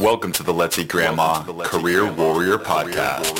Welcome 0.00 0.32
to 0.32 0.42
the 0.42 0.54
Let's 0.54 0.78
Eat 0.78 0.88
Grandma 0.88 1.42
Career 1.42 2.10
Warrior 2.10 2.56
Podcast. 2.56 3.36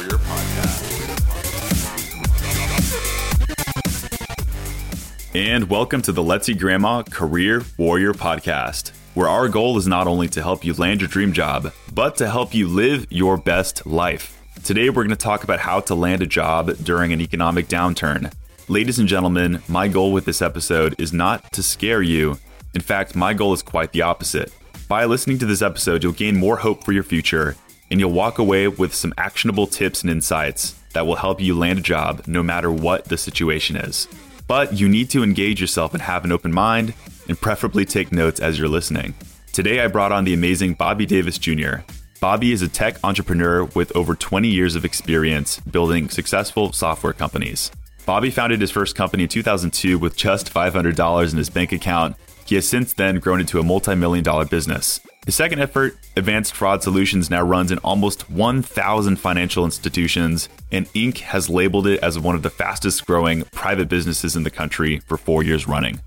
And 5.34 5.70
welcome 5.70 6.02
to 6.02 6.12
the 6.12 6.22
Let's 6.22 6.50
Eat 6.50 6.58
Grandma 6.58 7.02
Career 7.04 7.62
Warrior 7.78 8.12
Podcast, 8.12 8.90
where 9.14 9.26
our 9.26 9.48
goal 9.48 9.78
is 9.78 9.86
not 9.86 10.06
only 10.06 10.28
to 10.28 10.42
help 10.42 10.62
you 10.62 10.74
land 10.74 11.00
your 11.00 11.08
dream 11.08 11.32
job, 11.32 11.72
but 11.94 12.16
to 12.16 12.28
help 12.28 12.52
you 12.52 12.68
live 12.68 13.06
your 13.08 13.38
best 13.38 13.86
life. 13.86 14.38
Today, 14.62 14.90
we're 14.90 15.04
going 15.04 15.08
to 15.08 15.16
talk 15.16 15.42
about 15.42 15.60
how 15.60 15.80
to 15.80 15.94
land 15.94 16.20
a 16.20 16.26
job 16.26 16.76
during 16.84 17.14
an 17.14 17.22
economic 17.22 17.68
downturn. 17.68 18.34
Ladies 18.68 18.98
and 18.98 19.08
gentlemen, 19.08 19.62
my 19.66 19.88
goal 19.88 20.12
with 20.12 20.26
this 20.26 20.42
episode 20.42 20.94
is 21.00 21.10
not 21.10 21.52
to 21.52 21.62
scare 21.62 22.02
you. 22.02 22.36
In 22.74 22.82
fact, 22.82 23.16
my 23.16 23.32
goal 23.32 23.54
is 23.54 23.62
quite 23.62 23.92
the 23.92 24.02
opposite. 24.02 24.52
By 24.90 25.04
listening 25.04 25.38
to 25.38 25.46
this 25.46 25.62
episode, 25.62 26.02
you'll 26.02 26.14
gain 26.14 26.36
more 26.36 26.56
hope 26.56 26.82
for 26.82 26.90
your 26.90 27.04
future, 27.04 27.54
and 27.92 28.00
you'll 28.00 28.10
walk 28.10 28.40
away 28.40 28.66
with 28.66 28.92
some 28.92 29.14
actionable 29.16 29.68
tips 29.68 30.02
and 30.02 30.10
insights 30.10 30.74
that 30.94 31.06
will 31.06 31.14
help 31.14 31.40
you 31.40 31.56
land 31.56 31.78
a 31.78 31.82
job 31.82 32.24
no 32.26 32.42
matter 32.42 32.72
what 32.72 33.04
the 33.04 33.16
situation 33.16 33.76
is. 33.76 34.08
But 34.48 34.72
you 34.72 34.88
need 34.88 35.08
to 35.10 35.22
engage 35.22 35.60
yourself 35.60 35.94
and 35.94 36.02
have 36.02 36.24
an 36.24 36.32
open 36.32 36.52
mind, 36.52 36.92
and 37.28 37.40
preferably 37.40 37.84
take 37.84 38.10
notes 38.10 38.40
as 38.40 38.58
you're 38.58 38.66
listening. 38.66 39.14
Today, 39.52 39.78
I 39.78 39.86
brought 39.86 40.10
on 40.10 40.24
the 40.24 40.34
amazing 40.34 40.74
Bobby 40.74 41.06
Davis 41.06 41.38
Jr. 41.38 41.84
Bobby 42.20 42.50
is 42.50 42.62
a 42.62 42.68
tech 42.68 42.96
entrepreneur 43.04 43.66
with 43.66 43.94
over 43.94 44.16
20 44.16 44.48
years 44.48 44.74
of 44.74 44.84
experience 44.84 45.60
building 45.60 46.08
successful 46.08 46.72
software 46.72 47.12
companies. 47.12 47.70
Bobby 48.06 48.30
founded 48.30 48.60
his 48.60 48.72
first 48.72 48.96
company 48.96 49.22
in 49.22 49.28
2002 49.28 50.00
with 50.00 50.16
just 50.16 50.52
$500 50.52 51.30
in 51.30 51.38
his 51.38 51.48
bank 51.48 51.70
account 51.70 52.16
he 52.50 52.56
has 52.56 52.68
since 52.68 52.92
then 52.92 53.20
grown 53.20 53.38
into 53.38 53.60
a 53.60 53.62
multi 53.62 53.94
million 53.94 54.24
dollar 54.24 54.44
business. 54.44 55.00
His 55.24 55.36
second 55.36 55.60
effort, 55.60 55.96
Advanced 56.16 56.52
Fraud 56.52 56.82
Solutions, 56.82 57.30
now 57.30 57.42
runs 57.42 57.70
in 57.70 57.78
almost 57.78 58.28
1,000 58.28 59.16
financial 59.16 59.64
institutions, 59.64 60.48
and 60.72 60.92
Inc. 60.92 61.18
has 61.18 61.48
labeled 61.48 61.86
it 61.86 62.00
as 62.02 62.18
one 62.18 62.34
of 62.34 62.42
the 62.42 62.50
fastest 62.50 63.06
growing 63.06 63.44
private 63.52 63.88
businesses 63.88 64.34
in 64.34 64.42
the 64.42 64.50
country 64.50 64.98
for 65.06 65.16
four 65.16 65.44
years 65.44 65.68
running. 65.68 66.00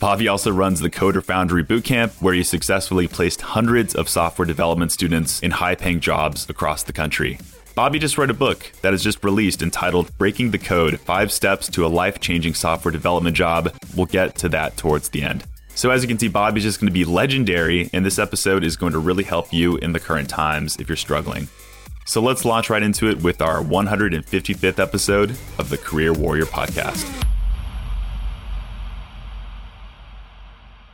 Bobby 0.00 0.28
also 0.28 0.50
runs 0.50 0.80
the 0.80 0.88
Coder 0.88 1.22
Foundry 1.22 1.62
Bootcamp, 1.62 2.22
where 2.22 2.32
he 2.32 2.42
successfully 2.42 3.06
placed 3.06 3.42
hundreds 3.42 3.94
of 3.94 4.08
software 4.08 4.46
development 4.46 4.92
students 4.92 5.40
in 5.40 5.50
high 5.50 5.74
paying 5.74 6.00
jobs 6.00 6.48
across 6.48 6.82
the 6.84 6.94
country. 6.94 7.38
Bobby 7.74 7.98
just 7.98 8.16
wrote 8.16 8.30
a 8.30 8.34
book 8.34 8.72
that 8.80 8.94
is 8.94 9.02
just 9.02 9.22
released 9.22 9.60
entitled 9.60 10.16
Breaking 10.16 10.52
the 10.52 10.58
Code 10.58 10.98
Five 11.00 11.30
Steps 11.30 11.68
to 11.68 11.84
a 11.84 11.88
Life 11.88 12.18
Changing 12.18 12.54
Software 12.54 12.92
Development 12.92 13.36
Job. 13.36 13.74
We'll 13.94 14.06
get 14.06 14.36
to 14.36 14.48
that 14.48 14.78
towards 14.78 15.10
the 15.10 15.22
end. 15.22 15.44
So, 15.74 15.90
as 15.90 16.02
you 16.02 16.08
can 16.08 16.18
see, 16.18 16.28
Bobby's 16.28 16.64
just 16.64 16.80
going 16.80 16.88
to 16.88 16.92
be 16.92 17.04
legendary, 17.04 17.88
and 17.92 18.04
this 18.04 18.18
episode 18.18 18.62
is 18.62 18.76
going 18.76 18.92
to 18.92 18.98
really 18.98 19.24
help 19.24 19.52
you 19.52 19.76
in 19.78 19.92
the 19.92 20.00
current 20.00 20.28
times 20.28 20.76
if 20.76 20.88
you're 20.88 20.96
struggling. 20.96 21.48
So, 22.04 22.20
let's 22.20 22.44
launch 22.44 22.68
right 22.68 22.82
into 22.82 23.08
it 23.08 23.22
with 23.22 23.40
our 23.40 23.62
155th 23.62 24.78
episode 24.78 25.30
of 25.58 25.70
the 25.70 25.78
Career 25.78 26.12
Warrior 26.12 26.44
Podcast. 26.44 27.26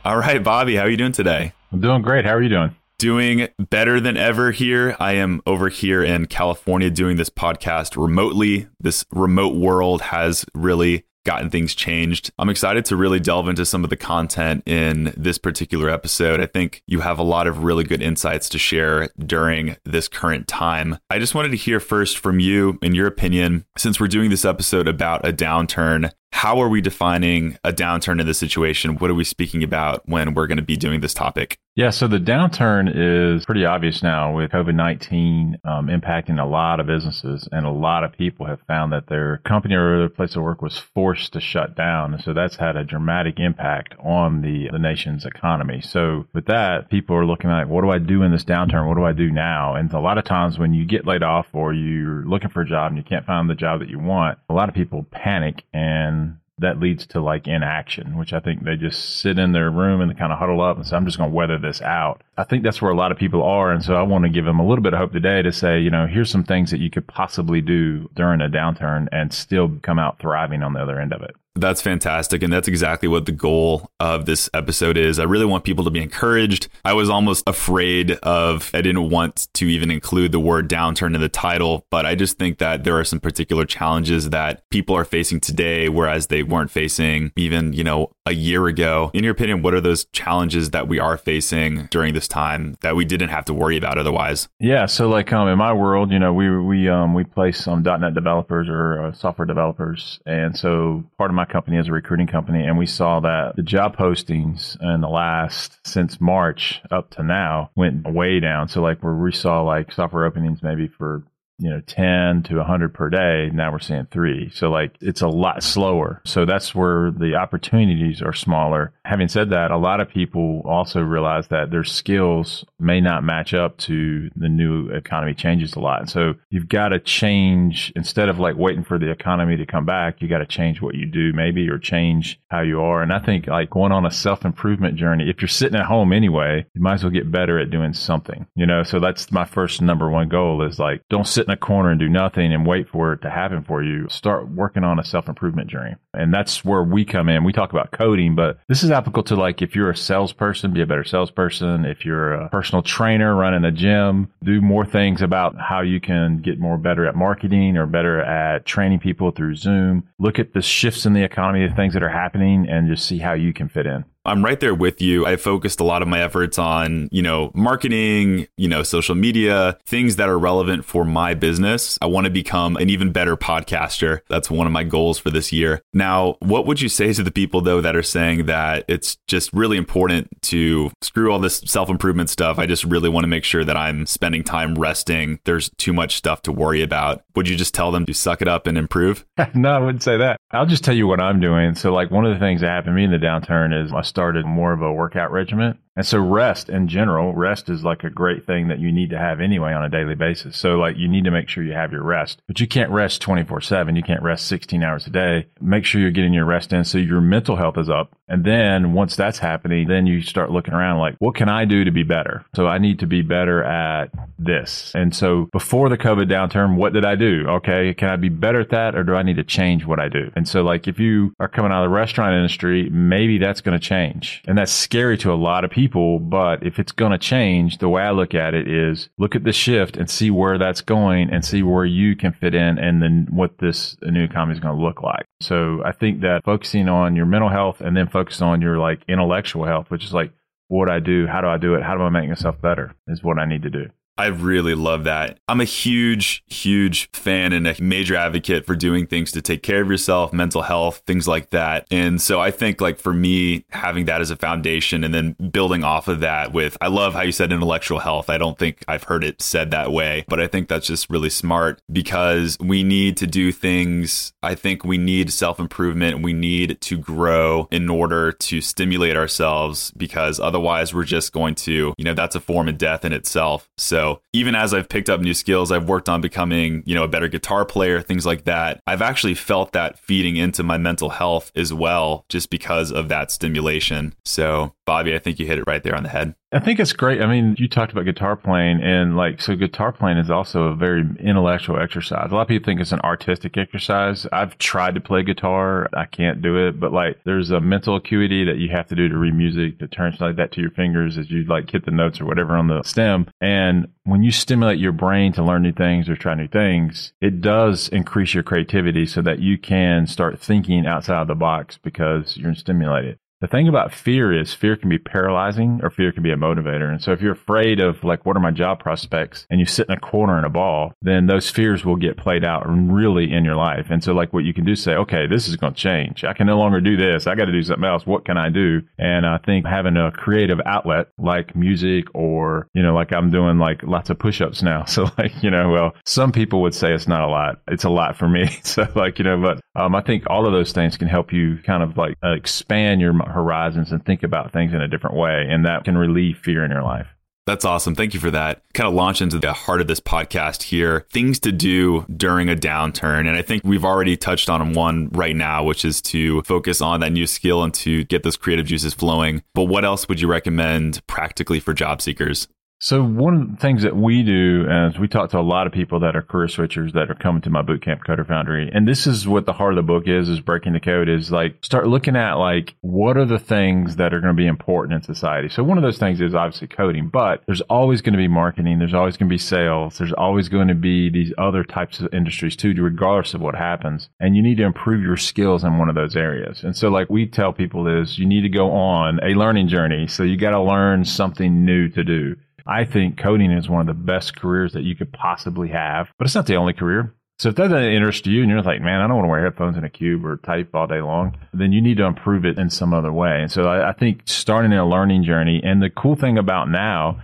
All 0.05 0.17
right, 0.17 0.41
Bobby, 0.41 0.77
how 0.77 0.83
are 0.83 0.89
you 0.89 0.97
doing 0.97 1.11
today? 1.11 1.51
I'm 1.73 1.81
doing 1.81 2.01
great. 2.01 2.23
How 2.23 2.31
are 2.31 2.41
you 2.41 2.49
doing? 2.49 2.73
Doing 2.99 3.49
better 3.59 3.99
than 3.99 4.15
ever 4.17 4.51
here. 4.51 4.95
I 4.99 5.13
am 5.13 5.41
over 5.45 5.67
here 5.69 6.01
in 6.03 6.25
California 6.27 6.89
doing 6.89 7.17
this 7.17 7.29
podcast 7.29 8.01
remotely. 8.01 8.67
This 8.79 9.05
remote 9.11 9.55
world 9.55 10.01
has 10.03 10.45
really 10.53 11.03
gotten 11.25 11.49
things 11.49 11.75
changed. 11.75 12.31
I'm 12.39 12.49
excited 12.49 12.85
to 12.85 12.95
really 12.95 13.19
delve 13.19 13.49
into 13.49 13.65
some 13.65 13.83
of 13.83 13.89
the 13.89 13.97
content 13.97 14.63
in 14.65 15.13
this 15.17 15.37
particular 15.37 15.89
episode. 15.89 16.39
I 16.39 16.45
think 16.45 16.81
you 16.87 17.01
have 17.01 17.19
a 17.19 17.23
lot 17.23 17.47
of 17.47 17.63
really 17.63 17.83
good 17.83 18.01
insights 18.01 18.49
to 18.49 18.59
share 18.59 19.09
during 19.19 19.75
this 19.85 20.07
current 20.07 20.47
time. 20.47 20.97
I 21.09 21.19
just 21.19 21.35
wanted 21.35 21.49
to 21.49 21.57
hear 21.57 21.79
first 21.79 22.17
from 22.17 22.39
you, 22.39 22.79
in 22.81 22.95
your 22.95 23.07
opinion, 23.07 23.65
since 23.77 23.99
we're 23.99 24.07
doing 24.07 24.29
this 24.29 24.45
episode 24.45 24.87
about 24.87 25.27
a 25.27 25.33
downturn, 25.33 26.11
how 26.31 26.61
are 26.61 26.69
we 26.69 26.79
defining 26.79 27.57
a 27.63 27.73
downturn 27.73 28.21
in 28.21 28.27
this 28.27 28.37
situation? 28.37 28.97
What 28.97 29.09
are 29.09 29.15
we 29.15 29.23
speaking 29.23 29.63
about 29.63 30.07
when 30.07 30.33
we're 30.33 30.47
going 30.47 30.57
to 30.57 30.63
be 30.63 30.77
doing 30.77 31.01
this 31.01 31.13
topic? 31.13 31.57
Yeah, 31.75 31.91
so 31.91 32.07
the 32.07 32.17
downturn 32.17 32.91
is 32.93 33.45
pretty 33.45 33.63
obvious 33.63 34.03
now 34.03 34.35
with 34.35 34.51
COVID 34.51 34.75
19 34.75 35.59
um, 35.63 35.87
impacting 35.87 36.41
a 36.41 36.45
lot 36.45 36.81
of 36.81 36.87
businesses, 36.87 37.47
and 37.53 37.65
a 37.65 37.71
lot 37.71 38.03
of 38.03 38.11
people 38.11 38.45
have 38.47 38.59
found 38.67 38.91
that 38.91 39.07
their 39.07 39.37
company 39.45 39.75
or 39.75 39.99
their 39.99 40.09
place 40.09 40.35
of 40.35 40.43
work 40.43 40.61
was 40.61 40.77
forced 40.77 41.31
to 41.33 41.39
shut 41.39 41.75
down. 41.77 42.13
And 42.13 42.21
so 42.21 42.33
that's 42.33 42.57
had 42.57 42.75
a 42.75 42.83
dramatic 42.83 43.39
impact 43.39 43.95
on 44.03 44.41
the, 44.41 44.67
the 44.71 44.79
nation's 44.79 45.25
economy. 45.25 45.79
So 45.79 46.25
with 46.33 46.47
that, 46.47 46.89
people 46.89 47.15
are 47.15 47.25
looking 47.25 47.49
at 47.49 47.69
what 47.69 47.81
do 47.81 47.91
I 47.91 47.99
do 47.99 48.23
in 48.23 48.31
this 48.31 48.43
downturn? 48.43 48.87
What 48.87 48.97
do 48.97 49.05
I 49.05 49.13
do 49.13 49.31
now? 49.31 49.75
And 49.75 49.93
a 49.93 50.01
lot 50.01 50.17
of 50.17 50.25
times 50.25 50.59
when 50.59 50.73
you 50.73 50.85
get 50.85 51.07
laid 51.07 51.23
off 51.23 51.47
or 51.53 51.73
you're 51.73 52.25
looking 52.25 52.49
for 52.49 52.61
a 52.61 52.67
job 52.67 52.91
and 52.91 52.97
you 52.97 53.03
can't 53.03 53.25
find 53.25 53.49
the 53.49 53.55
job 53.55 53.79
that 53.79 53.89
you 53.89 53.99
want, 53.99 54.37
a 54.49 54.53
lot 54.53 54.67
of 54.67 54.75
people 54.75 55.05
panic 55.11 55.63
and 55.73 56.18
that 56.59 56.79
leads 56.79 57.05
to 57.07 57.21
like 57.21 57.47
inaction, 57.47 58.17
which 58.17 58.33
I 58.33 58.39
think 58.39 58.63
they 58.63 58.75
just 58.75 59.19
sit 59.19 59.39
in 59.39 59.51
their 59.51 59.69
room 59.69 60.01
and 60.01 60.17
kind 60.17 60.31
of 60.31 60.39
huddle 60.39 60.61
up 60.61 60.77
and 60.77 60.85
say, 60.85 60.95
I'm 60.95 61.05
just 61.05 61.17
going 61.17 61.31
to 61.31 61.35
weather 61.35 61.57
this 61.57 61.81
out. 61.81 62.21
I 62.37 62.43
think 62.43 62.63
that's 62.63 62.81
where 62.81 62.91
a 62.91 62.95
lot 62.95 63.11
of 63.11 63.17
people 63.17 63.43
are. 63.43 63.71
And 63.71 63.83
so 63.83 63.95
I 63.95 64.01
want 64.03 64.23
to 64.23 64.29
give 64.29 64.45
them 64.45 64.59
a 64.59 64.67
little 64.67 64.83
bit 64.83 64.93
of 64.93 64.99
hope 64.99 65.11
today 65.11 65.41
to 65.41 65.51
say, 65.51 65.79
you 65.79 65.89
know, 65.89 66.07
here's 66.07 66.29
some 66.29 66.43
things 66.43 66.71
that 66.71 66.79
you 66.79 66.89
could 66.89 67.07
possibly 67.07 67.61
do 67.61 68.09
during 68.15 68.41
a 68.41 68.49
downturn 68.49 69.07
and 69.11 69.33
still 69.33 69.69
come 69.81 69.99
out 69.99 70.19
thriving 70.19 70.63
on 70.63 70.73
the 70.73 70.81
other 70.81 70.99
end 70.99 71.13
of 71.13 71.21
it. 71.21 71.35
That's 71.59 71.81
fantastic. 71.81 72.41
And 72.41 72.51
that's 72.51 72.67
exactly 72.67 73.09
what 73.09 73.25
the 73.25 73.31
goal 73.31 73.91
of 73.99 74.25
this 74.25 74.49
episode 74.53 74.97
is. 74.97 75.19
I 75.19 75.23
really 75.23 75.45
want 75.45 75.63
people 75.63 75.83
to 75.83 75.91
be 75.91 76.01
encouraged. 76.01 76.69
I 76.85 76.93
was 76.93 77.09
almost 77.09 77.43
afraid 77.47 78.11
of, 78.23 78.71
I 78.73 78.81
didn't 78.81 79.09
want 79.09 79.47
to 79.55 79.65
even 79.65 79.91
include 79.91 80.31
the 80.31 80.39
word 80.39 80.69
downturn 80.69 81.15
in 81.15 81.21
the 81.21 81.29
title, 81.29 81.85
but 81.91 82.05
I 82.05 82.15
just 82.15 82.37
think 82.37 82.59
that 82.59 82.83
there 82.83 82.97
are 82.97 83.03
some 83.03 83.19
particular 83.19 83.65
challenges 83.65 84.29
that 84.29 84.63
people 84.69 84.95
are 84.95 85.05
facing 85.05 85.39
today, 85.39 85.89
whereas 85.89 86.27
they 86.27 86.43
weren't 86.43 86.71
facing 86.71 87.31
even, 87.35 87.73
you 87.73 87.83
know, 87.83 88.11
a 88.29 88.33
year 88.33 88.67
ago. 88.67 89.09
In 89.13 89.23
your 89.23 89.31
opinion, 89.31 89.63
what 89.63 89.73
are 89.73 89.81
those 89.81 90.05
challenges 90.05 90.69
that 90.69 90.87
we 90.87 90.99
are 90.99 91.17
facing 91.17 91.87
during 91.87 92.13
this 92.13 92.27
time 92.27 92.77
that 92.81 92.95
we 92.95 93.03
didn't 93.03 93.29
have 93.29 93.43
to 93.45 93.53
worry 93.53 93.75
about 93.75 93.97
otherwise? 93.97 94.47
Yeah. 94.59 94.85
So 94.85 95.09
like 95.09 95.33
um, 95.33 95.47
in 95.47 95.57
my 95.57 95.73
world, 95.73 96.11
you 96.11 96.19
know, 96.19 96.31
we, 96.33 96.55
we, 96.57 96.87
um, 96.87 97.13
we 97.15 97.23
place 97.23 97.63
some 97.63 97.81
.NET 97.81 98.13
developers 98.13 98.67
or 98.69 99.01
uh, 99.01 99.13
software 99.13 99.47
developers. 99.47 100.19
And 100.25 100.55
so 100.55 101.03
part 101.17 101.31
of 101.31 101.35
my 101.35 101.45
company 101.45 101.77
is 101.77 101.87
a 101.87 101.91
recruiting 101.91 102.27
company, 102.27 102.65
and 102.65 102.77
we 102.77 102.85
saw 102.85 103.19
that 103.21 103.53
the 103.55 103.63
job 103.63 103.97
postings 103.97 104.77
in 104.81 105.01
the 105.01 105.09
last 105.09 105.79
since 105.85 106.21
March 106.21 106.81
up 106.91 107.09
to 107.11 107.23
now 107.23 107.71
went 107.75 108.07
way 108.07 108.39
down. 108.39 108.69
So 108.69 108.81
like 108.81 109.03
where 109.03 109.15
we 109.15 109.31
saw 109.31 109.63
like 109.63 109.91
software 109.91 110.25
openings 110.25 110.61
maybe 110.61 110.87
for 110.87 111.23
you 111.59 111.69
know 111.69 111.81
10 111.81 112.43
to 112.43 112.55
100 112.55 112.93
per 112.93 113.09
day 113.09 113.49
now 113.53 113.71
we're 113.71 113.79
seeing 113.79 114.07
three. 114.11 114.49
So 114.53 114.69
like 114.69 114.95
it's 115.01 115.21
a 115.21 115.27
lot 115.27 115.63
slower. 115.63 116.21
So 116.25 116.45
that's 116.45 116.73
where 116.73 117.11
the 117.11 117.35
opportunities 117.35 118.21
are 118.21 118.33
smaller. 118.33 118.93
Having 119.05 119.27
said 119.29 119.49
that 119.51 119.71
a 119.71 119.77
lot 119.77 119.99
of 119.99 120.09
people 120.09 120.61
also 120.65 121.01
realize 121.01 121.47
that 121.49 121.71
their 121.71 121.83
skills 121.83 122.65
may 122.79 123.01
not 123.01 123.23
match 123.23 123.53
up 123.53 123.77
to 123.77 124.29
the 124.35 124.49
new 124.49 124.89
economy 124.89 125.33
changes 125.33 125.73
a 125.75 125.79
lot. 125.79 125.99
And 125.99 126.09
so 126.09 126.35
you've 126.49 126.69
got 126.69 126.89
to 126.89 126.99
change 126.99 127.91
instead 127.95 128.29
of 128.29 128.39
like 128.39 128.55
waiting 128.55 128.83
for 128.83 128.97
the 128.97 129.11
economy 129.11 129.57
to 129.57 129.65
come 129.65 129.85
back 129.85 130.21
you 130.21 130.27
got 130.27 130.39
to 130.39 130.45
change 130.45 130.81
what 130.81 130.95
you 130.95 131.05
do 131.05 131.33
maybe 131.33 131.67
or 131.69 131.77
change 131.77 132.39
how 132.49 132.61
you 132.61 132.81
are. 132.81 133.01
And 133.01 133.11
i 133.13 133.19
think 133.19 133.47
like 133.47 133.69
going 133.69 133.91
on 133.91 134.05
a 134.05 134.11
self-improvement 134.11 134.95
journey 134.95 135.29
if 135.29 135.41
you're 135.41 135.49
sitting 135.49 135.79
at 135.79 135.85
home 135.85 136.13
anyway 136.13 136.65
you 136.73 136.81
might 136.81 136.95
as 136.95 137.03
well 137.03 137.11
get 137.11 137.31
better 137.31 137.59
at 137.59 137.69
doing 137.69 137.93
something 137.93 138.47
you 138.55 138.65
know? 138.65 138.83
So 138.83 138.99
that's 138.99 139.31
my 139.31 139.45
first 139.45 139.81
number 139.81 140.09
one 140.09 140.29
goal 140.29 140.61
is 140.63 140.79
like 140.79 141.01
don't 141.09 141.27
sit 141.27 141.47
in 141.49 141.53
a 141.53 141.57
corner 141.57 141.89
and 141.89 141.99
do 141.99 142.07
nothing 142.07 142.53
and 142.53 142.65
wait 142.65 142.87
for 142.89 143.13
it 143.13 143.21
to 143.21 143.29
happen 143.29 143.63
for 143.63 143.83
you. 143.83 144.07
Start 144.09 144.49
working 144.49 144.83
on 144.83 144.99
a 144.99 145.03
self 145.03 145.27
improvement 145.27 145.69
journey. 145.69 145.95
And 146.13 146.33
that's 146.33 146.63
where 146.63 146.83
we 146.83 147.05
come 147.05 147.29
in. 147.29 147.43
We 147.43 147.53
talk 147.53 147.71
about 147.71 147.91
coding, 147.91 148.35
but 148.35 148.59
this 148.67 148.83
is 148.83 148.91
applicable 148.91 149.23
to 149.23 149.35
like 149.35 149.61
if 149.61 149.75
you're 149.75 149.89
a 149.89 149.97
salesperson, 149.97 150.73
be 150.73 150.81
a 150.81 150.85
better 150.85 151.03
salesperson. 151.03 151.85
If 151.85 152.05
you're 152.05 152.33
a 152.33 152.49
personal 152.49 152.81
trainer 152.81 153.35
running 153.35 153.65
a 153.65 153.71
gym, 153.71 154.31
do 154.43 154.61
more 154.61 154.85
things 154.85 155.21
about 155.21 155.55
how 155.59 155.81
you 155.81 155.99
can 155.99 156.41
get 156.41 156.59
more 156.59 156.77
better 156.77 157.05
at 157.05 157.15
marketing 157.15 157.77
or 157.77 157.85
better 157.85 158.21
at 158.21 158.65
training 158.65 158.99
people 158.99 159.31
through 159.31 159.55
Zoom. 159.55 160.07
Look 160.19 160.39
at 160.39 160.53
the 160.53 160.61
shifts 160.61 161.05
in 161.05 161.13
the 161.13 161.23
economy, 161.23 161.67
the 161.67 161.75
things 161.75 161.93
that 161.93 162.03
are 162.03 162.09
happening, 162.09 162.67
and 162.69 162.87
just 162.87 163.05
see 163.05 163.19
how 163.19 163.33
you 163.33 163.53
can 163.53 163.69
fit 163.69 163.85
in. 163.85 164.05
I'm 164.25 164.43
right 164.43 164.59
there 164.59 164.75
with 164.75 165.01
you. 165.01 165.25
I 165.25 165.37
focused 165.37 165.79
a 165.79 165.83
lot 165.83 166.01
of 166.01 166.07
my 166.07 166.21
efforts 166.21 166.59
on, 166.59 167.09
you 167.11 167.21
know, 167.21 167.51
marketing, 167.53 168.47
you 168.57 168.67
know, 168.67 168.83
social 168.83 169.15
media, 169.15 169.77
things 169.85 170.17
that 170.17 170.29
are 170.29 170.37
relevant 170.37 170.85
for 170.85 171.05
my 171.05 171.33
business. 171.33 171.97
I 172.01 172.07
want 172.07 172.25
to 172.25 172.31
become 172.31 172.75
an 172.77 172.89
even 172.89 173.11
better 173.11 173.37
podcaster. 173.37 174.21
That's 174.29 174.51
one 174.51 174.67
of 174.67 174.73
my 174.73 174.83
goals 174.83 175.19
for 175.19 175.29
this 175.29 175.51
year. 175.51 175.81
Now, 175.93 176.35
what 176.39 176.65
would 176.65 176.81
you 176.81 176.89
say 176.89 177.13
to 177.13 177.23
the 177.23 177.31
people 177.31 177.61
though 177.61 177.81
that 177.81 177.95
are 177.95 178.03
saying 178.03 178.45
that 178.47 178.85
it's 178.87 179.17
just 179.27 179.53
really 179.53 179.77
important 179.77 180.27
to 180.43 180.91
screw 181.01 181.31
all 181.31 181.39
this 181.39 181.61
self-improvement 181.65 182.29
stuff? 182.29 182.59
I 182.59 182.65
just 182.65 182.83
really 182.83 183.09
want 183.09 183.23
to 183.23 183.29
make 183.29 183.43
sure 183.43 183.63
that 183.63 183.77
I'm 183.77 184.05
spending 184.05 184.43
time 184.43 184.75
resting. 184.75 185.39
There's 185.45 185.69
too 185.77 185.93
much 185.93 186.17
stuff 186.17 186.41
to 186.43 186.51
worry 186.51 186.81
about. 186.81 187.23
Would 187.35 187.47
you 187.47 187.55
just 187.55 187.73
tell 187.73 187.91
them 187.91 188.05
to 188.05 188.13
suck 188.13 188.41
it 188.41 188.47
up 188.47 188.67
and 188.67 188.77
improve? 188.77 189.25
no, 189.53 189.71
I 189.71 189.79
wouldn't 189.79 190.03
say 190.03 190.17
that. 190.17 190.37
I'll 190.51 190.65
just 190.65 190.83
tell 190.83 190.95
you 190.95 191.07
what 191.07 191.21
I'm 191.21 191.39
doing. 191.39 191.75
So 191.75 191.93
like 191.93 192.11
one 192.11 192.25
of 192.25 192.33
the 192.33 192.39
things 192.39 192.61
that 192.61 192.67
happened 192.67 192.93
to 192.93 192.95
me 192.95 193.05
in 193.05 193.11
the 193.11 193.17
downturn 193.17 193.85
is 193.85 193.93
I 193.93 194.01
started 194.09 194.45
more 194.45 194.73
of 194.73 194.81
a 194.81 194.91
workout 194.91 195.31
regimen. 195.31 195.77
And 195.95 196.05
so 196.05 196.19
rest 196.19 196.69
in 196.69 196.87
general, 196.87 197.33
rest 197.33 197.67
is 197.69 197.83
like 197.83 198.03
a 198.05 198.09
great 198.09 198.45
thing 198.45 198.69
that 198.69 198.79
you 198.79 198.91
need 198.91 199.09
to 199.09 199.17
have 199.17 199.41
anyway 199.41 199.73
on 199.73 199.83
a 199.83 199.89
daily 199.89 200.15
basis. 200.15 200.57
So 200.57 200.75
like 200.77 200.95
you 200.95 201.09
need 201.09 201.25
to 201.25 201.31
make 201.31 201.49
sure 201.49 201.61
you 201.61 201.73
have 201.73 201.91
your 201.91 202.03
rest, 202.03 202.41
but 202.47 202.59
you 202.59 202.67
can't 202.67 202.89
rest 202.89 203.21
24 203.21 203.59
seven. 203.61 203.95
You 203.95 204.03
can't 204.03 204.23
rest 204.23 204.47
16 204.47 204.81
hours 204.81 205.07
a 205.07 205.09
day. 205.09 205.47
Make 205.59 205.85
sure 205.85 205.99
you're 205.99 206.11
getting 206.11 206.33
your 206.33 206.45
rest 206.45 206.71
in 206.71 206.85
so 206.85 206.97
your 206.97 207.19
mental 207.19 207.57
health 207.57 207.77
is 207.77 207.89
up. 207.89 208.15
And 208.29 208.45
then 208.45 208.93
once 208.93 209.15
that's 209.15 209.39
happening, 209.39 209.87
then 209.87 210.05
you 210.05 210.21
start 210.21 210.51
looking 210.51 210.73
around 210.73 210.99
like, 210.99 211.15
what 211.19 211.35
can 211.35 211.49
I 211.49 211.65
do 211.65 211.83
to 211.83 211.91
be 211.91 212.03
better? 212.03 212.45
So 212.55 212.67
I 212.67 212.77
need 212.77 212.99
to 212.99 213.07
be 213.07 213.21
better 213.21 213.63
at 213.63 214.11
this. 214.37 214.93
And 214.95 215.13
so 215.15 215.49
before 215.51 215.89
the 215.89 215.97
COVID 215.97 216.29
downturn, 216.31 216.75
what 216.75 216.93
did 216.93 217.03
I 217.03 217.15
do? 217.15 217.45
Okay. 217.47 217.93
Can 217.95 218.09
I 218.09 218.15
be 218.15 218.29
better 218.29 218.61
at 218.61 218.69
that 218.69 218.95
or 218.95 219.03
do 219.03 219.15
I 219.15 219.23
need 219.23 219.37
to 219.37 219.43
change 219.43 219.85
what 219.85 219.99
I 219.99 220.07
do? 220.07 220.31
And 220.35 220.47
so 220.47 220.61
like 220.61 220.87
if 220.87 220.99
you 220.99 221.33
are 221.39 221.47
coming 221.47 221.71
out 221.71 221.83
of 221.83 221.89
the 221.89 221.95
restaurant 221.95 222.35
industry, 222.35 222.89
maybe 222.89 223.37
that's 223.37 223.61
going 223.61 223.77
to 223.77 223.85
change. 223.85 224.43
And 224.47 224.57
that's 224.57 224.71
scary 224.71 225.17
to 225.17 225.33
a 225.33 225.35
lot 225.35 225.65
of 225.65 225.71
people 225.71 225.88
people, 225.89 226.19
but 226.19 226.63
if 226.63 226.77
it's 226.77 226.91
going 226.91 227.11
to 227.11 227.17
change, 227.17 227.79
the 227.79 227.89
way 227.89 228.03
I 228.03 228.11
look 228.11 228.35
at 228.35 228.53
it 228.53 228.67
is 228.67 229.09
look 229.17 229.35
at 229.35 229.43
the 229.43 229.51
shift 229.51 229.97
and 229.97 230.09
see 230.09 230.29
where 230.29 230.57
that's 230.57 230.81
going 230.81 231.31
and 231.31 231.43
see 231.43 231.63
where 231.63 231.85
you 231.85 232.15
can 232.15 232.31
fit 232.31 232.53
in 232.53 232.77
and 232.77 233.01
then 233.01 233.27
what 233.31 233.57
this 233.57 233.97
new 234.03 234.23
economy 234.23 234.53
is 234.53 234.59
going 234.59 234.77
to 234.77 234.83
look 234.83 235.01
like. 235.01 235.25
So 235.41 235.81
I 235.83 235.91
think 235.91 236.21
that 236.21 236.43
focusing 236.45 236.87
on 236.87 237.15
your 237.15 237.25
mental 237.25 237.49
health 237.49 237.81
and 237.81 237.97
then 237.97 238.07
focusing 238.07 238.45
on 238.45 238.61
your 238.61 238.77
like 238.77 239.01
intellectual 239.07 239.65
health, 239.65 239.89
which 239.89 240.05
is 240.05 240.13
like, 240.13 240.31
what 240.67 240.87
I 240.87 240.99
do, 240.99 241.25
how 241.25 241.41
do 241.41 241.47
I 241.47 241.57
do 241.57 241.73
it, 241.73 241.81
how 241.81 241.97
do 241.97 242.03
I 242.03 242.09
make 242.09 242.29
myself 242.29 242.61
better 242.61 242.93
is 243.07 243.23
what 243.23 243.39
I 243.39 243.45
need 243.45 243.63
to 243.63 243.71
do. 243.71 243.87
I 244.19 244.25
really 244.25 244.75
love 244.75 245.05
that. 245.05 245.39
I'm 245.47 245.61
a 245.61 245.63
huge, 245.63 246.43
huge 246.47 247.09
fan 247.11 247.53
and 247.53 247.65
a 247.65 247.81
major 247.81 248.17
advocate 248.17 248.65
for 248.65 248.75
doing 248.75 249.07
things 249.07 249.31
to 249.31 249.41
take 249.41 249.63
care 249.63 249.81
of 249.81 249.89
yourself, 249.89 250.33
mental 250.33 250.61
health, 250.61 251.03
things 251.07 251.25
like 251.25 251.51
that. 251.51 251.87
And 251.89 252.21
so 252.21 252.41
I 252.41 252.51
think, 252.51 252.81
like, 252.81 252.99
for 252.99 253.13
me, 253.13 253.63
having 253.69 254.03
that 254.05 254.19
as 254.19 254.29
a 254.29 254.35
foundation 254.35 255.05
and 255.05 255.13
then 255.13 255.37
building 255.53 255.85
off 255.85 256.09
of 256.09 256.19
that 256.19 256.51
with, 256.51 256.75
I 256.81 256.87
love 256.87 257.13
how 257.13 257.21
you 257.21 257.31
said 257.31 257.53
intellectual 257.53 257.99
health. 257.99 258.29
I 258.29 258.37
don't 258.37 258.59
think 258.59 258.83
I've 258.89 259.03
heard 259.03 259.23
it 259.23 259.41
said 259.41 259.71
that 259.71 259.93
way, 259.93 260.25
but 260.27 260.41
I 260.41 260.47
think 260.47 260.67
that's 260.67 260.87
just 260.87 261.09
really 261.09 261.29
smart 261.29 261.81
because 261.89 262.57
we 262.59 262.83
need 262.83 263.15
to 263.17 263.27
do 263.27 263.53
things. 263.53 264.33
I 264.43 264.53
think 264.53 264.83
we 264.83 264.97
need 264.97 265.31
self 265.31 265.61
improvement. 265.61 266.21
We 266.21 266.33
need 266.33 266.81
to 266.81 266.97
grow 266.97 267.69
in 267.71 267.89
order 267.89 268.33
to 268.33 268.59
stimulate 268.59 269.15
ourselves 269.15 269.91
because 269.95 270.41
otherwise 270.41 270.93
we're 270.93 271.05
just 271.05 271.31
going 271.31 271.55
to, 271.55 271.93
you 271.97 272.03
know, 272.03 272.13
that's 272.13 272.35
a 272.35 272.41
form 272.41 272.67
of 272.67 272.77
death 272.77 273.05
in 273.05 273.13
itself. 273.13 273.69
So, 273.77 274.08
even 274.33 274.55
as 274.55 274.73
I've 274.73 274.89
picked 274.89 275.09
up 275.09 275.21
new 275.21 275.33
skills, 275.33 275.71
I've 275.71 275.87
worked 275.87 276.09
on 276.09 276.21
becoming, 276.21 276.83
you 276.85 276.95
know, 276.95 277.03
a 277.03 277.07
better 277.07 277.27
guitar 277.27 277.65
player, 277.65 278.01
things 278.01 278.25
like 278.25 278.45
that. 278.45 278.81
I've 278.87 279.01
actually 279.01 279.35
felt 279.35 279.73
that 279.73 279.99
feeding 279.99 280.37
into 280.37 280.63
my 280.63 280.77
mental 280.77 281.09
health 281.09 281.51
as 281.55 281.73
well, 281.73 282.25
just 282.29 282.49
because 282.49 282.91
of 282.91 283.07
that 283.09 283.31
stimulation. 283.31 284.13
So, 284.25 284.73
Bobby, 284.89 285.13
I 285.13 285.19
think 285.19 285.39
you 285.39 285.45
hit 285.45 285.59
it 285.59 285.65
right 285.67 285.83
there 285.83 285.93
on 285.93 286.01
the 286.01 286.09
head. 286.09 286.33
I 286.51 286.57
think 286.57 286.79
it's 286.79 286.93
great. 286.93 287.21
I 287.21 287.27
mean, 287.27 287.55
you 287.59 287.69
talked 287.69 287.91
about 287.91 288.05
guitar 288.05 288.35
playing, 288.35 288.81
and 288.81 289.15
like, 289.15 289.39
so 289.39 289.55
guitar 289.55 289.91
playing 289.91 290.17
is 290.17 290.31
also 290.31 290.63
a 290.63 290.75
very 290.75 291.01
intellectual 291.19 291.79
exercise. 291.79 292.31
A 292.31 292.33
lot 292.33 292.41
of 292.41 292.47
people 292.47 292.65
think 292.65 292.81
it's 292.81 292.91
an 292.91 293.01
artistic 293.01 293.55
exercise. 293.55 294.25
I've 294.31 294.57
tried 294.57 294.95
to 294.95 294.99
play 294.99 295.21
guitar, 295.21 295.87
I 295.95 296.05
can't 296.05 296.41
do 296.41 296.67
it, 296.67 296.79
but 296.79 296.91
like, 296.91 297.19
there's 297.23 297.51
a 297.51 297.61
mental 297.61 297.97
acuity 297.97 298.43
that 298.45 298.57
you 298.57 298.69
have 298.69 298.87
to 298.87 298.95
do 298.95 299.07
to 299.07 299.15
read 299.15 299.35
music 299.35 299.77
to 299.77 299.87
turn 299.87 300.17
like 300.19 300.37
that 300.37 300.53
to 300.53 300.61
your 300.61 300.71
fingers 300.71 301.19
as 301.19 301.29
you 301.29 301.43
like 301.43 301.69
hit 301.69 301.85
the 301.85 301.91
notes 301.91 302.19
or 302.19 302.25
whatever 302.25 302.57
on 302.57 302.67
the 302.67 302.81
stem. 302.81 303.27
And 303.39 303.89
when 304.05 304.23
you 304.23 304.31
stimulate 304.31 304.79
your 304.79 304.91
brain 304.91 305.33
to 305.33 305.43
learn 305.43 305.61
new 305.61 305.71
things 305.71 306.09
or 306.09 306.15
try 306.15 306.33
new 306.33 306.47
things, 306.47 307.13
it 307.21 307.41
does 307.41 307.89
increase 307.89 308.33
your 308.33 308.41
creativity 308.41 309.05
so 309.05 309.21
that 309.21 309.37
you 309.37 309.59
can 309.59 310.07
start 310.07 310.39
thinking 310.39 310.87
outside 310.87 311.21
of 311.21 311.27
the 311.27 311.35
box 311.35 311.77
because 311.77 312.37
you're 312.37 312.55
stimulated. 312.55 313.19
The 313.41 313.47
thing 313.47 313.69
about 313.69 313.93
fear 313.93 314.37
is 314.37 314.53
fear 314.53 314.75
can 314.75 314.89
be 314.89 314.97
paralyzing 314.97 315.79
or 315.81 315.89
fear 315.89 316.11
can 316.11 316.23
be 316.23 316.31
a 316.31 316.35
motivator. 316.35 316.91
And 316.91 317.01
so 317.01 317.13
if 317.13 317.21
you're 317.21 317.31
afraid 317.31 317.79
of 317.79 318.03
like, 318.03 318.25
what 318.25 318.35
are 318.35 318.41
my 318.41 318.51
job 318.51 318.79
prospects 318.81 319.47
and 319.49 319.61
you 319.61 319.65
sit 319.65 319.87
in 319.87 319.95
a 319.95 319.99
corner 319.99 320.37
in 320.37 320.43
a 320.43 320.49
ball, 320.49 320.91
then 321.01 321.27
those 321.27 321.49
fears 321.49 321.85
will 321.85 321.95
get 321.95 322.17
played 322.17 322.43
out 322.43 322.65
really 322.67 323.31
in 323.31 323.45
your 323.45 323.55
life. 323.55 323.87
And 323.89 324.03
so 324.03 324.13
like 324.13 324.33
what 324.33 324.43
you 324.43 324.53
can 324.53 324.65
do 324.65 324.73
is 324.73 324.83
say, 324.83 324.93
okay, 324.93 325.25
this 325.25 325.47
is 325.47 325.55
going 325.55 325.73
to 325.73 325.79
change. 325.79 326.25
I 326.25 326.33
can 326.33 326.47
no 326.47 326.57
longer 326.57 326.81
do 326.81 326.97
this. 326.97 327.27
I 327.27 327.35
got 327.35 327.45
to 327.45 327.53
do 327.53 327.63
something 327.63 327.85
else. 327.85 328.05
What 328.05 328.25
can 328.25 328.37
I 328.37 328.49
do? 328.49 328.81
And 328.97 329.25
I 329.25 329.37
think 329.37 329.65
having 329.65 329.95
a 329.95 330.11
creative 330.11 330.59
outlet 330.65 331.07
like 331.17 331.55
music 331.55 332.07
or, 332.13 332.67
you 332.73 332.83
know, 332.83 332.93
like 332.93 333.13
I'm 333.13 333.31
doing 333.31 333.57
like 333.57 333.83
lots 333.83 334.09
of 334.09 334.19
push-ups 334.19 334.61
now. 334.61 334.85
So 334.99 335.05
like, 335.17 335.43
you 335.43 335.51
know, 335.51 335.69
well, 335.69 335.93
some 336.03 336.33
people 336.33 336.61
would 336.63 336.73
say 336.73 336.93
it's 336.93 337.07
not 337.07 337.21
a 337.21 337.27
lot. 337.27 337.61
It's 337.69 337.85
a 337.85 337.89
lot 337.89 338.17
for 338.17 338.27
me. 338.27 338.49
So 338.63 338.85
like, 338.95 339.17
you 339.17 339.23
know, 339.23 339.39
but 339.39 339.61
um, 339.79 339.95
I 339.95 340.01
think 340.01 340.23
all 340.27 340.45
of 340.45 340.51
those 340.51 340.71
things 340.71 340.97
can 340.97 341.07
help 341.07 341.31
you 341.31 341.57
kind 341.65 341.81
of 341.81 341.97
like 341.97 342.15
uh, 342.23 342.31
expand 342.31 342.99
your 343.01 343.13
horizons 343.13 343.91
and 343.91 344.05
think 344.05 344.23
about 344.23 344.51
things 344.51 344.73
in 344.73 344.81
a 344.81 344.87
different 344.87 345.15
way. 345.15 345.47
And 345.49 345.65
that 345.65 345.85
can 345.85 345.97
relieve 345.97 346.37
fear 346.37 346.65
in 346.65 346.71
your 346.71 346.83
life. 346.83 347.07
That's 347.45 347.65
awesome. 347.65 347.95
Thank 347.95 348.13
you 348.13 348.19
for 348.19 348.29
that. 348.29 348.61
Kind 348.75 348.87
of 348.87 348.93
launch 348.93 349.21
into 349.23 349.39
the 349.39 349.53
heart 349.53 349.81
of 349.81 349.87
this 349.87 349.99
podcast 349.99 350.61
here 350.63 351.07
things 351.11 351.39
to 351.39 351.51
do 351.51 352.05
during 352.15 352.47
a 352.47 352.55
downturn. 352.55 353.21
And 353.21 353.31
I 353.35 353.41
think 353.41 353.63
we've 353.63 353.85
already 353.85 354.15
touched 354.17 354.49
on 354.49 354.73
one 354.73 355.09
right 355.09 355.35
now, 355.35 355.63
which 355.63 355.83
is 355.83 355.99
to 356.03 356.43
focus 356.43 356.79
on 356.79 356.99
that 356.99 357.11
new 357.11 357.25
skill 357.25 357.63
and 357.63 357.73
to 357.75 358.03
get 358.03 358.21
those 358.21 358.37
creative 358.37 358.67
juices 358.67 358.93
flowing. 358.93 359.41
But 359.55 359.63
what 359.63 359.83
else 359.83 360.07
would 360.07 360.21
you 360.21 360.27
recommend 360.27 361.05
practically 361.07 361.59
for 361.59 361.73
job 361.73 362.03
seekers? 362.03 362.47
So 362.81 363.03
one 363.03 363.33
of 363.33 363.51
the 363.51 363.57
things 363.57 363.83
that 363.83 363.97
we 363.97 364.23
do 364.23 364.65
is 364.69 364.97
we 364.97 365.09
talk 365.09 365.31
to 365.31 365.39
a 365.39 365.41
lot 365.41 365.67
of 365.67 365.73
people 365.73 365.99
that 365.99 366.15
are 366.15 366.21
career 366.21 366.47
switchers 366.47 366.93
that 366.93 367.11
are 367.11 367.15
coming 367.15 367.41
to 367.41 367.49
my 367.49 367.61
bootcamp 367.61 367.99
coder 368.07 368.25
foundry. 368.25 368.71
And 368.73 368.87
this 368.87 369.05
is 369.05 369.27
what 369.27 369.45
the 369.45 369.51
heart 369.51 369.73
of 369.73 369.75
the 369.75 369.81
book 369.83 370.07
is, 370.07 370.29
is 370.29 370.39
breaking 370.39 370.71
the 370.71 370.79
code 370.79 371.09
is 371.09 371.29
like 371.29 371.57
start 371.61 371.87
looking 371.87 372.15
at 372.15 372.35
like 372.35 372.75
what 372.79 373.17
are 373.17 373.25
the 373.25 373.37
things 373.37 373.97
that 373.97 374.13
are 374.13 374.21
going 374.21 374.33
to 374.33 374.41
be 374.41 374.47
important 374.47 374.93
in 374.93 375.03
society. 375.03 375.49
So 375.49 375.61
one 375.61 375.77
of 375.77 375.83
those 375.83 375.97
things 375.97 376.21
is 376.21 376.33
obviously 376.33 376.67
coding, 376.67 377.09
but 377.09 377.43
there's 377.47 377.59
always 377.61 378.01
going 378.01 378.13
to 378.13 378.17
be 378.17 378.29
marketing. 378.29 378.79
There's 378.79 378.93
always 378.93 379.17
going 379.17 379.27
to 379.27 379.33
be 379.33 379.37
sales. 379.37 379.97
There's 379.97 380.13
always 380.13 380.47
going 380.47 380.69
to 380.69 380.73
be 380.75 381.09
these 381.09 381.33
other 381.37 381.65
types 381.65 381.99
of 381.99 382.13
industries 382.13 382.55
too, 382.55 382.73
regardless 382.81 383.33
of 383.33 383.41
what 383.41 383.55
happens. 383.55 384.07
And 384.21 384.37
you 384.37 384.41
need 384.41 384.55
to 384.55 384.63
improve 384.63 385.03
your 385.03 385.17
skills 385.17 385.65
in 385.65 385.77
one 385.77 385.89
of 385.89 385.95
those 385.95 386.15
areas. 386.15 386.63
And 386.63 386.77
so 386.77 386.87
like 386.87 387.09
we 387.09 387.25
tell 387.25 387.51
people 387.51 387.87
is 388.01 388.17
you 388.17 388.25
need 388.25 388.43
to 388.43 388.49
go 388.49 388.71
on 388.71 389.19
a 389.21 389.35
learning 389.35 389.67
journey. 389.67 390.07
So 390.07 390.23
you 390.23 390.37
got 390.37 390.51
to 390.51 390.61
learn 390.61 391.03
something 391.03 391.65
new 391.65 391.89
to 391.89 392.05
do. 392.05 392.37
I 392.69 392.85
think 392.85 393.17
coding 393.17 393.51
is 393.51 393.67
one 393.67 393.81
of 393.81 393.87
the 393.87 394.01
best 394.01 394.35
careers 394.35 394.73
that 394.73 394.83
you 394.83 394.95
could 394.95 395.11
possibly 395.11 395.69
have, 395.69 396.09
but 396.17 396.25
it's 396.25 396.35
not 396.35 396.45
the 396.45 396.55
only 396.55 396.73
career. 396.73 397.15
So 397.39 397.49
if 397.49 397.55
that 397.55 397.69
doesn't 397.69 397.91
interest 397.91 398.27
you 398.27 398.41
and 398.41 398.51
you're 398.51 398.61
like, 398.61 398.81
man, 398.81 398.99
I 398.99 399.07
don't 399.07 399.15
want 399.15 399.25
to 399.25 399.29
wear 399.29 399.43
headphones 399.43 399.77
in 399.77 399.85
a 399.85 399.89
cube 399.89 400.25
or 400.25 400.37
type 400.37 400.75
all 400.75 400.87
day 400.87 401.01
long, 401.01 401.37
then 401.53 401.71
you 401.71 401.81
need 401.81 401.97
to 401.97 402.03
improve 402.03 402.45
it 402.45 402.59
in 402.59 402.69
some 402.69 402.93
other 402.93 403.13
way. 403.13 403.41
And 403.41 403.49
so 403.49 403.63
I, 403.63 403.89
I 403.89 403.93
think 403.93 404.23
starting 404.25 404.73
a 404.73 404.87
learning 404.87 405.23
journey, 405.23 405.61
and 405.63 405.81
the 405.81 405.89
cool 405.89 406.15
thing 406.15 406.37
about 406.37 406.69
now 406.69 407.21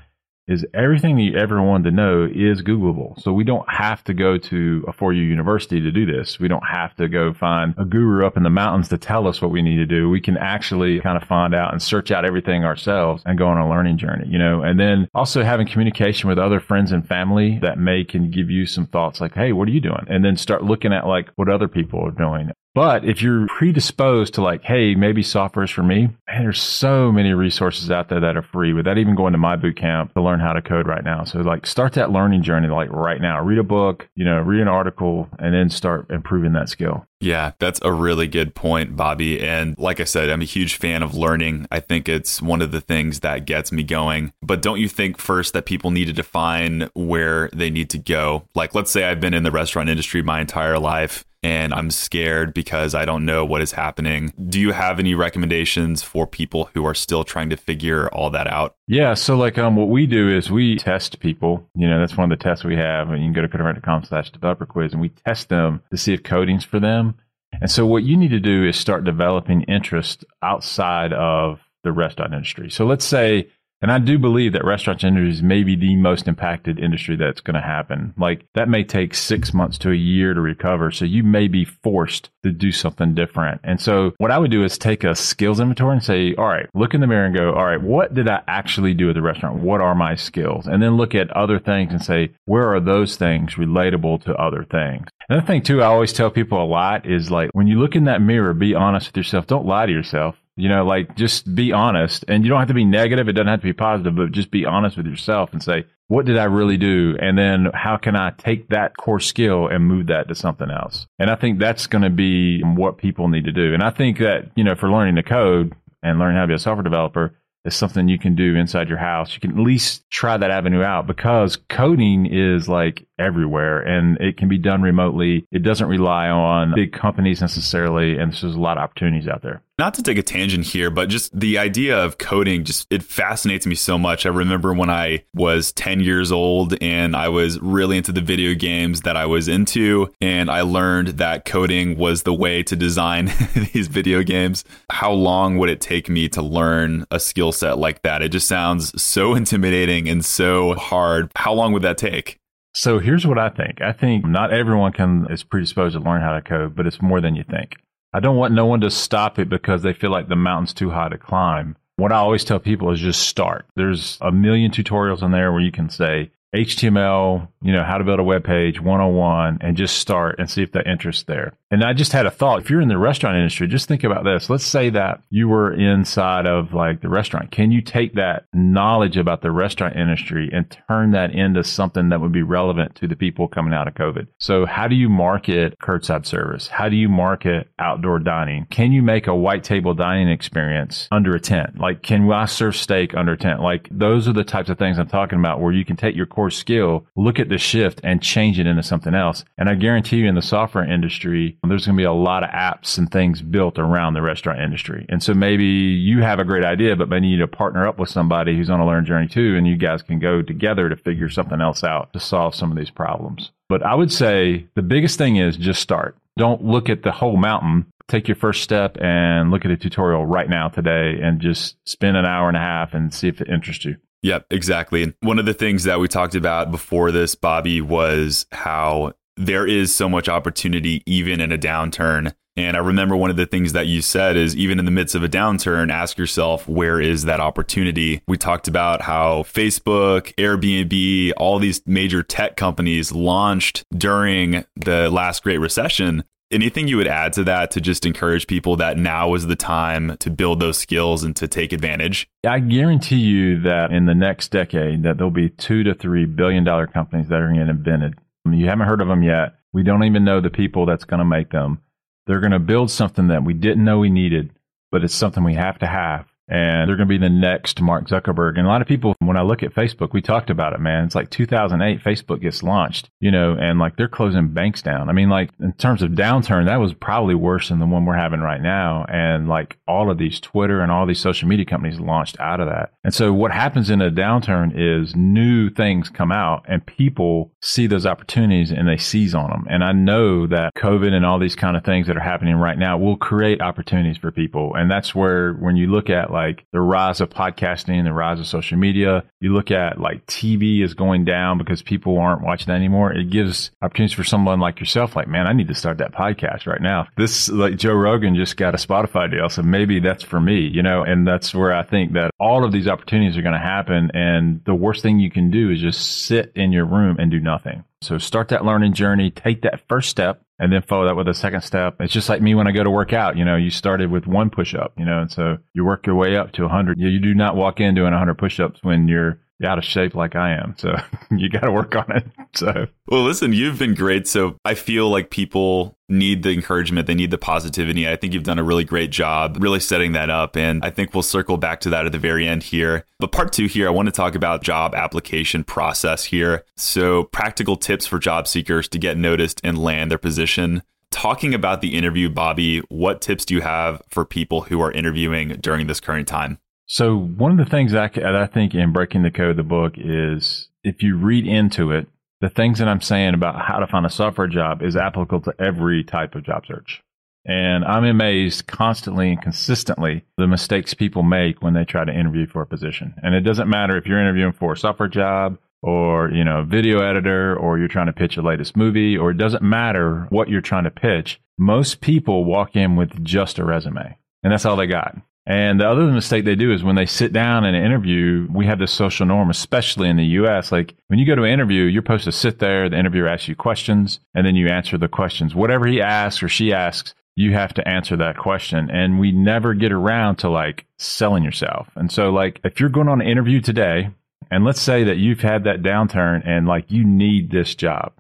is 0.48 0.66
everything 0.74 1.16
that 1.16 1.24
you 1.24 1.38
ever 1.38 1.62
wanted 1.62 1.90
to 1.90 1.96
know 1.96 2.24
is 2.24 2.62
Googleable. 2.62 3.20
So 3.22 3.34
we 3.34 3.44
don't 3.44 3.68
have 3.70 4.04
to 4.04 4.14
go 4.14 4.38
to 4.38 4.86
a 4.88 4.94
four-year 4.94 5.24
university 5.24 5.82
to 5.82 5.92
do 5.92 6.06
this. 6.06 6.40
We 6.40 6.48
don't 6.48 6.66
have 6.66 6.96
to 6.98 7.08
go 7.08 7.34
find 7.34 7.74
a 7.78 7.86
guru 7.86 8.26
up 8.26 8.38
in 8.38 8.44
the 8.44 8.50
mountains 8.50 8.90
to 8.90 8.98
tell 8.98 9.28
us 9.28 9.42
what 9.42 9.52
we 9.52 9.62
need 9.62 9.78
to 9.78 9.86
do. 9.86 10.10
We 10.10 10.22
can 10.22 10.38
actually 10.38 11.00
kind 11.00 11.22
of 11.22 11.28
find 11.28 11.56
out 11.56 11.72
and 11.72 11.82
search 11.82 12.12
out 12.12 12.26
everything 12.26 12.64
ourselves 12.64 13.24
and 13.26 13.38
go 13.38 13.48
on 13.48 13.58
a 13.58 13.70
learning 13.70 13.98
journey, 13.98 14.28
you 14.28 14.38
know, 14.38 14.62
and 14.62 14.80
then 14.80 15.10
also 15.16 15.44
having 15.44 15.68
communication 15.68 16.30
with 16.30 16.38
other 16.38 16.60
friends 16.60 16.92
and 16.92 17.08
family 17.08 17.60
that 17.62 17.80
may 17.80 18.04
can 18.04 18.30
give 18.30 18.52
you 18.52 18.66
some 18.66 18.86
thoughts 18.86 19.20
like, 19.20 19.34
Hey, 19.34 19.52
what 19.52 19.68
are 19.68 19.72
you 19.72 19.82
doing? 19.82 20.06
And 20.08 20.24
then 20.24 20.38
start 20.38 20.64
looking 20.64 20.94
at 20.94 21.08
like 21.08 21.30
what 21.36 21.50
other 21.50 21.68
people 21.68 22.06
are 22.06 22.12
doing. 22.12 22.52
But 22.76 23.06
if 23.06 23.22
you're 23.22 23.48
predisposed 23.48 24.34
to 24.34 24.42
like, 24.42 24.64
hey, 24.64 24.96
maybe 24.96 25.24
software 25.24 25.64
is 25.64 25.72
for 25.72 25.82
me, 25.82 26.10
man, 26.28 26.44
there's 26.44 26.62
so 26.62 27.10
many 27.10 27.32
resources 27.32 27.90
out 27.90 28.10
there 28.10 28.20
that 28.20 28.36
are 28.36 28.42
free 28.42 28.74
without 28.74 28.98
even 28.98 29.16
going 29.16 29.32
to 29.32 29.38
my 29.38 29.56
boot 29.56 29.78
camp 29.78 30.14
to 30.14 30.22
learn 30.22 30.42
how 30.42 30.52
to 30.52 30.62
code 30.62 30.86
right 30.86 31.06
now. 31.06 31.24
So 31.24 31.40
like 31.40 31.66
start 31.66 31.94
that 31.94 32.12
learning 32.12 32.44
journey 32.44 32.68
like 32.68 32.92
right 32.92 33.22
now. 33.22 33.42
Read 33.42 33.60
a 33.60 33.64
book, 33.64 34.10
you 34.16 34.26
know, 34.26 34.42
read 34.42 34.60
an 34.60 34.68
article 34.68 35.30
and 35.40 35.54
then 35.54 35.70
start 35.70 36.12
improving 36.12 36.52
that 36.52 36.68
skill. 36.68 37.08
Yeah, 37.22 37.54
that's 37.60 37.80
a 37.82 37.94
really 37.94 38.28
good 38.28 38.54
point, 38.54 38.98
Bobby. 38.98 39.40
And 39.42 39.78
like 39.80 40.02
I 40.02 40.04
said, 40.04 40.30
I'm 40.30 40.42
a 40.42 40.46
huge 40.46 40.76
fan 40.76 41.02
of 41.02 41.16
learning. 41.16 41.68
I 41.72 41.80
think 41.80 42.10
it's 42.10 42.42
one 42.42 42.62
of 42.62 42.72
the 42.72 42.82
things 42.82 43.22
that 43.22 43.46
gets 43.46 43.72
me 43.72 43.84
going. 43.84 44.34
But 44.42 44.62
don't 44.62 44.82
you 44.82 44.90
think 44.90 45.18
first 45.18 45.54
that 45.54 45.66
people 45.66 45.92
need 45.92 46.06
to 46.06 46.14
define 46.14 46.90
where 46.94 47.50
they 47.54 47.70
need 47.70 47.90
to 47.92 47.98
go? 47.98 48.44
Like, 48.54 48.76
let's 48.76 48.92
say 48.92 49.06
I've 49.06 49.22
been 49.22 49.34
in 49.34 49.44
the 49.44 49.50
restaurant 49.50 49.88
industry 49.88 50.22
my 50.22 50.42
entire 50.42 50.78
life 50.78 51.24
and 51.46 51.76
I'm 51.76 51.92
scared 51.92 52.56
because 52.56 52.96
I 52.96 53.06
don't 53.06 53.24
know 53.24 53.46
what 53.46 53.62
is 53.62 53.72
happening. 53.72 54.34
Do 54.50 54.60
you 54.60 54.72
have 54.72 54.98
any 54.98 55.14
recommendations 55.14 56.02
for 56.02 56.26
people 56.26 56.72
who 56.74 56.84
are 56.88 56.96
still 56.96 57.24
trying 57.24 57.52
to 57.52 57.56
figure 57.56 58.10
all 58.10 58.32
that 58.32 58.48
out? 58.48 58.76
Yeah, 58.88 59.14
so 59.14 59.38
like 59.38 59.60
um, 59.60 59.76
what 59.76 59.90
we 59.90 60.08
do 60.08 60.28
is 60.28 60.50
we 60.50 60.78
test 60.78 61.20
people. 61.20 61.70
You 61.76 61.88
know, 61.88 62.00
that's 62.00 62.18
one 62.18 62.32
of 62.32 62.36
the 62.36 62.44
tests 62.44 62.66
we 62.66 62.76
have. 62.78 63.12
And 63.12 63.20
you 63.20 63.32
can 63.32 63.34
go 63.34 63.44
to 63.44 63.48
coderevent.com 63.48 64.06
slash 64.06 64.32
developer 64.32 64.66
quiz 64.66 64.94
and 64.94 65.02
we 65.02 65.10
test 65.10 65.50
them 65.50 65.84
to 65.92 65.98
see 65.98 66.16
if 66.16 66.24
coding's 66.24 66.66
for 66.66 66.80
them. 66.80 67.14
And 67.62 67.70
so 67.70 67.86
what 67.86 68.02
you 68.02 68.18
need 68.18 68.32
to 68.32 68.40
do 68.40 68.66
is 68.68 68.76
start 68.76 69.04
developing 69.04 69.62
interest 69.64 70.26
outside 70.42 71.14
of 71.14 71.60
the 71.84 71.92
restaurant 71.92 72.34
industry. 72.34 72.72
So 72.72 72.88
let's 72.88 73.06
say 73.06 73.50
And 73.82 73.92
I 73.92 74.00
do 74.00 74.18
believe 74.18 74.54
that 74.54 74.66
restaurant 74.66 75.04
industry 75.04 75.30
is 75.30 75.44
maybe 75.44 75.76
the 75.76 75.96
most 75.96 76.28
impacted 76.28 76.80
industry 76.80 77.16
that's 77.16 77.42
going 77.42 77.56
to 77.56 77.62
happen. 77.62 78.14
Like 78.18 78.46
that 78.54 78.70
may 78.70 78.84
take 78.84 79.14
six 79.14 79.54
months 79.54 79.78
to 79.80 79.92
a 79.92 79.96
year 79.96 80.34
to 80.34 80.42
recover. 80.42 80.92
So 80.92 81.06
you 81.06 81.24
may 81.24 81.48
be 81.48 81.66
forced 81.66 82.30
to 82.44 82.52
do 82.52 82.72
something 82.72 83.14
different. 83.14 83.62
And 83.64 83.80
so 83.80 84.14
what 84.18 84.32
I 84.32 84.40
would 84.40 84.52
do 84.52 84.64
is 84.64 84.78
take 84.78 85.04
a 85.04 85.14
skills 85.14 85.60
inventory 85.60 85.94
and 85.94 86.04
say, 86.04 86.34
all 86.36 86.48
right, 86.48 86.68
look 86.74 86.94
in 86.94 87.02
the 87.02 87.08
mirror 87.08 87.26
and 87.26 87.36
go, 87.36 87.54
all 87.54 87.66
right, 87.66 87.82
what 87.82 88.14
did 88.14 88.28
I 88.28 88.42
actually 88.48 88.94
do 88.94 89.10
at 89.10 89.16
the 89.16 89.22
restaurant? 89.22 89.62
What 89.62 89.82
are 89.82 89.96
my 89.96 90.16
skills? 90.16 90.68
And 90.68 90.82
then 90.82 90.98
look 90.98 91.14
at 91.14 91.30
other 91.32 91.60
things 91.60 91.92
and 91.92 92.04
say, 92.04 92.32
where 92.46 92.74
are 92.74 92.80
those 92.80 93.18
things 93.18 93.56
relatable 93.56 94.24
to 94.24 94.36
other 94.36 94.64
things? 94.64 95.08
Another 95.30 95.46
thing 95.46 95.64
too, 95.64 95.82
I 95.82 95.88
always 95.88 96.14
tell 96.14 96.30
people 96.30 96.64
a 96.64 96.66
lot 96.66 97.06
is 97.06 97.30
like 97.32 97.50
when 97.54 97.68
you 97.68 97.80
look 97.80 97.96
in 97.96 98.06
that 98.06 98.22
mirror, 98.22 98.54
be 98.54 98.74
honest 98.76 99.08
with 99.08 99.18
yourself. 99.18 99.48
Don't 99.48 99.66
lie 99.66 99.86
to 99.86 99.92
yourself. 99.92 100.36
You 100.58 100.70
know, 100.70 100.86
like 100.86 101.16
just 101.16 101.54
be 101.54 101.74
honest 101.74 102.24
and 102.28 102.44
you 102.44 102.50
don't 102.50 102.60
have 102.60 102.70
to 102.70 102.74
be 102.74 102.86
negative. 102.86 103.28
It 103.28 103.34
doesn't 103.34 103.48
have 103.48 103.60
to 103.60 103.66
be 103.66 103.74
positive, 103.74 104.16
but 104.16 104.32
just 104.32 104.52
be 104.52 104.66
honest 104.66 104.96
with 104.96 105.06
yourself 105.06 105.52
and 105.52 105.62
say, 105.62 105.86
what 106.08 106.26
did 106.26 106.38
I 106.38 106.46
really 106.46 106.78
do? 106.78 107.18
And 107.20 107.38
then 107.38 107.68
how 107.74 107.98
can 107.98 108.16
I 108.16 108.32
take 108.38 108.70
that 108.70 108.96
core 108.96 109.20
skill 109.20 109.68
and 109.68 109.86
move 109.86 110.08
that 110.08 110.28
to 110.30 110.36
something 110.36 110.70
else? 110.70 111.08
And 111.20 111.30
I 111.30 111.36
think 111.36 111.60
that's 111.60 111.88
going 111.88 112.04
to 112.04 112.10
be 112.10 112.62
what 112.62 112.98
people 112.98 113.28
need 113.28 113.46
to 113.46 113.52
do. 113.52 113.74
And 113.74 113.84
I 113.84 113.90
think 113.90 114.20
that, 114.20 114.52
you 114.56 114.64
know, 114.64 114.76
for 114.76 114.90
learning 114.90 115.16
to 115.16 115.24
code 115.24 115.76
and 116.04 116.20
learning 116.20 116.38
how 116.38 116.44
to 116.44 116.48
be 116.48 116.54
a 116.54 116.60
software 116.60 116.84
developer, 116.84 117.36
is 117.66 117.76
something 117.76 118.08
you 118.08 118.20
can 118.20 118.36
do 118.36 118.56
inside 118.56 118.88
your 118.88 119.00
house. 119.00 119.34
You 119.34 119.42
can 119.42 119.52
at 119.52 119.58
least 119.58 120.08
try 120.12 120.38
that 120.38 120.52
avenue 120.52 120.84
out 120.84 121.08
because 121.08 121.58
coding 121.68 122.28
is 122.28 122.70
like 122.70 123.08
everywhere 123.18 123.80
and 123.80 124.18
it 124.22 124.38
can 124.38 124.48
be 124.48 124.60
done 124.60 124.84
remotely. 124.84 125.48
It 125.52 125.64
doesn't 125.64 125.88
rely 125.88 126.30
on 126.30 126.76
big 126.76 126.94
companies 126.94 127.42
necessarily. 127.42 128.20
And 128.20 128.32
there's 128.32 128.44
a 128.44 128.60
lot 128.60 128.78
of 128.78 128.84
opportunities 128.84 129.28
out 129.28 129.42
there. 129.42 129.64
Not 129.78 129.94
to 129.96 130.04
take 130.04 130.18
a 130.18 130.24
tangent 130.24 130.66
here, 130.66 130.90
but 130.90 131.10
just 131.10 131.38
the 131.38 131.58
idea 131.58 131.98
of 131.98 132.18
coding 132.18 132.64
just 132.64 132.88
it 132.90 133.04
fascinates 133.04 133.68
me 133.68 133.76
so 133.76 133.98
much. 133.98 134.26
I 134.26 134.30
remember 134.30 134.74
when 134.74 134.90
I 134.90 135.26
was 135.34 135.74
10 135.74 136.00
years 136.00 136.32
old 136.32 136.82
and 136.82 137.14
I 137.14 137.28
was 137.28 137.60
really 137.60 137.98
into 137.98 138.14
the 138.14 138.22
video 138.22 138.56
games 138.56 139.02
that 139.02 139.18
I 139.18 139.26
was 139.26 139.50
into 139.50 140.14
and 140.22 140.50
I 140.50 140.62
learned 140.62 141.10
that 141.18 141.44
coding 141.44 141.98
was 141.98 142.24
the 142.24 142.34
way 142.34 142.64
to 142.64 142.76
design 142.78 143.26
these 143.74 143.90
video 143.90 144.24
games. 144.24 144.64
How 144.90 145.12
long 145.12 145.58
would 145.58 145.70
it 145.70 145.82
take 145.82 146.08
me 146.08 146.30
to 146.30 146.42
learn 146.42 147.06
a 147.12 147.20
skill 147.20 147.52
set 147.52 147.78
like 147.78 148.02
that? 148.04 148.22
It 148.22 148.30
just 148.30 148.48
sounds 148.48 149.02
so 149.02 149.36
intimidating 149.36 150.08
and 150.08 150.24
so 150.24 150.76
hard. 150.76 151.34
How 151.36 151.54
long 151.54 151.74
would 151.74 151.82
that 151.82 151.98
take? 151.98 152.40
So 152.74 153.00
here's 153.00 153.28
what 153.28 153.40
I 153.40 153.50
think. 153.50 153.82
I 153.82 153.92
think 153.92 154.26
not 154.26 154.54
everyone 154.54 154.94
can 154.94 155.28
is 155.30 155.44
predisposed 155.44 155.96
to 155.96 156.02
learn 156.02 156.22
how 156.22 156.34
to 156.34 156.42
code, 156.42 156.76
but 156.76 156.88
it's 156.88 157.02
more 157.02 157.20
than 157.20 157.36
you 157.36 157.44
think. 157.44 157.76
I 158.16 158.22
don't 158.22 158.38
want 158.38 158.54
no 158.54 158.66
one 158.66 158.80
to 158.80 158.90
stop 158.90 159.40
it 159.40 159.50
because 159.50 159.82
they 159.82 159.92
feel 159.92 160.10
like 160.10 160.30
the 160.30 160.38
mountain's 160.38 160.74
too 160.74 160.90
high 160.90 161.10
to 161.10 161.18
climb. 161.18 161.76
What 161.98 162.14
I 162.14 162.16
always 162.16 162.46
tell 162.46 162.60
people 162.60 162.90
is 162.92 163.02
just 163.02 163.28
start. 163.28 163.66
There's 163.76 164.18
a 164.22 164.32
million 164.32 164.72
tutorials 164.72 165.22
in 165.22 165.32
there 165.32 165.52
where 165.52 165.60
you 165.60 165.74
can 165.74 165.90
say, 165.90 166.32
HTML, 166.56 167.48
you 167.62 167.74
know, 167.74 167.84
how 167.84 167.98
to 167.98 168.04
build 168.04 168.20
a 168.20 168.24
web 168.24 168.44
page 168.44 168.80
101 168.80 169.58
and 169.62 169.76
just 169.76 169.98
start 169.98 170.40
and 170.40 170.50
see 170.50 170.64
if 170.64 170.72
that 170.72 170.88
interest 170.88 171.28
there. 171.28 171.54
And 171.72 171.84
I 171.84 171.94
just 171.94 172.14
had 172.14 172.26
a 172.26 172.32
thought. 172.32 172.62
If 172.62 172.70
you're 172.70 172.80
in 172.80 172.88
the 172.88 172.98
restaurant 172.98 173.36
industry, 173.36 173.68
just 173.68 173.88
think 173.88 174.04
about 174.04 174.24
this. 174.24 174.50
Let's 174.50 174.66
say 174.66 174.90
that 174.92 175.22
you 175.30 175.50
were 175.50 175.74
inside 175.74 176.46
of 176.46 176.74
like 176.74 177.02
the 177.02 177.10
restaurant. 177.10 177.52
Can 177.52 177.72
you 177.72 177.82
take 177.82 178.14
that 178.14 178.46
knowledge 178.54 179.18
about 179.18 179.42
the 179.42 179.52
restaurant 179.52 179.98
industry 179.98 180.50
and 180.54 180.66
turn 180.88 181.12
that 181.12 181.32
into 181.32 181.64
something 181.64 182.10
that 182.10 182.22
would 182.22 182.32
be 182.32 182.44
relevant 182.44 182.96
to 182.96 183.08
the 183.08 183.16
people 183.16 183.48
coming 183.48 183.74
out 183.74 183.88
of 183.88 183.96
COVID? 183.96 184.28
So 184.40 184.66
how 184.66 184.88
do 184.88 184.96
you 184.96 185.10
market 185.10 185.78
curbside 185.80 186.26
service? 186.26 186.68
How 186.68 186.88
do 186.88 186.96
you 186.96 187.10
market 187.10 187.68
outdoor 187.78 188.20
dining? 188.20 188.68
Can 188.70 188.94
you 188.94 189.02
make 189.02 189.28
a 189.28 189.36
white 189.36 189.64
table 189.64 189.94
dining 189.94 190.30
experience 190.30 191.10
under 191.12 191.36
a 191.36 191.40
tent? 191.42 191.80
Like, 191.80 192.04
can 192.04 192.32
I 192.32 192.46
serve 192.46 192.76
steak 192.76 193.14
under 193.16 193.34
a 193.34 193.38
tent? 193.38 193.62
Like, 193.62 193.90
those 193.92 194.28
are 194.28 194.34
the 194.34 194.44
types 194.44 194.70
of 194.70 194.78
things 194.78 194.98
I'm 194.98 195.08
talking 195.08 195.40
about 195.40 195.60
where 195.60 195.74
you 195.74 195.84
can 195.84 195.98
take 195.98 196.16
your 196.16 196.26
core 196.26 196.45
core 196.46 196.52
skill, 196.52 197.08
look 197.16 197.40
at 197.40 197.50
the 197.50 197.58
shift 197.58 198.00
and 198.04 198.22
change 198.22 198.60
it 198.60 198.68
into 198.68 198.84
something 198.84 199.16
else. 199.16 199.44
And 199.58 199.68
I 199.68 199.74
guarantee 199.74 200.18
you 200.18 200.30
in 200.30 200.36
the 200.36 200.42
software 200.44 200.84
industry, 200.84 201.58
there's 201.68 201.88
going 201.88 201.98
to 201.98 202.02
be 202.02 202.06
a 202.06 202.14
lot 202.14 202.44
of 202.44 202.52
apps 202.52 203.00
and 203.00 203.12
things 203.12 203.42
built 203.42 203.80
around 203.80 204.14
the 204.14 204.22
restaurant 204.22 204.60
industry. 204.60 205.08
And 205.10 205.24
so 205.24 205.34
maybe 205.34 205.66
you 205.66 206.22
have 206.22 206.40
a 206.40 206.46
great 206.46 206.64
idea, 206.64 206.96
but 206.96 207.10
maybe 207.10 207.28
you 207.28 207.38
need 207.38 207.42
to 207.42 207.48
partner 207.48 207.88
up 207.88 207.98
with 207.98 208.10
somebody 208.10 208.56
who's 208.56 208.70
on 208.70 208.80
a 208.80 208.86
learn 208.86 209.06
journey 209.06 209.28
too. 209.28 209.56
And 209.58 209.68
you 209.68 209.76
guys 209.76 210.04
can 210.04 210.20
go 210.20 210.44
together 210.44 210.88
to 210.88 210.96
figure 210.96 211.30
something 211.30 211.62
else 211.62 211.84
out 211.84 212.14
to 212.14 212.20
solve 212.20 212.54
some 212.54 212.72
of 212.72 212.78
these 212.78 212.92
problems. 212.92 213.52
But 213.68 213.82
I 213.82 213.96
would 213.96 214.12
say 214.12 214.68
the 214.76 214.84
biggest 214.84 215.18
thing 215.18 215.38
is 215.38 215.58
just 215.58 215.82
start. 215.82 216.16
Don't 216.38 216.64
look 216.64 216.90
at 216.90 217.02
the 217.02 217.12
whole 217.12 217.38
mountain 217.38 217.88
take 218.08 218.28
your 218.28 218.36
first 218.36 218.62
step 218.64 218.98
and 219.02 219.52
look 219.52 219.66
at 219.66 219.72
a 219.72 219.78
tutorial 219.78 220.26
right 220.26 220.50
now 220.50 220.70
today 220.70 221.20
and 221.22 221.40
just 221.40 221.78
spend 221.88 222.18
an 222.18 222.26
hour 222.26 222.48
and 222.48 222.58
a 222.58 222.62
half 222.62 222.94
and 222.94 223.14
see 223.14 223.28
if 223.28 223.42
it 223.42 223.50
interests 223.50 223.86
you. 223.86 223.96
Yep, 224.24 224.48
exactly. 224.52 225.04
And 225.04 225.14
one 225.22 225.38
of 225.38 225.46
the 225.46 225.54
things 225.54 225.84
that 225.84 226.00
we 226.00 226.08
talked 226.08 226.36
about 226.36 226.72
before 226.72 227.12
this, 227.12 227.36
Bobby, 227.36 227.80
was 227.82 228.48
how 228.52 229.14
there 229.38 229.68
is 229.68 229.94
so 229.94 230.10
much 230.10 230.30
opportunity 230.30 231.04
even 231.06 231.40
in 231.42 231.52
a 231.52 231.58
downturn. 231.58 232.34
And 232.58 232.78
I 232.78 232.80
remember 232.80 233.18
one 233.18 233.30
of 233.30 233.36
the 233.36 233.46
things 233.46 233.74
that 233.74 233.86
you 233.86 234.02
said 234.02 234.38
is 234.38 234.56
even 234.56 234.80
in 234.80 234.86
the 234.86 234.92
midst 234.92 235.14
of 235.14 235.24
a 235.24 235.28
downturn, 235.28 235.92
ask 235.92 236.18
yourself, 236.18 236.68
where 236.70 237.02
is 237.02 237.26
that 237.26 237.42
opportunity? 237.42 238.22
We 238.28 238.38
talked 238.38 238.70
about 238.70 239.02
how 239.02 239.44
Facebook, 239.44 240.34
Airbnb, 240.36 241.34
all 241.36 241.60
these 241.60 241.82
major 241.86 242.24
tech 242.24 242.56
companies 242.56 243.12
launched 243.12 243.84
during 243.96 244.64
the 244.78 245.10
last 245.10 245.44
Great 245.44 245.58
Recession 245.58 246.24
anything 246.52 246.88
you 246.88 246.98
would 246.98 247.08
add 247.08 247.34
to 247.34 247.44
that 247.46 247.72
to 247.72 247.82
just 247.82 248.06
encourage 248.06 248.48
people 248.48 248.76
that 248.78 248.98
now 248.98 249.34
is 249.34 249.48
the 249.48 249.56
time 249.56 250.18
to 250.18 250.30
build 250.30 250.60
those 250.60 250.78
skills 250.78 251.24
and 251.24 251.36
to 251.36 251.48
take 251.48 251.74
advantage? 251.74 252.28
I 252.46 252.60
guarantee 252.60 253.18
you 253.18 253.62
that 253.62 253.92
in 253.92 254.06
the 254.06 254.16
next 254.16 254.50
decade 254.50 255.04
that 255.04 255.18
there'll 255.18 255.32
be 255.32 255.50
two 255.50 255.84
to 255.84 255.94
three 255.94 256.26
billion 256.26 256.64
dollar 256.64 256.88
companies 256.88 257.28
that 257.30 257.42
are 257.42 257.52
getting 257.52 257.68
invented. 257.70 258.20
I 258.46 258.50
mean, 258.50 258.60
you 258.60 258.68
haven't 258.68 258.88
heard 258.88 259.02
of 259.02 259.08
them 259.08 259.24
yet. 259.24 259.56
We 259.74 259.84
don't 259.84 260.04
even 260.04 260.24
know 260.24 260.40
the 260.40 260.50
people 260.50 260.86
that's 260.86 261.06
going 261.06 261.20
to 261.20 261.26
make 261.26 261.52
them. 261.52 261.82
They're 262.28 262.40
going 262.40 262.52
to 262.52 262.60
build 262.60 262.92
something 262.92 263.28
that 263.28 263.44
we 263.44 263.54
didn't 263.54 263.84
know 263.84 264.00
we 264.00 264.10
needed, 264.10 264.52
but 264.92 265.04
it's 265.04 265.14
something 265.14 265.44
we 265.44 265.56
have 265.56 265.80
to 265.80 265.88
have 265.88 266.26
and 266.48 266.88
they're 266.88 266.98
going 266.98 267.08
to 267.08 267.14
be 267.14 267.18
the 267.18 267.30
next 267.30 267.82
Mark 267.82 268.08
Zuckerberg. 268.08 268.58
And 268.58 268.68
a 268.68 268.70
lot 268.70 268.82
of 268.82 268.88
people, 268.88 269.16
when 269.20 269.38
I 269.38 269.42
look 269.42 269.64
at 269.64 269.74
Facebook, 269.74 270.14
we 270.14 270.22
talked 270.22 270.50
about 270.50 270.74
it, 270.74 270.80
man. 270.80 271.06
It's 271.06 271.16
like 271.16 271.30
2008, 271.30 272.04
Facebook 272.04 272.42
gets 272.42 272.62
launched, 272.62 273.10
you 273.20 273.32
know, 273.32 273.58
and 273.60 273.80
like 273.80 273.98
they're 273.98 274.08
closing 274.08 274.50
banks 274.50 274.82
down. 274.82 275.10
I 275.10 275.14
mean, 275.14 275.30
like 275.30 275.50
in 275.60 275.74
terms 275.74 276.04
of 276.04 276.12
downturn, 276.12 276.68
that 276.68 276.80
was 276.80 276.94
probably 276.94 277.36
worse 277.36 277.70
than 277.70 277.80
the 277.80 277.86
one 277.86 278.06
we're 278.06 278.16
having 278.16 278.42
right 278.42 278.62
now. 278.62 279.06
And 279.10 279.48
like 279.48 279.78
all 279.88 280.12
of 280.12 280.18
these 280.18 280.40
Twitter 280.40 280.82
and 280.82 280.92
all 280.92 281.06
these 281.06 281.20
social 281.20 281.48
media 281.48 281.66
companies 281.66 282.00
launched 282.00 282.40
out 282.40 282.60
of 282.60 282.68
that. 282.68 282.94
And 283.04 283.14
so 283.14 283.34
what 283.34 283.52
happens 283.52 283.90
in 283.90 284.02
a 284.02 284.12
downturn 284.12 284.72
is 284.76 285.16
new 285.16 285.70
things 285.70 286.10
come 286.10 286.32
out 286.32 286.66
and 286.68 286.86
people 286.86 287.54
see 287.62 287.88
those 287.88 288.06
opportunities 288.06 288.72
and 288.72 288.88
they 288.88 288.98
seize 288.98 289.34
on 289.34 289.50
them. 289.50 289.66
And 289.70 289.84
I 289.84 289.92
know 289.94 290.48
that 290.48 290.74
COVID 290.76 291.12
and 291.12 291.26
all 291.26 291.40
these 291.40 291.56
kind 291.56 291.76
of 291.76 291.84
things 291.84 292.08
that 292.08 292.18
are 292.18 292.22
happening 292.22 292.56
right 292.56 292.78
now 292.78 292.98
will 292.98 293.18
create 293.18 293.62
opportunities 293.62 294.18
for 294.18 294.32
people. 294.32 294.74
And 294.76 294.90
that's 294.90 295.16
where 295.16 295.54
when 295.54 295.76
you 295.76 295.88
look 295.88 296.10
at 296.10 296.32
like 296.36 296.66
the 296.74 296.82
rise 296.82 297.22
of 297.22 297.30
podcasting, 297.30 298.04
the 298.04 298.14
rise 298.14 298.40
of 298.40 298.46
social 298.46 298.78
media. 298.78 299.24
You 299.40 299.54
look 299.54 299.72
at 299.72 300.00
like 300.00 300.26
TV 300.26 300.84
is 300.84 300.94
going 300.94 301.24
down 301.24 301.58
because 301.58 301.82
people 301.82 302.20
aren't 302.20 302.44
watching 302.44 302.68
that 302.68 302.76
anymore. 302.76 303.14
It 303.14 303.30
gives 303.30 303.72
opportunities 303.82 304.16
for 304.16 304.26
someone 304.26 304.60
like 304.60 304.82
yourself, 304.82 305.16
like, 305.16 305.30
man, 305.30 305.48
I 305.48 305.54
need 305.54 305.70
to 305.70 305.76
start 305.76 305.98
that 306.00 306.14
podcast 306.14 306.68
right 306.68 306.82
now. 306.82 307.08
This, 307.16 307.48
like 307.48 307.78
Joe 307.78 307.94
Rogan 307.94 308.36
just 308.36 308.58
got 308.58 308.76
a 308.76 308.78
Spotify 308.78 309.32
deal. 309.32 309.50
So 309.50 309.64
maybe 309.64 310.02
that's 310.02 310.24
for 310.24 310.42
me, 310.42 310.60
you 310.68 310.84
know, 310.84 311.04
and 311.04 311.26
that's 311.26 311.56
where 311.56 311.74
I 311.74 311.84
think 311.84 312.14
that 312.14 312.32
all 312.38 312.66
of 312.66 312.74
these 312.74 312.88
opportunities 312.88 313.38
are 313.38 313.42
going 313.42 313.54
to 313.54 313.60
happen. 313.60 314.12
And 314.14 314.62
the 314.66 314.76
worst 314.76 315.02
thing 315.02 315.20
you 315.20 315.32
can 315.32 315.50
do 315.50 315.72
is 315.72 315.80
just 315.80 316.26
sit 316.26 316.52
in 316.54 316.74
your 316.74 316.86
room 316.86 317.16
and 317.18 317.32
do 317.32 317.40
nothing. 317.40 317.86
So 318.02 318.18
start 318.18 318.50
that 318.50 318.66
learning 318.66 318.94
journey, 318.94 319.32
take 319.32 319.62
that 319.62 319.82
first 319.88 320.10
step 320.10 320.42
and 320.60 320.72
then 320.72 320.82
follow 320.82 321.06
that 321.06 321.16
with 321.16 321.28
a 321.28 321.34
second 321.34 321.62
step. 321.62 321.98
It's 322.00 322.14
just 322.14 322.30
like 322.30 322.42
me 322.42 322.56
when 322.56 322.68
I 322.68 322.72
go 322.72 322.84
to 322.84 322.90
work 322.90 323.14
out. 323.14 323.38
You 323.38 323.46
know, 323.46 323.56
you 323.56 323.70
started 323.70 324.10
with 324.10 324.26
one 324.26 324.50
push 324.50 324.74
up, 324.74 324.94
you 324.98 325.06
know, 325.06 325.20
and 325.20 325.32
so 325.32 325.58
you 325.74 325.84
work 325.84 326.06
your 326.06 326.16
way 326.16 326.38
up 326.38 326.54
to 326.54 326.64
100. 326.64 326.98
You, 326.98 327.10
you 327.10 327.20
do 327.20 327.34
not 327.34 327.56
walk 327.56 327.80
in 327.80 327.96
doing 327.96 328.12
100 328.12 328.38
push 328.38 328.60
ups 328.60 328.80
when 328.82 329.08
you're 329.08 329.40
out 329.64 329.78
of 329.78 329.86
shape 329.86 330.16
like 330.16 330.36
I 330.36 330.52
am. 330.52 330.76
So 330.78 330.96
you 331.32 331.50
got 331.50 331.62
to 331.62 331.72
work 331.72 331.96
on 331.96 332.12
it. 332.12 332.26
So, 332.56 332.88
well, 333.08 333.24
listen, 333.24 333.54
you've 333.54 333.80
been 333.80 333.94
great. 333.94 334.28
So 334.28 334.58
I 334.66 334.74
feel 334.74 335.10
like 335.10 335.30
people 335.30 335.98
need 336.08 336.44
the 336.44 336.52
encouragement, 336.52 337.08
they 337.08 337.16
need 337.16 337.32
the 337.32 337.38
positivity. 337.38 338.08
I 338.08 338.16
think 338.16 338.34
you've 338.34 338.44
done 338.44 338.60
a 338.60 338.64
really 338.64 338.84
great 338.84 339.12
job 339.12 339.58
really 339.60 339.80
setting 339.80 340.12
that 340.12 340.30
up. 340.30 340.56
And 340.56 340.84
I 340.84 340.90
think 340.90 341.14
we'll 341.14 341.24
circle 341.24 341.58
back 341.58 341.80
to 341.82 341.90
that 341.90 342.06
at 342.06 342.12
the 342.12 342.20
very 342.20 342.48
end 342.48 342.64
here. 342.64 343.06
But 343.20 343.32
part 343.32 343.54
two 343.54 343.66
here, 343.66 343.88
I 343.88 343.92
want 343.92 344.08
to 344.08 344.12
talk 344.12 344.36
about 344.36 344.64
job 344.64 344.94
application 344.94 345.64
process 345.64 346.26
here. 346.26 346.64
So, 346.76 347.24
practical 347.26 347.78
tips 347.78 348.06
for 348.06 348.20
job 348.20 348.48
seekers 348.48 348.88
to 348.90 349.00
get 349.00 349.18
noticed 349.18 349.62
and 349.64 349.78
land 349.78 350.12
their 350.12 350.18
position. 350.18 350.84
Talking 351.12 351.54
about 351.54 351.82
the 351.82 351.96
interview, 351.96 352.30
Bobby, 352.30 352.80
what 352.90 353.22
tips 353.22 353.46
do 353.46 353.54
you 353.54 353.62
have 353.62 354.02
for 354.10 354.26
people 354.26 354.62
who 354.62 354.82
are 354.82 354.92
interviewing 354.92 355.50
during 355.62 355.88
this 355.88 356.02
current 356.02 356.28
time? 356.28 356.60
So 356.88 357.18
one 357.18 357.52
of 357.52 357.58
the 357.58 357.70
things 357.70 357.94
I, 357.96 358.12
I 358.16 358.46
think 358.46 358.76
in 358.76 358.94
breaking 358.94 359.24
the 359.24 359.32
code, 359.32 359.52
of 359.52 359.58
the 359.58 359.64
book 359.64 359.94
is 359.98 360.70
if 360.84 361.02
you 361.02 361.18
read 361.18 361.48
into 361.48 361.92
it, 361.92 362.08
the 362.42 362.50
things 362.50 362.80
that 362.80 362.88
I'm 362.88 363.02
saying 363.02 363.34
about 363.34 363.60
how 363.60 363.80
to 363.80 363.88
find 363.88 364.06
a 364.06 364.10
software 364.10 364.48
job 364.48 364.84
is 364.84 364.96
applicable 364.96 365.52
to 365.52 365.62
every 365.62 366.04
type 366.04 366.36
of 366.36 366.44
job 366.44 366.66
search. 366.68 367.02
And 367.46 367.86
I'm 367.86 368.04
amazed 368.04 368.68
constantly 368.68 369.30
and 369.30 369.42
consistently 369.42 370.26
the 370.38 370.48
mistakes 370.48 370.94
people 370.94 371.24
make 371.24 371.62
when 371.62 371.74
they 371.74 371.86
try 371.86 372.04
to 372.04 372.12
interview 372.12 372.48
for 372.48 372.62
a 372.62 372.68
position. 372.68 373.14
And 373.22 373.36
it 373.36 373.42
doesn't 373.42 373.70
matter 373.70 373.98
if 373.98 374.08
you're 374.08 374.20
interviewing 374.20 374.54
for 374.54 374.74
a 374.74 374.78
software 374.78 375.10
job 375.10 375.58
or, 375.82 376.32
you 376.32 376.44
know, 376.44 376.64
video 376.64 377.08
editor 377.08 377.56
or 377.56 377.78
you're 377.78 377.88
trying 377.88 378.08
to 378.08 378.14
pitch 378.14 378.38
a 378.38 378.42
latest 378.42 378.76
movie 378.76 379.16
or 379.16 379.32
it 379.32 379.38
doesn't 379.38 379.62
matter 379.62 380.26
what 380.30 380.50
you're 380.50 380.62
trying 380.62 380.86
to 380.86 380.92
pitch. 380.92 381.40
Most 381.58 382.02
people 382.02 382.46
walk 382.46 382.76
in 382.76 382.96
with 382.96 383.24
just 383.24 383.60
a 383.60 383.66
resume 383.66 384.18
and 384.44 384.52
that's 384.52 384.66
all 384.66 384.76
they 384.76 384.88
got. 384.88 385.16
And 385.48 385.80
the 385.80 385.88
other 385.88 386.08
mistake 386.08 386.44
they 386.44 386.56
do 386.56 386.74
is 386.74 386.84
when 386.84 386.96
they 386.96 387.06
sit 387.06 387.32
down 387.32 387.66
in 387.66 387.76
an 387.76 387.84
interview, 387.84 388.48
we 388.52 388.66
have 388.66 388.80
this 388.80 388.92
social 388.92 389.28
norm, 389.28 389.52
especially 389.52 390.10
in 390.10 390.18
the 390.18 390.26
US. 390.26 390.72
Like 390.72 390.96
when 391.08 391.20
you 391.20 391.26
go 391.26 391.36
to 391.36 391.44
an 391.44 391.52
interview, 391.52 391.84
you're 391.84 392.02
supposed 392.02 392.24
to 392.24 392.32
sit 392.32 392.58
there, 392.60 392.90
the 392.90 392.98
interviewer 392.98 393.28
asks 393.28 393.48
you 393.48 393.56
questions, 393.56 394.20
and 394.34 394.46
then 394.46 394.56
you 394.56 394.68
answer 394.68 394.98
the 394.98 395.08
questions. 395.08 395.54
Whatever 395.54 395.86
he 395.86 396.02
asks 396.02 396.42
or 396.42 396.50
she 396.50 396.74
asks, 396.74 397.14
you 397.36 397.54
have 397.54 397.74
to 397.76 397.88
answer 397.88 398.18
that 398.18 398.38
question. 398.38 398.90
And 398.90 399.20
we 399.20 399.32
never 399.32 399.76
get 399.76 399.92
around 399.92 400.38
to 400.38 400.50
like 400.50 400.86
selling 400.98 401.44
yourself. 401.44 401.90
And 401.96 402.12
so, 402.12 402.32
like, 402.32 402.60
if 402.64 402.80
you're 402.80 402.90
going 402.90 403.10
on 403.10 403.22
an 403.22 403.28
interview 403.28 403.62
today, 403.62 404.10
and 404.50 404.64
let's 404.64 404.82
say 404.82 405.04
that 405.04 405.18
you've 405.18 405.42
had 405.42 405.66
that 405.66 405.82
downturn 405.82 406.48
and 406.48 406.68
like 406.68 406.90
you 406.90 407.04
need 407.04 407.52
this 407.52 407.76
job, 407.76 408.14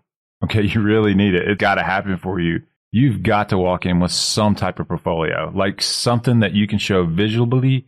okay, 0.43 0.61
you 0.63 0.81
really 0.81 1.15
need 1.15 1.33
it. 1.33 1.47
It's 1.47 1.59
got 1.59 1.75
to 1.75 1.83
happen 1.83 2.17
for 2.17 2.39
you 2.39 2.61
you've 2.91 3.23
got 3.23 3.49
to 3.49 3.57
walk 3.57 3.85
in 3.85 3.99
with 3.99 4.11
some 4.11 4.55
type 4.55 4.79
of 4.79 4.87
portfolio, 4.87 5.51
like 5.53 5.81
something 5.81 6.39
that 6.39 6.53
you 6.53 6.67
can 6.67 6.79
show 6.79 7.05
visually, 7.05 7.87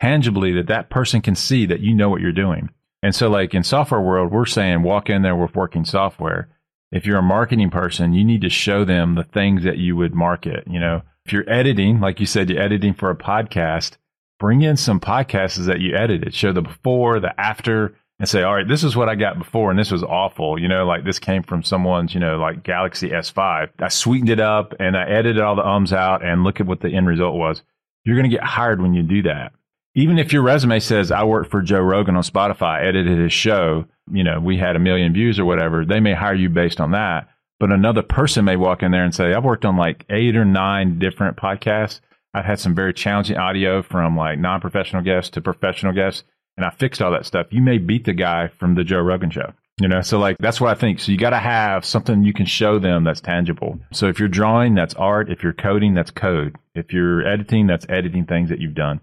tangibly 0.00 0.52
that 0.52 0.66
that 0.66 0.90
person 0.90 1.20
can 1.20 1.34
see 1.34 1.66
that 1.66 1.80
you 1.80 1.94
know 1.94 2.08
what 2.08 2.20
you're 2.20 2.32
doing. 2.32 2.70
And 3.02 3.14
so, 3.14 3.28
like 3.28 3.54
in 3.54 3.64
software 3.64 4.00
world, 4.00 4.30
we're 4.30 4.46
saying 4.46 4.82
walk 4.82 5.10
in 5.10 5.22
there 5.22 5.36
with 5.36 5.56
working 5.56 5.84
software. 5.84 6.48
If 6.92 7.06
you're 7.06 7.18
a 7.18 7.22
marketing 7.22 7.70
person, 7.70 8.12
you 8.12 8.24
need 8.24 8.42
to 8.42 8.50
show 8.50 8.84
them 8.84 9.14
the 9.14 9.24
things 9.24 9.64
that 9.64 9.78
you 9.78 9.96
would 9.96 10.14
market. 10.14 10.64
You 10.66 10.78
know, 10.78 11.02
if 11.24 11.32
you're 11.32 11.48
editing, 11.50 12.00
like 12.00 12.20
you 12.20 12.26
said, 12.26 12.50
you're 12.50 12.62
editing 12.62 12.94
for 12.94 13.10
a 13.10 13.16
podcast, 13.16 13.96
bring 14.38 14.62
in 14.62 14.76
some 14.76 15.00
podcasts 15.00 15.64
that 15.66 15.80
you 15.80 15.96
edited. 15.96 16.34
Show 16.34 16.52
the 16.52 16.62
before, 16.62 17.18
the 17.18 17.38
after, 17.40 17.96
and 18.22 18.28
say, 18.28 18.44
all 18.44 18.54
right, 18.54 18.68
this 18.68 18.84
is 18.84 18.94
what 18.94 19.08
I 19.08 19.16
got 19.16 19.36
before, 19.36 19.70
and 19.70 19.76
this 19.76 19.90
was 19.90 20.04
awful. 20.04 20.56
You 20.56 20.68
know, 20.68 20.86
like 20.86 21.04
this 21.04 21.18
came 21.18 21.42
from 21.42 21.64
someone's, 21.64 22.14
you 22.14 22.20
know, 22.20 22.38
like 22.38 22.62
Galaxy 22.62 23.08
S5. 23.08 23.70
I 23.80 23.88
sweetened 23.88 24.30
it 24.30 24.38
up 24.38 24.74
and 24.78 24.96
I 24.96 25.02
edited 25.08 25.40
all 25.40 25.56
the 25.56 25.66
ums 25.66 25.92
out, 25.92 26.24
and 26.24 26.44
look 26.44 26.60
at 26.60 26.66
what 26.68 26.78
the 26.78 26.94
end 26.94 27.08
result 27.08 27.34
was. 27.34 27.64
You're 28.04 28.14
going 28.14 28.30
to 28.30 28.36
get 28.36 28.44
hired 28.44 28.80
when 28.80 28.94
you 28.94 29.02
do 29.02 29.22
that. 29.22 29.54
Even 29.96 30.20
if 30.20 30.32
your 30.32 30.42
resume 30.42 30.78
says, 30.78 31.10
I 31.10 31.24
worked 31.24 31.50
for 31.50 31.62
Joe 31.62 31.80
Rogan 31.80 32.14
on 32.14 32.22
Spotify, 32.22 32.86
edited 32.86 33.18
his 33.18 33.32
show, 33.32 33.86
you 34.12 34.22
know, 34.22 34.38
we 34.38 34.56
had 34.56 34.76
a 34.76 34.78
million 34.78 35.12
views 35.12 35.40
or 35.40 35.44
whatever, 35.44 35.84
they 35.84 35.98
may 35.98 36.14
hire 36.14 36.32
you 36.32 36.48
based 36.48 36.80
on 36.80 36.92
that. 36.92 37.28
But 37.58 37.72
another 37.72 38.02
person 38.02 38.44
may 38.44 38.54
walk 38.54 38.84
in 38.84 38.92
there 38.92 39.04
and 39.04 39.12
say, 39.12 39.34
I've 39.34 39.42
worked 39.42 39.64
on 39.64 39.76
like 39.76 40.06
eight 40.10 40.36
or 40.36 40.44
nine 40.44 41.00
different 41.00 41.36
podcasts. 41.36 41.98
I've 42.34 42.44
had 42.44 42.60
some 42.60 42.76
very 42.76 42.94
challenging 42.94 43.36
audio 43.36 43.82
from 43.82 44.16
like 44.16 44.38
non 44.38 44.60
professional 44.60 45.02
guests 45.02 45.30
to 45.30 45.40
professional 45.40 45.92
guests 45.92 46.22
and 46.56 46.66
I 46.66 46.70
fixed 46.70 47.02
all 47.02 47.10
that 47.12 47.26
stuff, 47.26 47.46
you 47.50 47.62
may 47.62 47.78
beat 47.78 48.04
the 48.04 48.12
guy 48.12 48.48
from 48.48 48.74
the 48.74 48.84
Joe 48.84 49.00
Rogan 49.00 49.30
show. 49.30 49.52
You 49.80 49.88
know, 49.88 50.02
so 50.02 50.18
like 50.18 50.36
that's 50.38 50.60
what 50.60 50.70
I 50.70 50.78
think. 50.78 51.00
So 51.00 51.10
you 51.10 51.18
got 51.18 51.30
to 51.30 51.38
have 51.38 51.84
something 51.84 52.22
you 52.22 52.34
can 52.34 52.46
show 52.46 52.78
them 52.78 53.04
that's 53.04 53.20
tangible. 53.20 53.80
So 53.90 54.06
if 54.06 54.18
you're 54.18 54.28
drawing, 54.28 54.74
that's 54.74 54.94
art. 54.94 55.30
If 55.30 55.42
you're 55.42 55.54
coding, 55.54 55.94
that's 55.94 56.10
code. 56.10 56.56
If 56.74 56.92
you're 56.92 57.26
editing, 57.26 57.66
that's 57.66 57.86
editing 57.88 58.26
things 58.26 58.50
that 58.50 58.60
you've 58.60 58.74
done. 58.74 59.00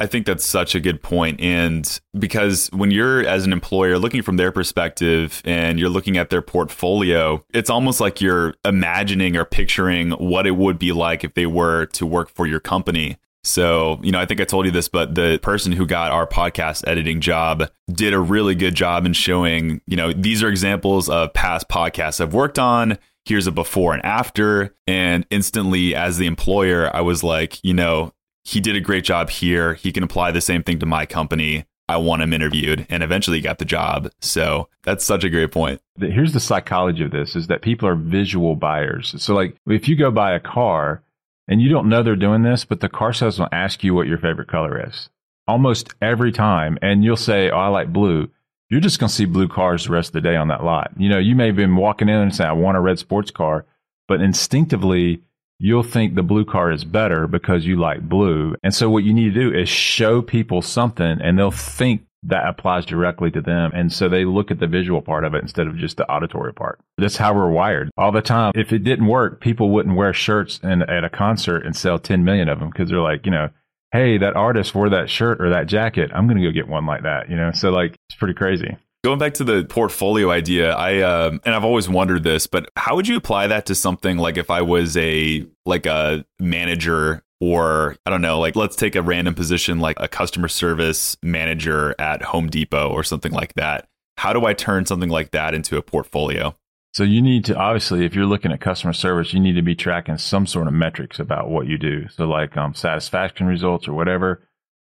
I 0.00 0.06
think 0.06 0.26
that's 0.26 0.46
such 0.46 0.74
a 0.74 0.80
good 0.80 1.02
point. 1.02 1.40
And 1.40 2.00
because 2.16 2.68
when 2.72 2.90
you're 2.90 3.26
as 3.26 3.44
an 3.44 3.52
employer 3.52 3.98
looking 3.98 4.22
from 4.22 4.36
their 4.36 4.52
perspective 4.52 5.42
and 5.44 5.78
you're 5.78 5.88
looking 5.88 6.16
at 6.16 6.30
their 6.30 6.42
portfolio, 6.42 7.44
it's 7.52 7.68
almost 7.68 8.00
like 8.00 8.20
you're 8.20 8.54
imagining 8.64 9.36
or 9.36 9.44
picturing 9.44 10.12
what 10.12 10.46
it 10.46 10.52
would 10.52 10.78
be 10.78 10.92
like 10.92 11.24
if 11.24 11.34
they 11.34 11.46
were 11.46 11.86
to 11.86 12.06
work 12.06 12.30
for 12.30 12.46
your 12.46 12.60
company. 12.60 13.18
So, 13.44 13.98
you 14.02 14.12
know, 14.12 14.18
I 14.18 14.26
think 14.26 14.40
I 14.40 14.44
told 14.44 14.66
you 14.66 14.72
this, 14.72 14.88
but 14.88 15.14
the 15.14 15.38
person 15.42 15.72
who 15.72 15.86
got 15.86 16.10
our 16.12 16.26
podcast 16.26 16.86
editing 16.86 17.20
job 17.20 17.70
did 17.90 18.12
a 18.12 18.18
really 18.18 18.54
good 18.54 18.74
job 18.74 19.06
in 19.06 19.12
showing, 19.12 19.80
you 19.86 19.96
know, 19.96 20.12
these 20.12 20.42
are 20.42 20.48
examples 20.48 21.08
of 21.08 21.32
past 21.32 21.68
podcasts 21.68 22.20
I've 22.20 22.34
worked 22.34 22.58
on. 22.58 22.98
Here's 23.24 23.46
a 23.46 23.52
before 23.52 23.94
and 23.94 24.04
after. 24.04 24.74
And 24.86 25.26
instantly, 25.30 25.94
as 25.94 26.18
the 26.18 26.26
employer, 26.26 26.94
I 26.94 27.00
was 27.00 27.22
like, 27.22 27.62
you 27.62 27.74
know, 27.74 28.12
he 28.44 28.60
did 28.60 28.76
a 28.76 28.80
great 28.80 29.04
job 29.04 29.30
here. 29.30 29.74
He 29.74 29.92
can 29.92 30.02
apply 30.02 30.32
the 30.32 30.40
same 30.40 30.62
thing 30.62 30.78
to 30.80 30.86
my 30.86 31.06
company. 31.06 31.66
I 31.88 31.96
want 31.96 32.22
him 32.22 32.34
interviewed 32.34 32.86
and 32.90 33.02
eventually 33.02 33.38
he 33.38 33.42
got 33.42 33.58
the 33.58 33.64
job. 33.64 34.10
So 34.20 34.68
that's 34.82 35.04
such 35.04 35.24
a 35.24 35.30
great 35.30 35.52
point. 35.52 35.80
Here's 35.98 36.34
the 36.34 36.40
psychology 36.40 37.02
of 37.02 37.10
this 37.10 37.34
is 37.34 37.46
that 37.46 37.62
people 37.62 37.88
are 37.88 37.94
visual 37.94 38.56
buyers. 38.56 39.14
So 39.18 39.34
like 39.34 39.56
if 39.66 39.88
you 39.88 39.96
go 39.96 40.10
buy 40.10 40.34
a 40.34 40.40
car, 40.40 41.02
and 41.48 41.60
you 41.60 41.68
don't 41.68 41.88
know 41.88 42.02
they're 42.02 42.16
doing 42.16 42.42
this, 42.42 42.64
but 42.64 42.80
the 42.80 42.88
car 42.88 43.12
salesman 43.12 43.48
will 43.50 43.58
ask 43.58 43.82
you 43.82 43.94
what 43.94 44.06
your 44.06 44.18
favorite 44.18 44.48
color 44.48 44.86
is 44.86 45.08
almost 45.48 45.94
every 46.00 46.30
time. 46.30 46.78
And 46.82 47.02
you'll 47.02 47.16
say, 47.16 47.50
Oh, 47.50 47.56
I 47.56 47.68
like 47.68 47.92
blue. 47.92 48.28
You're 48.70 48.80
just 48.80 49.00
going 49.00 49.08
to 49.08 49.14
see 49.14 49.24
blue 49.24 49.48
cars 49.48 49.86
the 49.86 49.92
rest 49.92 50.10
of 50.10 50.12
the 50.12 50.20
day 50.20 50.36
on 50.36 50.48
that 50.48 50.62
lot. 50.62 50.92
You 50.98 51.08
know, 51.08 51.18
you 51.18 51.34
may 51.34 51.46
have 51.46 51.56
been 51.56 51.74
walking 51.74 52.10
in 52.10 52.16
and 52.16 52.34
saying, 52.34 52.50
I 52.50 52.52
want 52.52 52.76
a 52.76 52.80
red 52.80 52.98
sports 52.98 53.30
car, 53.30 53.64
but 54.06 54.20
instinctively, 54.20 55.22
you'll 55.58 55.82
think 55.82 56.14
the 56.14 56.22
blue 56.22 56.44
car 56.44 56.70
is 56.70 56.84
better 56.84 57.26
because 57.26 57.64
you 57.64 57.76
like 57.76 58.06
blue. 58.06 58.54
And 58.62 58.74
so 58.74 58.90
what 58.90 59.04
you 59.04 59.14
need 59.14 59.32
to 59.32 59.40
do 59.40 59.58
is 59.58 59.70
show 59.70 60.20
people 60.20 60.60
something 60.60 61.18
and 61.22 61.38
they'll 61.38 61.50
think 61.50 62.02
that 62.24 62.48
applies 62.48 62.84
directly 62.84 63.30
to 63.30 63.40
them. 63.40 63.70
And 63.74 63.92
so 63.92 64.08
they 64.08 64.24
look 64.24 64.50
at 64.50 64.58
the 64.58 64.66
visual 64.66 65.02
part 65.02 65.24
of 65.24 65.34
it 65.34 65.42
instead 65.42 65.66
of 65.66 65.76
just 65.76 65.96
the 65.96 66.10
auditory 66.10 66.52
part. 66.52 66.80
That's 66.96 67.16
how 67.16 67.34
we're 67.34 67.50
wired 67.50 67.90
all 67.96 68.12
the 68.12 68.22
time. 68.22 68.52
If 68.54 68.72
it 68.72 68.84
didn't 68.84 69.06
work, 69.06 69.40
people 69.40 69.70
wouldn't 69.70 69.96
wear 69.96 70.12
shirts 70.12 70.58
in, 70.62 70.82
at 70.82 71.04
a 71.04 71.10
concert 71.10 71.64
and 71.64 71.76
sell 71.76 71.98
10 71.98 72.24
million 72.24 72.48
of 72.48 72.58
them 72.58 72.70
because 72.70 72.90
they're 72.90 73.00
like, 73.00 73.24
you 73.24 73.30
know, 73.30 73.50
hey, 73.92 74.18
that 74.18 74.36
artist 74.36 74.74
wore 74.74 74.90
that 74.90 75.08
shirt 75.08 75.40
or 75.40 75.50
that 75.50 75.66
jacket. 75.66 76.10
I'm 76.12 76.26
going 76.26 76.40
to 76.40 76.46
go 76.46 76.52
get 76.52 76.68
one 76.68 76.86
like 76.86 77.04
that, 77.04 77.30
you 77.30 77.36
know? 77.36 77.52
So, 77.52 77.70
like, 77.70 77.96
it's 78.08 78.18
pretty 78.18 78.34
crazy. 78.34 78.76
Going 79.04 79.20
back 79.20 79.34
to 79.34 79.44
the 79.44 79.64
portfolio 79.64 80.30
idea, 80.30 80.74
I 80.74 81.02
um, 81.02 81.40
and 81.44 81.54
I've 81.54 81.64
always 81.64 81.88
wondered 81.88 82.24
this, 82.24 82.48
but 82.48 82.68
how 82.76 82.96
would 82.96 83.06
you 83.06 83.16
apply 83.16 83.46
that 83.46 83.66
to 83.66 83.74
something 83.76 84.18
like 84.18 84.36
if 84.36 84.50
I 84.50 84.62
was 84.62 84.96
a 84.96 85.46
like 85.64 85.86
a 85.86 86.24
manager 86.40 87.22
or 87.40 87.96
I 88.04 88.10
don't 88.10 88.22
know, 88.22 88.40
like 88.40 88.56
let's 88.56 88.74
take 88.74 88.96
a 88.96 89.02
random 89.02 89.34
position 89.34 89.78
like 89.78 89.96
a 90.00 90.08
customer 90.08 90.48
service 90.48 91.16
manager 91.22 91.94
at 92.00 92.22
Home 92.22 92.48
Depot 92.48 92.90
or 92.90 93.04
something 93.04 93.30
like 93.30 93.54
that. 93.54 93.88
How 94.16 94.32
do 94.32 94.44
I 94.44 94.52
turn 94.52 94.84
something 94.84 95.10
like 95.10 95.30
that 95.30 95.54
into 95.54 95.76
a 95.76 95.82
portfolio? 95.82 96.56
So 96.92 97.04
you 97.04 97.22
need 97.22 97.44
to 97.44 97.56
obviously, 97.56 98.04
if 98.04 98.16
you're 98.16 98.26
looking 98.26 98.50
at 98.50 98.60
customer 98.60 98.92
service, 98.92 99.32
you 99.32 99.38
need 99.38 99.52
to 99.52 99.62
be 99.62 99.76
tracking 99.76 100.18
some 100.18 100.44
sort 100.44 100.66
of 100.66 100.72
metrics 100.72 101.20
about 101.20 101.48
what 101.48 101.68
you 101.68 101.78
do. 101.78 102.08
So 102.08 102.26
like 102.26 102.56
um, 102.56 102.74
satisfaction 102.74 103.46
results 103.46 103.86
or 103.86 103.92
whatever. 103.92 104.42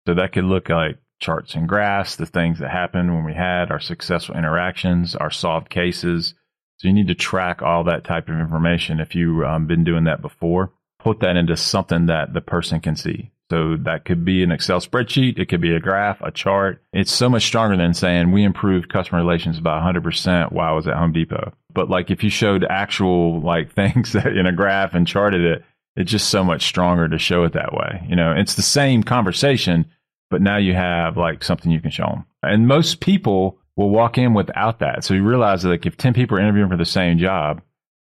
So 0.08 0.13
that 0.13 0.32
could 0.32 0.46
look 0.46 0.70
like 0.70 0.98
charts 1.20 1.56
and 1.56 1.68
graphs, 1.68 2.16
the 2.16 2.26
things 2.26 2.60
that 2.60 2.72
happened 2.72 3.14
when 3.14 3.26
we 3.26 3.34
had 3.34 3.72
our 3.72 3.80
successful 3.80 4.36
interactions, 4.36 5.16
our 5.16 5.32
solved 5.32 5.70
cases. 5.70 6.34
So 6.78 6.88
you 6.88 6.94
need 6.94 7.08
to 7.08 7.16
track 7.16 7.62
all 7.62 7.84
that 7.86 8.04
type 8.04 8.30
of 8.30 8.40
information 8.40 9.00
if 9.00 9.16
you've 9.16 9.44
um, 9.44 9.66
been 9.66 9.84
doing 9.84 10.04
that 10.04 10.22
before 10.22 10.72
put 11.08 11.22
that 11.22 11.38
into 11.38 11.56
something 11.56 12.08
that 12.08 12.34
the 12.34 12.42
person 12.42 12.82
can 12.82 12.96
see. 12.96 13.32
So 13.50 13.78
that 13.78 14.04
could 14.04 14.26
be 14.26 14.44
an 14.44 14.52
Excel 14.52 14.82
spreadsheet. 14.82 15.40
It 15.40 15.48
could 15.48 15.62
be 15.62 15.74
a 15.74 15.80
graph, 15.80 16.20
a 16.22 16.32
chart. 16.32 16.82
It's 16.92 17.14
so 17.14 17.30
much 17.30 17.46
stronger 17.46 17.78
than 17.78 17.94
saying 17.94 18.32
we 18.32 18.44
improved 18.44 18.92
customer 18.92 19.20
relations 19.22 19.62
by 19.62 19.80
100% 19.80 20.52
while 20.52 20.70
I 20.70 20.76
was 20.76 20.86
at 20.86 20.98
Home 20.98 21.14
Depot. 21.14 21.54
But 21.74 21.90
like 21.90 22.12
if 22.12 22.26
you 22.26 22.30
showed 22.30 22.66
actual 22.70 23.40
like 23.40 23.72
things 23.76 24.16
in 24.16 24.46
a 24.46 24.52
graph 24.52 24.94
and 24.94 25.08
charted 25.08 25.46
it, 25.46 25.64
it's 25.96 26.12
just 26.12 26.30
so 26.30 26.44
much 26.44 26.68
stronger 26.68 27.08
to 27.08 27.18
show 27.18 27.46
it 27.46 27.54
that 27.54 27.74
way. 27.74 28.06
You 28.10 28.18
know, 28.18 28.34
it's 28.34 28.56
the 28.56 28.62
same 28.62 29.02
conversation, 29.02 29.86
but 30.30 30.42
now 30.42 30.58
you 30.58 30.74
have 30.74 31.18
like 31.18 31.44
something 31.44 31.72
you 31.72 31.82
can 31.82 31.92
show 31.92 32.08
them. 32.08 32.26
And 32.44 32.68
most 32.68 33.00
people 33.00 33.60
will 33.76 33.90
walk 33.90 34.18
in 34.18 34.34
without 34.34 34.80
that. 34.80 35.04
So 35.04 35.13
you 35.13 35.24
realize 35.24 35.63
that 35.63 35.70
like 35.70 35.86
if 35.86 35.98
10 35.98 36.13
people 36.13 36.38
are 36.38 36.42
interviewing 36.42 36.70
for 36.70 36.78
the 36.78 36.86
same 36.86 37.18
job, 37.18 37.62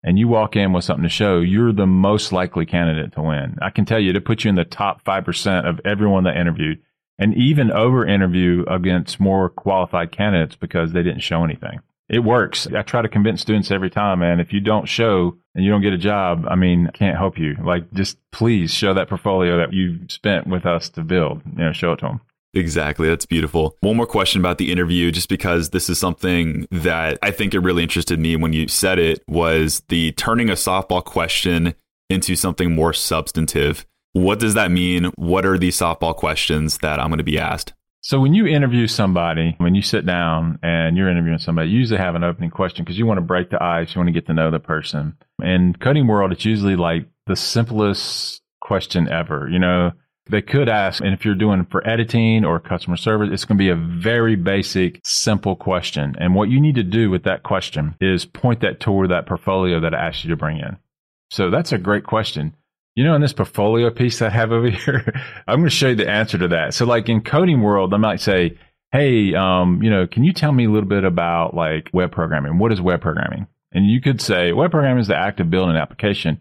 and 0.06 0.18
you 0.18 0.28
walk 0.28 0.54
in 0.54 0.74
with 0.74 0.84
something 0.84 1.02
to 1.02 1.08
show, 1.08 1.40
you're 1.40 1.72
the 1.72 1.86
most 1.86 2.30
likely 2.30 2.66
candidate 2.66 3.14
to 3.14 3.22
win. 3.22 3.56
I 3.62 3.70
can 3.70 3.86
tell 3.86 3.98
you 3.98 4.12
to 4.12 4.20
put 4.20 4.44
you 4.44 4.50
in 4.50 4.54
the 4.54 4.64
top 4.64 5.02
5% 5.02 5.66
of 5.66 5.80
everyone 5.84 6.24
that 6.24 6.36
interviewed 6.36 6.82
and 7.18 7.34
even 7.34 7.70
over 7.70 8.06
interview 8.06 8.64
against 8.68 9.18
more 9.18 9.48
qualified 9.48 10.12
candidates 10.12 10.56
because 10.56 10.92
they 10.92 11.02
didn't 11.02 11.20
show 11.20 11.42
anything. 11.42 11.80
It 12.08 12.18
works. 12.20 12.66
I 12.66 12.82
try 12.82 13.02
to 13.02 13.08
convince 13.08 13.40
students 13.40 13.70
every 13.70 13.90
time, 13.90 14.18
man. 14.18 14.38
If 14.38 14.52
you 14.52 14.60
don't 14.60 14.86
show 14.86 15.36
and 15.54 15.64
you 15.64 15.70
don't 15.70 15.80
get 15.80 15.94
a 15.94 15.98
job, 15.98 16.44
I 16.48 16.54
mean, 16.54 16.86
I 16.88 16.90
can't 16.90 17.16
help 17.16 17.38
you. 17.38 17.56
Like, 17.64 17.90
just 17.92 18.18
please 18.30 18.72
show 18.72 18.92
that 18.92 19.08
portfolio 19.08 19.56
that 19.56 19.72
you 19.72 20.00
spent 20.08 20.46
with 20.46 20.66
us 20.66 20.90
to 20.90 21.02
build. 21.02 21.40
You 21.56 21.64
know, 21.64 21.72
show 21.72 21.92
it 21.92 22.00
to 22.00 22.06
them. 22.06 22.20
Exactly. 22.52 23.08
That's 23.08 23.26
beautiful. 23.26 23.76
One 23.80 23.96
more 23.96 24.06
question 24.06 24.40
about 24.40 24.58
the 24.58 24.70
interview, 24.70 25.10
just 25.10 25.28
because 25.28 25.70
this 25.70 25.88
is 25.88 25.98
something 25.98 26.68
that 26.70 27.18
I 27.22 27.30
think 27.30 27.52
it 27.52 27.60
really 27.60 27.82
interested 27.82 28.18
me 28.20 28.36
when 28.36 28.52
you 28.52 28.68
said 28.68 28.98
it, 28.98 29.24
was 29.26 29.82
the 29.88 30.12
turning 30.12 30.50
a 30.50 30.54
softball 30.54 31.04
question 31.04 31.74
into 32.10 32.36
something 32.36 32.72
more 32.72 32.92
substantive. 32.92 33.86
What 34.12 34.38
does 34.38 34.54
that 34.54 34.70
mean? 34.70 35.06
What 35.16 35.44
are 35.44 35.58
these 35.58 35.76
softball 35.76 36.14
questions 36.14 36.78
that 36.78 37.00
I'm 37.00 37.08
going 37.08 37.18
to 37.18 37.24
be 37.24 37.38
asked? 37.38 37.72
So 38.04 38.20
when 38.20 38.34
you 38.34 38.46
interview 38.46 38.86
somebody, 38.86 39.54
when 39.56 39.74
you 39.74 39.80
sit 39.80 40.04
down 40.04 40.58
and 40.62 40.94
you're 40.94 41.08
interviewing 41.08 41.38
somebody, 41.38 41.70
you 41.70 41.78
usually 41.78 42.00
have 42.00 42.14
an 42.14 42.22
opening 42.22 42.50
question 42.50 42.84
because 42.84 42.98
you 42.98 43.06
want 43.06 43.16
to 43.16 43.22
break 43.22 43.48
the 43.48 43.62
ice, 43.62 43.94
you 43.94 43.98
want 43.98 44.08
to 44.08 44.12
get 44.12 44.26
to 44.26 44.34
know 44.34 44.50
the 44.50 44.58
person. 44.58 45.16
In 45.42 45.74
coding 45.80 46.06
world, 46.06 46.30
it's 46.30 46.44
usually 46.44 46.76
like 46.76 47.06
the 47.26 47.34
simplest 47.34 48.42
question 48.60 49.08
ever. 49.08 49.48
You 49.50 49.58
know, 49.58 49.92
they 50.28 50.42
could 50.42 50.68
ask, 50.68 51.02
and 51.02 51.14
if 51.14 51.24
you're 51.24 51.34
doing 51.34 51.66
for 51.70 51.86
editing 51.88 52.44
or 52.44 52.60
customer 52.60 52.98
service, 52.98 53.30
it's 53.32 53.46
going 53.46 53.56
to 53.56 53.64
be 53.64 53.70
a 53.70 53.74
very 53.74 54.36
basic, 54.36 55.00
simple 55.02 55.56
question. 55.56 56.14
And 56.18 56.34
what 56.34 56.50
you 56.50 56.60
need 56.60 56.74
to 56.74 56.82
do 56.82 57.08
with 57.08 57.22
that 57.22 57.42
question 57.42 57.94
is 58.02 58.26
point 58.26 58.60
that 58.60 58.80
toward 58.80 59.12
that 59.12 59.26
portfolio 59.26 59.80
that 59.80 59.94
I 59.94 60.08
asked 60.08 60.24
you 60.24 60.30
to 60.30 60.36
bring 60.36 60.58
in. 60.58 60.76
So 61.30 61.50
that's 61.50 61.72
a 61.72 61.78
great 61.78 62.04
question. 62.04 62.54
You 62.94 63.02
know, 63.02 63.14
in 63.16 63.20
this 63.20 63.32
portfolio 63.32 63.90
piece 63.90 64.22
I 64.22 64.28
have 64.28 64.52
over 64.52 64.70
here, 64.70 65.20
I'm 65.46 65.60
going 65.60 65.68
to 65.68 65.74
show 65.74 65.88
you 65.88 65.96
the 65.96 66.08
answer 66.08 66.38
to 66.38 66.48
that. 66.48 66.74
So, 66.74 66.86
like 66.86 67.08
in 67.08 67.22
coding 67.22 67.60
world, 67.62 67.92
I 67.92 67.96
might 67.96 68.20
say, 68.20 68.56
"Hey, 68.92 69.34
um, 69.34 69.82
you 69.82 69.90
know, 69.90 70.06
can 70.06 70.24
you 70.24 70.32
tell 70.32 70.52
me 70.52 70.66
a 70.66 70.70
little 70.70 70.88
bit 70.88 71.04
about 71.04 71.54
like 71.54 71.90
web 71.92 72.12
programming? 72.12 72.58
What 72.58 72.72
is 72.72 72.80
web 72.80 73.00
programming?" 73.00 73.46
And 73.72 73.90
you 73.90 74.00
could 74.00 74.20
say, 74.20 74.52
"Web 74.52 74.70
programming 74.70 75.00
is 75.00 75.08
the 75.08 75.16
act 75.16 75.40
of 75.40 75.50
building 75.50 75.74
an 75.74 75.82
application," 75.82 76.40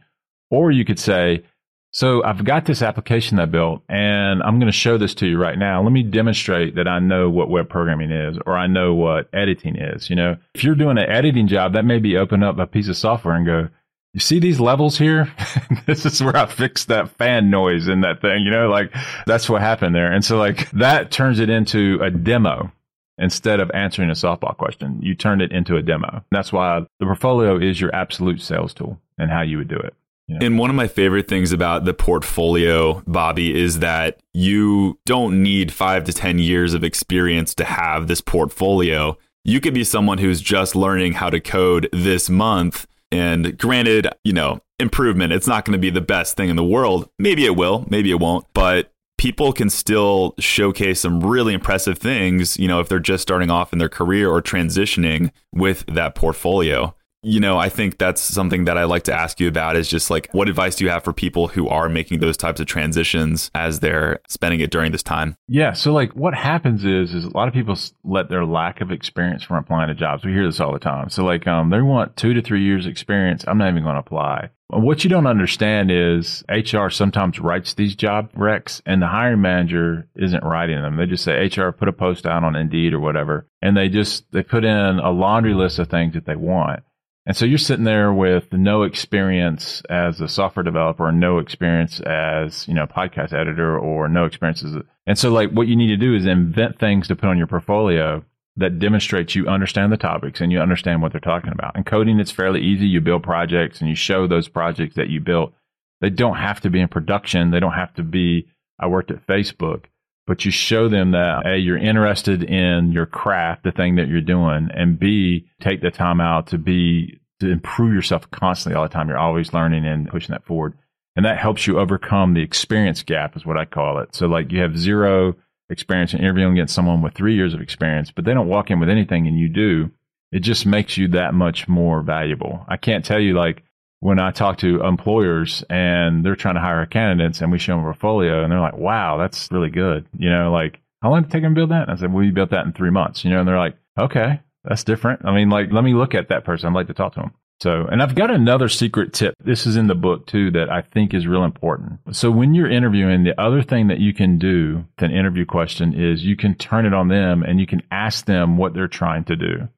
or 0.51 0.69
you 0.69 0.85
could 0.85 0.99
say, 0.99 1.43
"So 1.91 2.23
I've 2.23 2.45
got 2.45 2.65
this 2.65 2.83
application 2.83 3.39
I 3.39 3.45
built, 3.45 3.81
and 3.89 4.43
I'm 4.43 4.59
going 4.59 4.71
to 4.71 4.77
show 4.77 4.99
this 4.99 5.15
to 5.15 5.27
you 5.27 5.39
right 5.39 5.57
now. 5.57 5.81
Let 5.81 5.91
me 5.91 6.03
demonstrate 6.03 6.75
that 6.75 6.87
I 6.87 6.99
know 6.99 7.31
what 7.31 7.49
web 7.49 7.67
programming 7.67 8.11
is, 8.11 8.37
or 8.45 8.55
I 8.55 8.67
know 8.67 8.93
what 8.93 9.27
editing 9.33 9.75
is." 9.75 10.07
You 10.07 10.15
know, 10.17 10.37
if 10.53 10.63
you're 10.63 10.75
doing 10.75 10.99
an 10.99 11.09
editing 11.09 11.47
job, 11.47 11.73
that 11.73 11.85
may 11.85 11.97
be 11.97 12.15
open 12.15 12.43
up 12.43 12.59
a 12.59 12.67
piece 12.67 12.89
of 12.89 12.97
software 12.97 13.33
and 13.33 13.45
go 13.47 13.69
you 14.13 14.19
see 14.19 14.39
these 14.39 14.59
levels 14.59 14.97
here? 14.97 15.31
this 15.85 16.05
is 16.05 16.21
where 16.21 16.37
I 16.37 16.45
fixed 16.45 16.87
that 16.87 17.09
fan 17.17 17.49
noise 17.49 17.87
in 17.87 18.01
that 18.01 18.21
thing, 18.21 18.43
you 18.45 18.51
know, 18.51 18.69
like 18.69 18.93
that's 19.25 19.49
what 19.49 19.61
happened 19.61 19.95
there. 19.95 20.11
And 20.11 20.23
so 20.23 20.37
like 20.37 20.69
that 20.71 21.11
turns 21.11 21.39
it 21.39 21.49
into 21.49 21.99
a 22.01 22.11
demo 22.11 22.71
instead 23.17 23.59
of 23.59 23.71
answering 23.73 24.09
a 24.09 24.13
softball 24.13 24.55
question. 24.55 24.99
You 25.01 25.15
turned 25.15 25.41
it 25.41 25.51
into 25.51 25.77
a 25.77 25.81
demo. 25.81 26.23
That's 26.31 26.53
why 26.53 26.85
the 26.99 27.05
portfolio 27.05 27.57
is 27.57 27.81
your 27.81 27.93
absolute 27.95 28.41
sales 28.41 28.73
tool 28.73 28.99
and 29.17 29.31
how 29.31 29.41
you 29.41 29.57
would 29.57 29.67
do 29.67 29.77
it. 29.77 29.95
And 30.41 30.57
one 30.57 30.69
of 30.69 30.75
my 30.75 30.87
favorite 30.87 31.27
things 31.27 31.51
about 31.51 31.85
the 31.85 31.93
portfolio, 31.93 33.03
Bobby, 33.05 33.59
is 33.59 33.79
that 33.79 34.19
you 34.33 34.97
don't 35.05 35.43
need 35.43 35.71
five 35.71 36.05
to 36.05 36.13
10 36.13 36.39
years 36.39 36.73
of 36.73 36.83
experience 36.83 37.53
to 37.55 37.65
have 37.65 38.07
this 38.07 38.21
portfolio. 38.21 39.17
You 39.43 39.59
could 39.59 39.73
be 39.73 39.83
someone 39.83 40.19
who's 40.19 40.41
just 40.41 40.75
learning 40.75 41.13
how 41.13 41.29
to 41.29 41.41
code 41.41 41.89
this 41.91 42.29
month 42.29 42.87
and 43.13 43.57
granted, 43.57 44.07
you 44.23 44.33
know, 44.33 44.59
improvement, 44.79 45.31
it's 45.31 45.47
not 45.47 45.65
going 45.65 45.73
to 45.73 45.79
be 45.79 45.91
the 45.91 46.01
best 46.01 46.35
thing 46.35 46.49
in 46.49 46.55
the 46.55 46.63
world. 46.63 47.07
Maybe 47.19 47.45
it 47.45 47.55
will, 47.55 47.85
maybe 47.89 48.09
it 48.09 48.19
won't, 48.19 48.45
but 48.53 48.91
people 49.17 49.53
can 49.53 49.69
still 49.69 50.33
showcase 50.39 51.01
some 51.01 51.21
really 51.21 51.53
impressive 51.53 51.99
things, 51.99 52.57
you 52.57 52.67
know, 52.67 52.79
if 52.79 52.89
they're 52.89 52.99
just 52.99 53.21
starting 53.21 53.51
off 53.51 53.71
in 53.71 53.79
their 53.79 53.89
career 53.89 54.29
or 54.29 54.41
transitioning 54.41 55.31
with 55.53 55.85
that 55.85 56.15
portfolio 56.15 56.95
you 57.23 57.39
know, 57.39 57.57
I 57.57 57.69
think 57.69 57.97
that's 57.97 58.21
something 58.21 58.65
that 58.65 58.77
I 58.77 58.83
like 58.83 59.03
to 59.03 59.13
ask 59.13 59.39
you 59.39 59.47
about 59.47 59.77
is 59.77 59.87
just 59.87 60.09
like, 60.09 60.29
what 60.33 60.49
advice 60.49 60.75
do 60.75 60.83
you 60.83 60.89
have 60.89 61.03
for 61.03 61.13
people 61.13 61.47
who 61.47 61.69
are 61.69 61.87
making 61.87 62.19
those 62.19 62.35
types 62.35 62.59
of 62.59 62.67
transitions 62.67 63.49
as 63.55 63.79
they're 63.79 64.19
spending 64.27 64.59
it 64.59 64.71
during 64.71 64.91
this 64.91 65.03
time? 65.03 65.37
Yeah. 65.47 65.71
So, 65.71 65.93
like, 65.93 66.11
what 66.13 66.33
happens 66.33 66.83
is, 66.83 67.13
is 67.13 67.23
a 67.23 67.29
lot 67.29 67.47
of 67.47 67.53
people 67.53 67.77
let 68.03 68.29
their 68.29 68.45
lack 68.45 68.81
of 68.81 68.91
experience 68.91 69.43
from 69.43 69.57
applying 69.57 69.87
to 69.87 69.95
jobs. 69.95 70.25
We 70.25 70.33
hear 70.33 70.45
this 70.45 70.59
all 70.59 70.73
the 70.73 70.79
time. 70.79 71.09
So, 71.09 71.23
like, 71.23 71.47
um, 71.47 71.69
they 71.69 71.81
want 71.81 72.17
two 72.17 72.33
to 72.33 72.41
three 72.41 72.63
years 72.63 72.85
experience. 72.85 73.45
I'm 73.47 73.57
not 73.57 73.69
even 73.69 73.83
going 73.83 73.95
to 73.95 74.01
apply. 74.01 74.49
What 74.67 75.03
you 75.03 75.09
don't 75.09 75.27
understand 75.27 75.91
is 75.91 76.43
HR 76.49 76.89
sometimes 76.89 77.39
writes 77.39 77.75
these 77.75 77.95
job 77.95 78.33
recs 78.33 78.81
and 78.87 79.01
the 79.01 79.07
hiring 79.07 79.41
manager 79.41 80.07
isn't 80.15 80.43
writing 80.43 80.81
them. 80.81 80.97
They 80.97 81.05
just 81.05 81.23
say 81.23 81.45
HR 81.45 81.69
put 81.69 81.89
a 81.89 81.93
post 81.93 82.25
out 82.25 82.43
on 82.43 82.55
Indeed 82.55 82.93
or 82.93 82.99
whatever. 82.99 83.47
And 83.61 83.77
they 83.77 83.87
just, 83.87 84.31
they 84.31 84.41
put 84.41 84.65
in 84.65 84.75
a 84.99 85.11
laundry 85.11 85.53
list 85.53 85.77
of 85.77 85.89
things 85.89 86.15
that 86.15 86.25
they 86.25 86.35
want. 86.35 86.81
And 87.25 87.37
so 87.37 87.45
you're 87.45 87.57
sitting 87.57 87.85
there 87.85 88.11
with 88.11 88.51
no 88.51 88.83
experience 88.83 89.81
as 89.89 90.19
a 90.19 90.27
software 90.27 90.63
developer, 90.63 91.09
no 91.11 91.37
experience 91.37 92.01
as, 92.01 92.67
you 92.67 92.73
know, 92.73 92.85
podcast 92.85 93.31
editor 93.31 93.77
or 93.77 94.09
no 94.09 94.25
experience 94.25 94.63
as 94.63 94.75
and 95.05 95.17
so 95.17 95.31
like 95.31 95.51
what 95.51 95.67
you 95.67 95.75
need 95.75 95.87
to 95.87 95.97
do 95.97 96.15
is 96.15 96.25
invent 96.25 96.79
things 96.79 97.07
to 97.07 97.15
put 97.15 97.29
on 97.29 97.37
your 97.37 97.47
portfolio 97.47 98.23
that 98.55 98.79
demonstrates 98.79 99.35
you 99.35 99.47
understand 99.47 99.91
the 99.91 99.97
topics 99.97 100.39
and 100.39 100.51
you 100.51 100.59
understand 100.59 101.01
what 101.01 101.11
they're 101.11 101.19
talking 101.19 101.51
about. 101.51 101.75
And 101.75 101.85
coding, 101.85 102.19
it's 102.19 102.31
fairly 102.31 102.61
easy. 102.61 102.87
You 102.87 103.01
build 103.01 103.23
projects 103.23 103.79
and 103.79 103.89
you 103.89 103.95
show 103.95 104.27
those 104.27 104.47
projects 104.47 104.95
that 104.95 105.09
you 105.09 105.19
built. 105.19 105.53
They 106.01 106.09
don't 106.09 106.35
have 106.35 106.61
to 106.61 106.69
be 106.69 106.79
in 106.79 106.87
production. 106.87 107.51
They 107.51 107.59
don't 107.59 107.73
have 107.73 107.93
to 107.95 108.03
be, 108.03 108.47
I 108.79 108.87
worked 108.87 109.11
at 109.11 109.25
Facebook 109.25 109.85
but 110.25 110.45
you 110.45 110.51
show 110.51 110.87
them 110.87 111.11
that 111.11 111.45
A, 111.45 111.57
you're 111.57 111.77
interested 111.77 112.43
in 112.43 112.91
your 112.91 113.05
craft, 113.05 113.63
the 113.63 113.71
thing 113.71 113.95
that 113.95 114.07
you're 114.07 114.21
doing, 114.21 114.69
and 114.73 114.99
B, 114.99 115.47
take 115.59 115.81
the 115.81 115.91
time 115.91 116.21
out 116.21 116.47
to 116.47 116.57
be, 116.57 117.19
to 117.39 117.49
improve 117.49 117.93
yourself 117.93 118.29
constantly 118.31 118.77
all 118.77 118.83
the 118.83 118.93
time. 118.93 119.09
You're 119.09 119.17
always 119.17 119.53
learning 119.53 119.85
and 119.85 120.07
pushing 120.07 120.31
that 120.31 120.45
forward. 120.45 120.77
And 121.15 121.25
that 121.25 121.37
helps 121.37 121.67
you 121.67 121.77
overcome 121.79 122.33
the 122.33 122.41
experience 122.41 123.03
gap, 123.03 123.35
is 123.35 123.45
what 123.45 123.57
I 123.57 123.65
call 123.65 123.99
it. 123.99 124.15
So, 124.15 124.27
like, 124.27 124.51
you 124.51 124.61
have 124.61 124.77
zero 124.77 125.35
experience 125.69 126.13
in 126.13 126.19
interviewing 126.19 126.53
against 126.53 126.73
someone 126.73 127.01
with 127.01 127.13
three 127.13 127.35
years 127.35 127.53
of 127.53 127.61
experience, 127.61 128.11
but 128.11 128.25
they 128.25 128.33
don't 128.33 128.47
walk 128.47 128.71
in 128.71 128.79
with 128.79 128.89
anything 128.89 129.27
and 129.27 129.37
you 129.37 129.49
do. 129.49 129.91
It 130.31 130.39
just 130.39 130.65
makes 130.65 130.97
you 130.97 131.09
that 131.09 131.33
much 131.33 131.67
more 131.67 132.01
valuable. 132.01 132.65
I 132.67 132.77
can't 132.77 133.05
tell 133.05 133.19
you, 133.19 133.33
like, 133.37 133.63
when 134.03 134.19
I 134.19 134.31
talk 134.31 134.57
to 134.57 134.81
employers 134.81 135.63
and 135.69 136.25
they're 136.25 136.35
trying 136.35 136.55
to 136.55 136.61
hire 136.61 136.85
candidates 136.85 137.39
and 137.39 137.53
we 137.53 137.57
show 137.57 137.73
them 137.73 137.79
a 137.79 137.83
portfolio 137.83 138.43
and 138.43 138.51
they're 138.51 138.59
like, 138.59 138.77
wow, 138.77 139.17
that's 139.17 139.49
really 139.49 139.69
good. 139.69 140.05
You 140.17 140.29
know, 140.29 140.51
like, 140.51 140.81
how 141.01 141.09
long 141.09 141.21
did 141.21 141.29
it 141.29 141.31
take 141.31 141.43
them 141.43 141.55
to 141.55 141.59
build 141.59 141.71
that? 141.71 141.83
And 141.83 141.91
I 141.91 141.95
said, 141.95 142.11
well, 142.11 142.21
you 142.21 142.33
built 142.33 142.49
that 142.49 142.65
in 142.65 142.73
three 142.73 142.89
months, 142.89 143.23
you 143.23 143.31
know, 143.31 143.39
and 143.39 143.47
they're 143.47 143.57
like, 143.57 143.77
okay, 143.97 144.41
that's 144.65 144.83
different. 144.83 145.23
I 145.23 145.33
mean, 145.33 145.49
like, 145.49 145.71
let 145.71 145.85
me 145.85 145.93
look 145.93 146.15
at 146.15 146.27
that 146.29 146.43
person. 146.43 146.67
I'd 146.67 146.75
like 146.75 146.87
to 146.87 146.93
talk 146.93 147.13
to 147.13 147.21
them. 147.21 147.31
So, 147.61 147.87
and 147.89 148.03
I've 148.03 148.13
got 148.13 148.29
another 148.29 148.67
secret 148.67 149.13
tip. 149.13 149.35
This 149.41 149.65
is 149.65 149.77
in 149.77 149.87
the 149.87 149.95
book 149.95 150.27
too 150.27 150.51
that 150.51 150.69
I 150.69 150.81
think 150.81 151.13
is 151.13 151.25
real 151.25 151.45
important. 151.45 151.99
So 152.11 152.29
when 152.29 152.53
you're 152.53 152.69
interviewing, 152.69 153.23
the 153.23 153.39
other 153.41 153.63
thing 153.63 153.87
that 153.87 153.99
you 154.01 154.13
can 154.13 154.37
do 154.37 154.83
to 154.97 155.05
an 155.05 155.11
interview 155.11 155.45
question 155.45 155.93
is 155.93 156.25
you 156.25 156.35
can 156.35 156.55
turn 156.55 156.85
it 156.85 156.93
on 156.93 157.07
them 157.07 157.41
and 157.41 157.57
you 157.57 157.67
can 157.67 157.81
ask 157.89 158.25
them 158.25 158.57
what 158.57 158.73
they're 158.73 158.89
trying 158.89 159.23
to 159.25 159.37
do. 159.37 159.69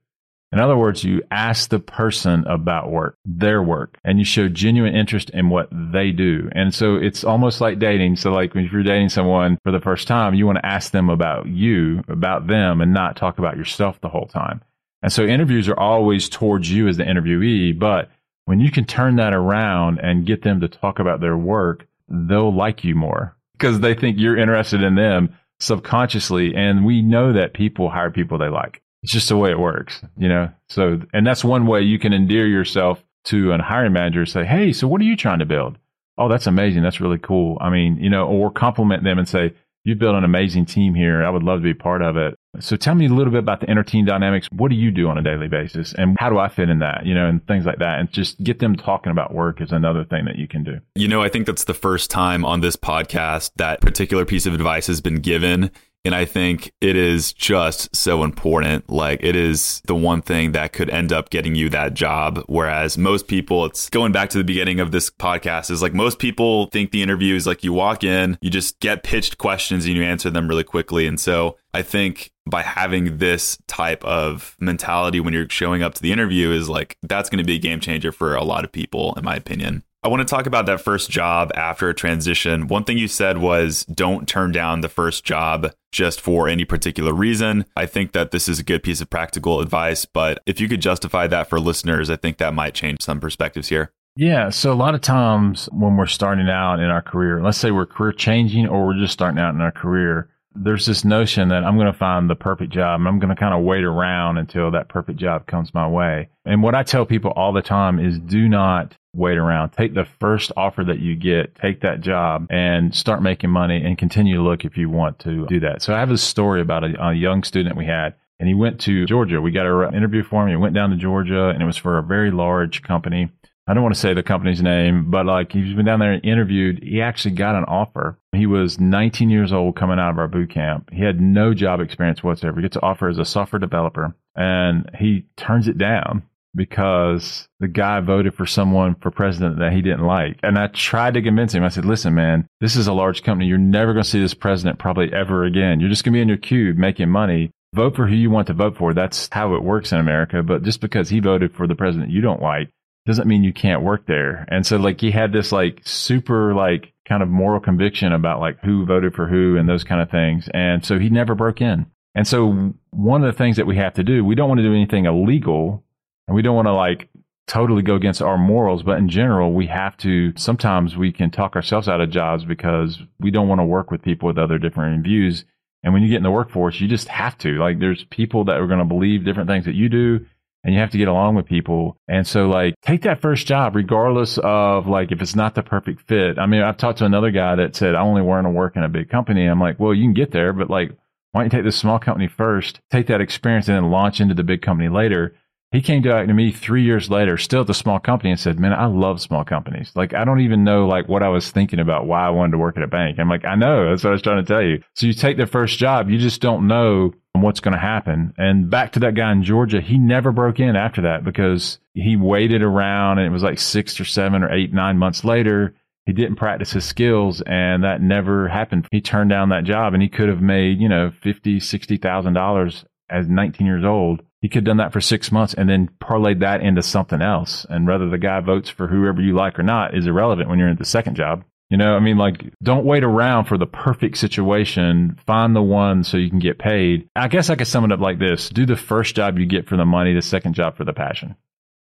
In 0.52 0.60
other 0.60 0.78
words, 0.78 1.04
you 1.04 1.22
ask 1.32 1.70
the 1.70 1.80
person 1.80 2.46
about 2.48 2.90
work, 2.90 3.18
their 3.26 3.62
work, 3.62 3.98
and 4.06 4.20
you 4.20 4.26
show 4.26 4.48
genuine 4.48 4.96
interest 4.96 5.30
in 5.32 5.50
what 5.50 5.68
they 5.72 6.12
do. 6.12 6.50
And 6.54 6.74
so 6.74 6.96
it's 6.96 7.24
almost 7.24 7.60
like 7.60 7.80
dating. 7.80 8.16
So 8.16 8.32
like 8.32 8.56
if 8.56 8.72
you're 8.72 8.84
dating 8.84 9.10
someone 9.10 9.58
for 9.64 9.72
the 9.72 9.82
first 9.82 10.08
time, 10.08 10.34
you 10.34 10.46
want 10.46 10.60
to 10.60 10.66
ask 10.66 10.92
them 10.92 11.10
about 11.10 11.48
you, 11.48 12.04
about 12.08 12.48
them, 12.48 12.80
and 12.80 12.94
not 12.94 13.18
talk 13.18 13.38
about 13.38 13.58
yourself 13.58 14.00
the 14.00 14.10
whole 14.10 14.28
time. 14.28 14.62
And 15.02 15.12
so 15.12 15.24
interviews 15.24 15.68
are 15.68 15.80
always 15.80 16.30
towards 16.30 16.72
you 16.72 16.88
as 16.88 16.98
the 16.98 17.04
interviewee, 17.04 17.78
but 17.78 18.10
when 18.46 18.60
you 18.60 18.72
can 18.72 18.86
turn 18.86 19.18
that 19.18 19.34
around 19.34 20.00
and 20.00 20.26
get 20.26 20.44
them 20.44 20.62
to 20.62 20.68
talk 20.68 21.00
about 21.00 21.20
their 21.20 21.38
work, 21.38 21.88
they'll 22.08 22.54
like 22.54 22.84
you 22.84 22.96
more 22.96 23.36
because 23.54 23.80
they 23.80 23.94
think 23.94 24.18
you're 24.18 24.38
interested 24.38 24.82
in 24.84 24.96
them 24.96 25.36
subconsciously. 25.60 26.56
And 26.56 26.86
we 26.86 27.02
know 27.02 27.34
that 27.34 27.54
people 27.54 27.90
hire 27.90 28.12
people 28.12 28.38
they 28.38 28.50
like. 28.50 28.82
It's 29.06 29.12
just 29.12 29.30
the 29.30 29.38
way 29.38 29.52
it 29.52 29.60
works, 29.60 30.02
you 30.18 30.28
know? 30.28 30.52
So, 30.68 31.00
and 31.14 31.28
that's 31.28 31.44
one 31.44 31.68
way 31.68 31.82
you 31.82 32.00
can 32.00 32.12
endear 32.12 32.48
yourself 32.48 33.04
to 33.26 33.52
a 33.52 33.62
hiring 33.62 33.94
manager 33.94 34.26
say, 34.26 34.46
Hey, 34.46 34.74
so 34.74 34.88
what 34.88 35.00
are 35.00 35.04
you 35.04 35.16
trying 35.16 35.38
to 35.38 35.46
build? 35.46 35.78
Oh, 36.18 36.28
that's 36.28 36.48
amazing. 36.48 36.82
That's 36.82 37.00
really 37.00 37.20
cool. 37.20 37.60
I 37.62 37.70
mean, 37.70 37.98
you 37.98 38.10
know, 38.10 38.26
or 38.26 38.50
compliment 38.50 39.04
them 39.04 39.20
and 39.20 39.30
say, 39.30 39.54
you 39.84 39.94
built 39.94 40.16
an 40.16 40.24
amazing 40.24 40.66
team 40.66 40.96
here. 40.96 41.24
I 41.24 41.30
would 41.30 41.44
love 41.44 41.60
to 41.60 41.64
be 41.64 41.76
part 41.76 42.02
of 42.02 42.18
it. 42.18 42.34
So 42.60 42.76
tell 42.76 42.96
me 42.96 43.06
a 43.06 43.10
little 43.10 43.32
bit 43.32 43.42
about 43.42 43.60
the 43.60 43.70
inner 43.70 43.84
team 43.84 44.06
dynamics. 44.06 44.48
What 44.52 44.70
do 44.70 44.76
you 44.76 44.90
do 44.90 45.08
on 45.08 45.20
a 45.20 45.22
daily 45.22 45.50
basis 45.50 45.94
and 45.94 46.18
how 46.20 46.32
do 46.32 46.40
I 46.40 46.48
fit 46.48 46.70
in 46.70 46.80
that, 46.80 47.06
you 47.06 47.14
know, 47.14 47.28
and 47.28 47.46
things 47.46 47.68
like 47.68 47.78
that. 47.78 48.00
And 48.00 48.12
just 48.12 48.44
get 48.44 48.58
them 48.58 48.76
talking 48.76 49.12
about 49.12 49.36
work 49.36 49.62
is 49.62 49.72
another 49.72 50.04
thing 50.04 50.26
that 50.26 50.38
you 50.38 50.48
can 50.48 50.64
do. 50.64 50.80
You 50.96 51.08
know, 51.08 51.22
I 51.22 51.30
think 51.30 51.46
that's 51.46 51.66
the 51.66 51.76
first 51.76 52.10
time 52.10 52.44
on 52.44 52.62
this 52.62 52.76
podcast 52.76 53.52
that 53.58 53.82
particular 53.82 54.26
piece 54.26 54.48
of 54.48 54.56
advice 54.56 54.88
has 54.88 55.00
been 55.00 55.20
given 55.20 55.70
and 56.06 56.16
I 56.16 56.26
think 56.26 56.72
it 56.80 56.96
is 56.96 57.34
just 57.34 57.94
so 57.96 58.24
important. 58.24 58.90
Like, 58.90 59.22
it 59.24 59.36
is 59.36 59.82
the 59.88 59.96
one 59.96 60.22
thing 60.22 60.52
that 60.52 60.72
could 60.72 60.90
end 60.90 61.12
up 61.12 61.30
getting 61.30 61.56
you 61.56 61.70
that 61.70 61.96
job. 61.96 62.44
Whereas 62.48 62.98
most 62.98 63.28
people, 63.28 63.66
it's 63.66 63.90
going 63.90 64.12
back 64.12 64.30
to 64.30 64.38
the 64.38 64.44
beginning 64.44 64.80
of 64.80 64.92
this 64.92 65.10
podcast, 65.10 65.72
is 65.72 65.82
like 65.82 65.94
most 65.94 66.20
people 66.20 66.68
think 66.68 66.92
the 66.92 67.02
interview 67.02 67.36
is 67.36 67.48
like 67.48 67.64
you 67.64 67.74
walk 67.74 68.04
in, 68.04 68.38
you 68.42 68.50
just 68.50 68.80
get 68.80 69.04
pitched 69.04 69.38
questions 69.38 69.86
and 69.86 69.96
you 69.96 70.04
answer 70.04 70.30
them 70.30 70.48
really 70.48 70.64
quickly. 70.64 71.08
And 71.08 71.20
so 71.20 71.58
I 71.74 71.82
think 71.82 72.32
by 72.50 72.62
having 72.62 73.18
this 73.18 73.58
type 73.68 74.04
of 74.06 74.56
mentality 74.60 75.20
when 75.20 75.34
you're 75.34 75.50
showing 75.50 75.82
up 75.82 75.96
to 75.96 76.02
the 76.02 76.12
interview 76.12 76.52
is 76.52 76.70
like, 76.70 76.98
that's 77.02 77.30
going 77.30 77.40
to 77.40 77.44
be 77.44 77.56
a 77.56 77.60
game 77.60 77.80
changer 77.80 78.12
for 78.12 78.36
a 78.36 78.44
lot 78.44 78.64
of 78.64 78.72
people, 78.72 79.16
in 79.16 79.26
my 79.26 79.36
opinion. 79.36 79.84
I 80.06 80.08
want 80.08 80.20
to 80.20 80.32
talk 80.32 80.46
about 80.46 80.68
that 80.68 80.82
first 80.82 81.10
job 81.10 81.52
after 81.56 81.90
a 81.90 81.94
transition. 81.96 82.68
One 82.68 82.84
thing 82.84 83.00
you 83.00 83.08
said 83.08 83.40
was 83.40 83.86
don't 83.86 84.28
turn 84.28 84.52
down 84.52 84.82
the 84.82 84.88
first 84.88 85.24
job 85.24 85.74
just 85.92 86.22
for 86.22 86.48
any 86.48 86.64
particular 86.64 87.12
reason. 87.12 87.66
I 87.76 87.88
think 87.88 88.12
that 88.12 88.30
this 88.30 88.48
is 88.48 88.60
a 88.60 88.64
good 88.64 88.84
piece 88.84 89.02
of 89.02 89.10
practical 89.10 89.62
advice, 89.62 90.06
but 90.06 90.44
if 90.46 90.62
you 90.62 90.70
could 90.70 90.80
justify 90.80 91.26
that 91.26 91.50
for 91.50 91.60
listeners, 91.60 92.12
I 92.12 92.18
think 92.18 92.38
that 92.38 92.54
might 92.54 92.76
change 92.76 93.02
some 93.02 93.20
perspectives 93.20 93.70
here. 93.70 93.94
Yeah. 94.16 94.52
So 94.52 94.72
a 94.72 94.76
lot 94.76 94.94
of 94.94 95.02
times 95.02 95.68
when 95.72 95.98
we're 95.98 96.06
starting 96.06 96.50
out 96.50 96.80
in 96.80 96.86
our 96.86 97.02
career, 97.02 97.42
let's 97.42 97.58
say 97.58 97.72
we're 97.72 97.88
career 97.88 98.12
changing 98.12 98.68
or 98.68 98.86
we're 98.86 99.00
just 99.00 99.14
starting 99.14 99.40
out 99.40 99.56
in 99.56 99.62
our 99.62 99.72
career, 99.72 100.30
there's 100.54 100.86
this 100.86 101.04
notion 101.04 101.50
that 101.50 101.64
I'm 101.64 101.78
going 101.78 101.92
to 101.92 101.98
find 101.98 102.30
the 102.30 102.36
perfect 102.36 102.72
job 102.72 103.00
and 103.00 103.08
I'm 103.08 103.18
going 103.18 103.34
to 103.34 103.36
kind 103.36 103.56
of 103.56 103.64
wait 103.64 103.84
around 103.84 104.38
until 104.38 104.70
that 104.70 104.88
perfect 104.88 105.20
job 105.20 105.48
comes 105.48 105.74
my 105.74 105.88
way. 105.88 106.30
And 106.46 106.62
what 106.62 106.76
I 106.76 106.84
tell 106.84 107.08
people 107.08 107.32
all 107.32 107.54
the 107.54 107.64
time 107.64 108.00
is 108.00 108.20
do 108.20 108.48
not 108.48 108.96
wait 109.16 109.38
around. 109.38 109.72
Take 109.72 109.94
the 109.94 110.06
first 110.20 110.52
offer 110.58 110.84
that 110.84 111.00
you 111.00 111.16
get, 111.16 111.56
take 111.56 111.82
that 111.82 112.02
job 112.02 112.48
and 112.50 112.94
start 112.94 113.22
making 113.22 113.50
money 113.50 113.84
and 113.84 113.98
continue 113.98 114.36
to 114.36 114.44
look 114.44 114.66
if 114.66 114.78
you 114.78 114.90
want 114.90 115.20
to 115.20 115.46
do 115.48 115.60
that. 115.62 115.82
So 115.82 115.94
I 115.94 116.00
have 116.00 116.12
a 116.12 116.18
story 116.18 116.62
about 116.62 116.84
a, 116.84 117.10
a 117.10 117.14
young 117.14 117.44
student 117.44 117.78
we 117.78 117.86
had 117.86 118.16
and 118.40 118.48
he 118.48 118.54
went 118.54 118.80
to 118.82 119.06
Georgia. 119.06 119.42
We 119.42 119.52
got 119.52 119.66
an 119.66 119.96
interview 119.96 120.24
for 120.24 120.44
him. 120.44 120.50
He 120.50 120.56
went 120.56 120.76
down 120.76 120.90
to 120.90 120.98
Georgia 120.98 121.50
and 121.50 121.62
it 121.62 121.66
was 121.66 121.78
for 121.78 121.98
a 121.98 122.04
very 122.04 122.32
large 122.32 122.84
company. 122.84 123.30
I 123.68 123.74
don't 123.74 123.82
want 123.82 123.96
to 123.96 124.02
say 124.02 124.14
the 124.14 124.22
company's 124.22 124.62
name, 124.62 125.10
but 125.10 125.26
like 125.26 125.52
he's 125.52 125.74
been 125.74 125.86
down 125.86 126.00
there 126.00 126.14
and 126.14 126.24
interviewed. 126.24 126.84
He 126.84 127.02
actually 127.02 127.34
got 127.34 127.56
an 127.56 127.64
offer. 127.64 128.20
He 128.34 128.46
was 128.46 128.80
19 128.80 129.32
years 129.32 129.52
old 129.52 129.76
coming 129.76 129.98
out 129.98 130.12
of 130.12 130.20
our 130.20 130.28
boot 130.28 130.52
camp. 130.52 130.92
He 130.94 131.02
had 131.02 131.20
no 131.20 131.54
job 131.56 131.80
experience 131.80 132.22
whatsoever. 132.22 132.58
He 132.58 132.64
gets 132.64 132.76
an 132.76 132.84
offer 132.84 133.10
as 133.10 133.18
a 133.18 133.26
software 133.26 133.60
developer 133.60 134.16
and 134.36 134.90
he 135.00 135.26
turns 135.36 135.68
it 135.68 135.78
down 135.78 136.24
because 136.56 137.48
the 137.60 137.68
guy 137.68 138.00
voted 138.00 138.34
for 138.34 138.46
someone 138.46 138.96
for 138.96 139.12
president 139.12 139.60
that 139.60 139.74
he 139.74 139.82
didn't 139.82 140.06
like. 140.06 140.40
And 140.42 140.58
I 140.58 140.68
tried 140.68 141.16
to 141.16 141.22
convince 141.22 141.54
him. 141.54 141.64
I 141.64 141.70
said, 141.70 141.86
listen, 141.86 142.16
man, 142.16 142.48
this 142.62 142.76
is 142.76 142.88
a 142.88 142.94
large 142.94 143.24
company. 143.24 143.48
You're 143.48 143.58
never 143.58 143.94
going 143.94 144.04
to 144.04 144.10
see 144.10 144.22
this 144.22 144.34
president 144.34 144.80
probably 144.80 145.12
ever 145.14 145.44
again. 145.44 145.80
You're 145.80 145.90
just 145.90 146.04
going 146.04 146.14
to 146.14 146.18
be 146.18 146.22
in 146.22 146.28
your 146.28 146.38
cube 146.38 146.78
making 146.78 147.10
money. 147.10 147.52
Vote 147.74 147.96
for 147.96 148.08
who 148.08 148.16
you 148.16 148.30
want 148.30 148.48
to 148.48 148.54
vote 148.54 148.78
for. 148.78 148.94
That's 148.94 149.28
how 149.32 149.56
it 149.56 149.64
works 149.64 149.92
in 149.92 150.00
America. 150.00 150.42
But 150.42 150.64
just 150.64 150.80
because 150.80 151.10
he 151.10 151.20
voted 151.20 151.54
for 151.54 151.68
the 151.68 151.76
president 151.76 152.12
you 152.12 152.22
don't 152.22 152.42
like 152.42 152.70
doesn't 153.06 153.28
mean 153.28 153.44
you 153.44 153.54
can't 153.54 153.84
work 153.84 154.08
there. 154.08 154.48
And 154.50 154.66
so 154.66 154.78
like 154.78 155.00
he 155.00 155.12
had 155.12 155.32
this 155.32 155.52
like 155.52 155.82
super 155.84 156.56
like 156.56 156.94
kind 157.08 157.22
of 157.22 157.30
moral 157.30 157.60
conviction 157.60 158.14
about 158.14 158.40
like 158.40 158.60
who 158.62 158.86
voted 158.86 159.14
for 159.14 159.28
who 159.28 159.58
and 159.58 159.70
those 159.70 159.84
kind 159.84 160.02
of 160.02 160.10
things. 160.10 160.50
And 160.54 160.84
so 160.84 160.98
he 160.98 161.10
never 161.10 161.36
broke 161.36 161.62
in. 161.62 161.86
And 162.16 162.28
so 162.28 162.74
one 162.92 163.24
of 163.24 163.32
the 163.32 163.38
things 163.38 163.58
that 163.58 163.68
we 163.68 163.76
have 163.76 163.94
to 163.96 164.04
do, 164.04 164.24
we 164.24 164.36
don't 164.36 164.48
want 164.48 164.60
to 164.60 164.64
do 164.64 164.74
anything 164.74 165.06
illegal 165.06 165.84
and 166.28 166.36
we 166.36 166.42
don't 166.42 166.56
want 166.56 166.68
to 166.68 166.74
like 166.74 167.10
totally 167.48 167.84
go 167.84 167.96
against 167.96 168.22
our 168.22 168.38
morals, 168.38 168.84
but 168.84 168.98
in 168.98 169.10
general, 169.10 169.54
we 169.54 169.68
have 169.68 169.96
to 169.98 170.34
sometimes 170.36 170.98
we 170.98 171.12
can 171.12 171.30
talk 171.30 171.56
ourselves 171.56 171.88
out 171.88 172.02
of 172.02 172.10
jobs 172.10 172.44
because 172.44 173.00
we 173.20 173.32
don't 173.32 173.48
want 173.48 173.60
to 173.60 173.66
work 173.66 173.92
with 173.92 174.02
people 174.02 174.28
with 174.28 174.38
other 174.38 174.58
different 174.58 175.04
views. 175.04 175.46
And 175.84 175.94
when 175.94 176.02
you 176.02 176.10
get 176.10 176.18
in 176.18 176.24
the 176.24 176.32
workforce, 176.32 176.82
you 176.82 176.88
just 176.88 177.08
have 177.08 177.38
to. 177.40 177.60
Like 177.60 177.80
there's 177.80 178.04
people 178.06 178.46
that 178.46 178.58
are 178.58 178.68
going 178.68 178.80
to 178.80 178.86
believe 178.86 179.24
different 179.24 179.50
things 179.50 179.66
that 179.66 179.76
you 179.76 179.90
do 179.90 180.26
and 180.64 180.74
you 180.74 180.80
have 180.80 180.90
to 180.90 180.98
get 180.98 181.08
along 181.08 181.36
with 181.36 181.46
people. 181.46 181.96
And 182.08 182.26
so 182.26 182.48
like 182.48 182.74
take 182.82 183.04
that 183.04 183.22
first 183.22 183.46
job 183.46 183.76
regardless 183.76 184.40
of 184.40 184.88
like 184.88 185.12
if 185.12 185.22
it's 185.22 185.36
not 185.36 185.54
the 185.54 185.62
perfect 185.62 186.02
fit. 186.08 186.40
I 186.40 186.48
mean, 186.48 186.64
I've 186.64 186.78
talked 186.78 186.98
to 187.00 187.06
another 187.06 187.30
guy 187.30 187.56
that 187.56 187.76
said 187.76 187.94
I 187.94 188.02
only 188.02 188.24
want 188.24 188.48
to 188.48 188.50
work 188.50 188.76
in 188.76 188.84
a 188.84 188.90
big 188.90 189.10
company. 189.10 189.46
I'm 189.46 189.62
like, 189.62 189.80
well, 189.80 189.94
you 189.94 190.04
can 190.04 190.16
get 190.16 190.32
there, 190.32 190.52
but 190.54 190.72
like 190.72 190.98
why 191.32 191.42
don't 191.42 191.52
you 191.52 191.58
take 191.60 191.66
this 191.66 191.76
small 191.76 192.00
company 192.00 192.28
first, 192.30 192.80
take 192.90 193.08
that 193.08 193.22
experience 193.22 193.68
and 193.68 193.76
then 193.76 193.92
launch 193.92 194.20
into 194.20 194.34
the 194.34 194.44
big 194.44 194.64
company 194.64 194.90
later? 194.90 195.36
He 195.72 195.82
came 195.82 196.04
to 196.04 196.26
me 196.28 196.52
three 196.52 196.84
years 196.84 197.10
later, 197.10 197.38
still 197.38 197.62
at 197.62 197.68
the 197.68 197.74
small 197.74 198.00
company, 198.00 198.32
and 198.32 198.40
said, 198.40 198.60
"Man, 198.60 198.72
I 198.72 198.86
love 198.86 199.20
small 199.20 199.44
companies. 199.44 199.92
Like, 199.94 200.14
I 200.14 200.24
don't 200.24 200.40
even 200.40 200.64
know 200.64 200.88
like 200.88 201.10
what 201.10 201.24
I 201.24 201.28
was 201.28 201.52
thinking 201.52 201.80
about 201.80 202.08
why 202.08 202.26
I 202.26 202.30
wanted 202.30 202.54
to 202.54 202.58
work 202.60 202.78
at 202.78 202.84
a 202.84 202.88
bank." 202.88 203.20
I'm 203.20 203.30
like, 203.30 203.44
"I 203.44 203.56
know. 203.56 203.90
That's 203.90 204.04
what 204.04 204.12
I 204.12 204.14
was 204.14 204.22
trying 204.22 204.44
to 204.44 204.48
tell 204.48 204.62
you." 204.62 204.82
So 204.94 205.08
you 205.08 205.14
take 205.14 205.38
the 205.38 205.46
first 205.46 205.78
job, 205.78 206.10
you 206.10 206.18
just 206.18 206.42
don't 206.42 206.68
know 206.68 207.14
what's 207.34 207.60
going 207.60 207.74
to 207.74 207.80
happen. 207.80 208.34
And 208.38 208.70
back 208.70 208.94
to 208.94 209.00
that 209.02 209.16
guy 209.16 209.32
in 209.32 209.44
Georgia, 209.44 209.82
he 209.82 209.98
never 209.98 210.32
broke 210.32 210.62
in 210.62 210.78
after 210.78 211.02
that 211.02 211.26
because 211.26 211.80
he 211.94 212.16
waited 212.16 212.62
around, 212.62 213.18
and 213.18 213.28
it 213.28 213.32
was 213.32 213.44
like 213.44 213.60
six 213.60 214.00
or 214.00 214.06
seven 214.06 214.44
or 214.44 214.54
eight, 214.54 214.74
nine 214.74 214.98
months 214.98 215.26
later. 215.26 215.74
He 216.06 216.14
didn't 216.14 216.36
practice 216.36 216.72
his 216.72 216.86
skills 216.86 217.42
and 217.48 217.84
that 217.84 218.00
never 218.00 218.48
happened. 218.48 218.88
He 218.92 219.02
turned 219.02 219.32
down 219.32 219.50
that 219.50 219.64
job 219.64 219.96
and 219.96 220.04
he 220.04 220.08
could 220.08 220.30
have 220.30 220.42
made, 220.42 220.80
you 220.80 220.88
know, 220.88 221.12
fifty, 221.22 221.60
sixty 221.60 221.98
thousand 221.98 222.34
dollars 222.34 222.86
as 223.10 223.28
19 223.28 223.66
years 223.66 223.84
old 223.84 224.22
he 224.46 224.50
could 224.50 224.58
have 224.58 224.66
done 224.66 224.78
that 224.78 224.94
for 224.94 225.02
six 225.02 225.32
months 225.32 225.56
and 225.56 225.68
then 225.68 225.90
parlayed 226.00 226.42
that 226.42 226.62
into 226.62 226.84
something 226.84 227.20
else. 227.20 227.66
And 227.68 227.88
whether 227.88 228.08
the 228.08 228.20
guy 228.20 228.42
votes 228.42 228.70
for 228.70 228.88
whoever 228.88 229.20
you 229.20 229.34
like 229.34 229.58
or 229.58 229.64
not 229.64 229.98
is 229.98 230.06
irrelevant 230.06 230.50
when 230.50 230.60
you're 230.60 230.70
in 230.70 230.78
the 230.78 230.86
second 230.86 231.16
job. 231.16 231.44
You 231.72 231.78
know, 231.78 231.96
I 231.96 232.00
mean, 232.00 232.18
like, 232.18 232.54
don't 232.62 232.86
wait 232.86 233.04
around 233.04 233.46
for 233.46 233.58
the 233.58 233.66
perfect 233.66 234.20
situation. 234.20 235.18
Find 235.26 235.56
the 235.56 235.64
one 235.64 236.04
so 236.04 236.18
you 236.18 236.30
can 236.30 236.38
get 236.38 236.60
paid. 236.60 237.10
I 237.16 237.28
guess 237.28 237.50
I 237.50 237.56
could 237.56 237.66
sum 237.66 237.86
it 237.86 237.92
up 237.92 238.00
like 238.00 238.20
this 238.20 238.50
do 238.50 238.68
the 238.68 238.76
first 238.76 239.16
job 239.16 239.40
you 239.40 239.48
get 239.48 239.68
for 239.68 239.78
the 239.78 239.84
money, 239.84 240.14
the 240.14 240.22
second 240.22 240.54
job 240.54 240.78
for 240.78 240.86
the 240.86 240.94
passion. 240.94 241.36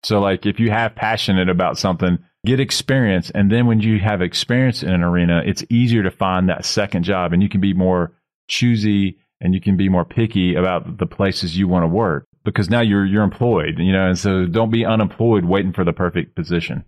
So, 0.02 0.18
like, 0.18 0.44
if 0.44 0.58
you 0.58 0.72
have 0.72 0.96
passionate 0.96 1.48
about 1.48 1.78
something, 1.78 2.18
get 2.44 2.58
experience. 2.58 3.30
And 3.30 3.52
then 3.52 3.66
when 3.66 3.78
you 3.78 4.00
have 4.00 4.20
experience 4.20 4.82
in 4.82 4.90
an 4.90 5.04
arena, 5.04 5.42
it's 5.46 5.62
easier 5.70 6.02
to 6.02 6.10
find 6.10 6.48
that 6.48 6.64
second 6.64 7.04
job 7.04 7.32
and 7.32 7.40
you 7.40 7.48
can 7.48 7.60
be 7.60 7.72
more 7.72 8.10
choosy 8.48 9.18
and 9.40 9.54
you 9.54 9.60
can 9.60 9.76
be 9.76 9.88
more 9.88 10.04
picky 10.04 10.54
about 10.54 10.98
the 10.98 11.06
places 11.06 11.56
you 11.56 11.68
want 11.68 11.84
to 11.84 11.88
work 11.88 12.26
because 12.44 12.70
now 12.70 12.80
you're 12.80 13.04
you're 13.04 13.22
employed, 13.22 13.78
you 13.78 13.92
know, 13.92 14.08
and 14.08 14.18
so 14.18 14.46
don't 14.46 14.70
be 14.70 14.84
unemployed 14.84 15.44
waiting 15.44 15.72
for 15.72 15.84
the 15.84 15.92
perfect 15.92 16.34
position. 16.34 16.84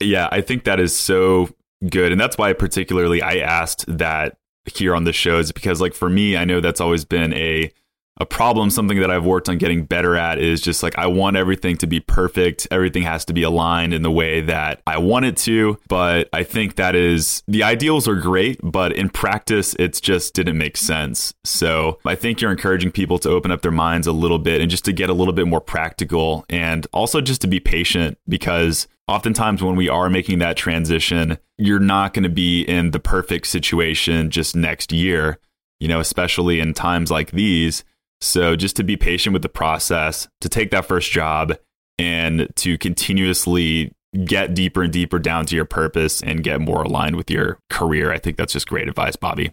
Yeah, 0.00 0.28
I 0.32 0.40
think 0.40 0.64
that 0.64 0.80
is 0.80 0.96
so 0.96 1.50
good, 1.88 2.12
and 2.12 2.20
that's 2.20 2.38
why 2.38 2.52
particularly 2.52 3.22
I 3.22 3.36
asked 3.36 3.84
that 3.86 4.36
here 4.66 4.94
on 4.94 5.04
the 5.04 5.12
show 5.12 5.38
is 5.38 5.52
because 5.52 5.80
like 5.80 5.94
for 5.94 6.08
me, 6.08 6.36
I 6.36 6.44
know 6.44 6.60
that's 6.60 6.80
always 6.80 7.04
been 7.04 7.32
a 7.34 7.70
a 8.18 8.26
problem, 8.26 8.68
something 8.70 9.00
that 9.00 9.10
I've 9.10 9.24
worked 9.24 9.48
on 9.48 9.58
getting 9.58 9.84
better 9.84 10.16
at 10.16 10.38
is 10.38 10.60
just 10.60 10.82
like 10.82 10.98
I 10.98 11.06
want 11.06 11.36
everything 11.36 11.76
to 11.78 11.86
be 11.86 11.98
perfect. 11.98 12.68
Everything 12.70 13.02
has 13.04 13.24
to 13.26 13.32
be 13.32 13.42
aligned 13.42 13.94
in 13.94 14.02
the 14.02 14.10
way 14.10 14.42
that 14.42 14.82
I 14.86 14.98
want 14.98 15.24
it 15.24 15.36
to. 15.38 15.78
But 15.88 16.28
I 16.32 16.42
think 16.42 16.76
that 16.76 16.94
is 16.94 17.42
the 17.48 17.62
ideals 17.62 18.06
are 18.06 18.14
great, 18.14 18.60
but 18.62 18.92
in 18.92 19.08
practice, 19.08 19.74
it's 19.78 20.00
just 20.00 20.34
didn't 20.34 20.58
make 20.58 20.76
sense. 20.76 21.32
So 21.44 21.98
I 22.04 22.14
think 22.14 22.40
you're 22.40 22.50
encouraging 22.50 22.92
people 22.92 23.18
to 23.20 23.30
open 23.30 23.50
up 23.50 23.62
their 23.62 23.72
minds 23.72 24.06
a 24.06 24.12
little 24.12 24.38
bit 24.38 24.60
and 24.60 24.70
just 24.70 24.84
to 24.84 24.92
get 24.92 25.08
a 25.08 25.14
little 25.14 25.34
bit 25.34 25.48
more 25.48 25.60
practical 25.60 26.44
and 26.50 26.86
also 26.92 27.20
just 27.22 27.40
to 27.42 27.46
be 27.46 27.60
patient 27.60 28.18
because 28.28 28.88
oftentimes 29.08 29.62
when 29.62 29.74
we 29.74 29.88
are 29.88 30.10
making 30.10 30.38
that 30.40 30.58
transition, 30.58 31.38
you're 31.56 31.80
not 31.80 32.12
going 32.12 32.24
to 32.24 32.28
be 32.28 32.62
in 32.62 32.90
the 32.90 33.00
perfect 33.00 33.46
situation 33.46 34.30
just 34.30 34.54
next 34.54 34.92
year, 34.92 35.38
you 35.80 35.88
know, 35.88 35.98
especially 35.98 36.60
in 36.60 36.74
times 36.74 37.10
like 37.10 37.30
these 37.30 37.84
so 38.22 38.56
just 38.56 38.76
to 38.76 38.84
be 38.84 38.96
patient 38.96 39.32
with 39.32 39.42
the 39.42 39.48
process, 39.48 40.28
to 40.40 40.48
take 40.48 40.70
that 40.70 40.86
first 40.86 41.10
job 41.10 41.56
and 41.98 42.48
to 42.56 42.78
continuously 42.78 43.92
get 44.24 44.54
deeper 44.54 44.82
and 44.82 44.92
deeper 44.92 45.18
down 45.18 45.46
to 45.46 45.56
your 45.56 45.64
purpose 45.64 46.22
and 46.22 46.44
get 46.44 46.60
more 46.60 46.82
aligned 46.82 47.16
with 47.16 47.30
your 47.30 47.58
career. 47.70 48.12
I 48.12 48.18
think 48.18 48.36
that's 48.36 48.52
just 48.52 48.68
great 48.68 48.88
advice, 48.88 49.16
Bobby. 49.16 49.52